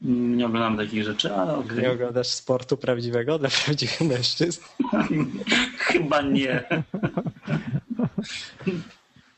[0.00, 1.78] Nie oglądam takich rzeczy, ale okej.
[1.78, 4.60] nie oglądasz sportu prawdziwego dla prawdziwych mężczyzn.
[5.78, 6.64] Chyba nie.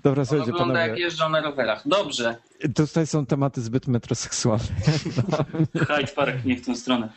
[0.03, 1.89] Dobra, słuchajcie, ogląda jak panowie, jeżdżą na rowerach.
[1.89, 2.37] Dobrze.
[2.75, 4.65] tutaj są tematy zbyt metroseksualne.
[5.89, 7.09] Hyde Park nie w tą stronę.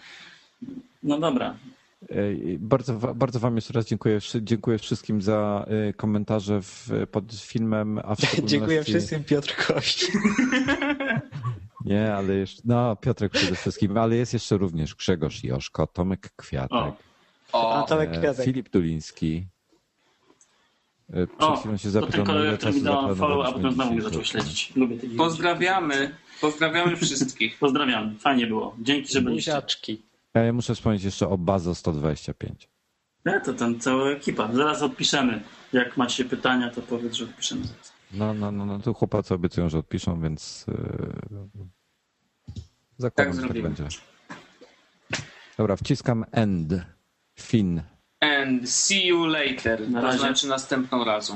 [1.04, 1.56] No dobra.
[2.10, 4.20] Ej, Bardzo, bardzo Wam jeszcze raz dziękuję.
[4.42, 8.00] Dziękuję wszystkim za y, komentarze w, pod filmem.
[8.04, 8.48] A w szczególności...
[8.48, 10.06] Dziękuję wszystkim, Piotr Kość.
[11.86, 12.62] Nie, ale jeszcze.
[12.66, 17.82] No, Piotrek przede wszystkim, ale jest jeszcze również Grzegorz Joszko, Tomek Kwiatek, O.
[17.82, 18.46] O, Tomek e, Kwiatek.
[18.46, 19.48] Filip Duliński.
[21.14, 23.72] E, Przed O, chwilą się to zapytał, ten kolega, który mi dał follow, a potem
[23.74, 24.76] znowu zaczął śledzić.
[24.76, 26.16] Lubię takie pozdrawiamy.
[26.42, 27.60] Pozdrawiamy wszystkich.
[27.60, 28.16] Pozdrawiam.
[28.20, 28.76] Fajnie było.
[28.82, 29.52] Dzięki, że byliście.
[29.52, 30.02] Buziaczki.
[30.36, 32.70] Ja ja muszę wspomnieć jeszcze o Bazo 125.
[33.26, 34.53] Ja, to tam cała ekipa.
[34.53, 35.41] Zaraz odpiszemy.
[35.74, 37.62] Jak macie pytania, to powiedz, że odpiszemy.
[38.14, 41.66] No, no, no, no tu chłopacy obiecują, że odpiszą, więc yy,
[42.98, 43.88] zakładam, Tak że tak będzie.
[45.57, 46.74] Dobra, wciskam end.
[47.40, 47.82] Fin.
[48.20, 49.90] And see you later.
[49.90, 50.20] Na To razie.
[50.20, 51.36] znaczy następną razą.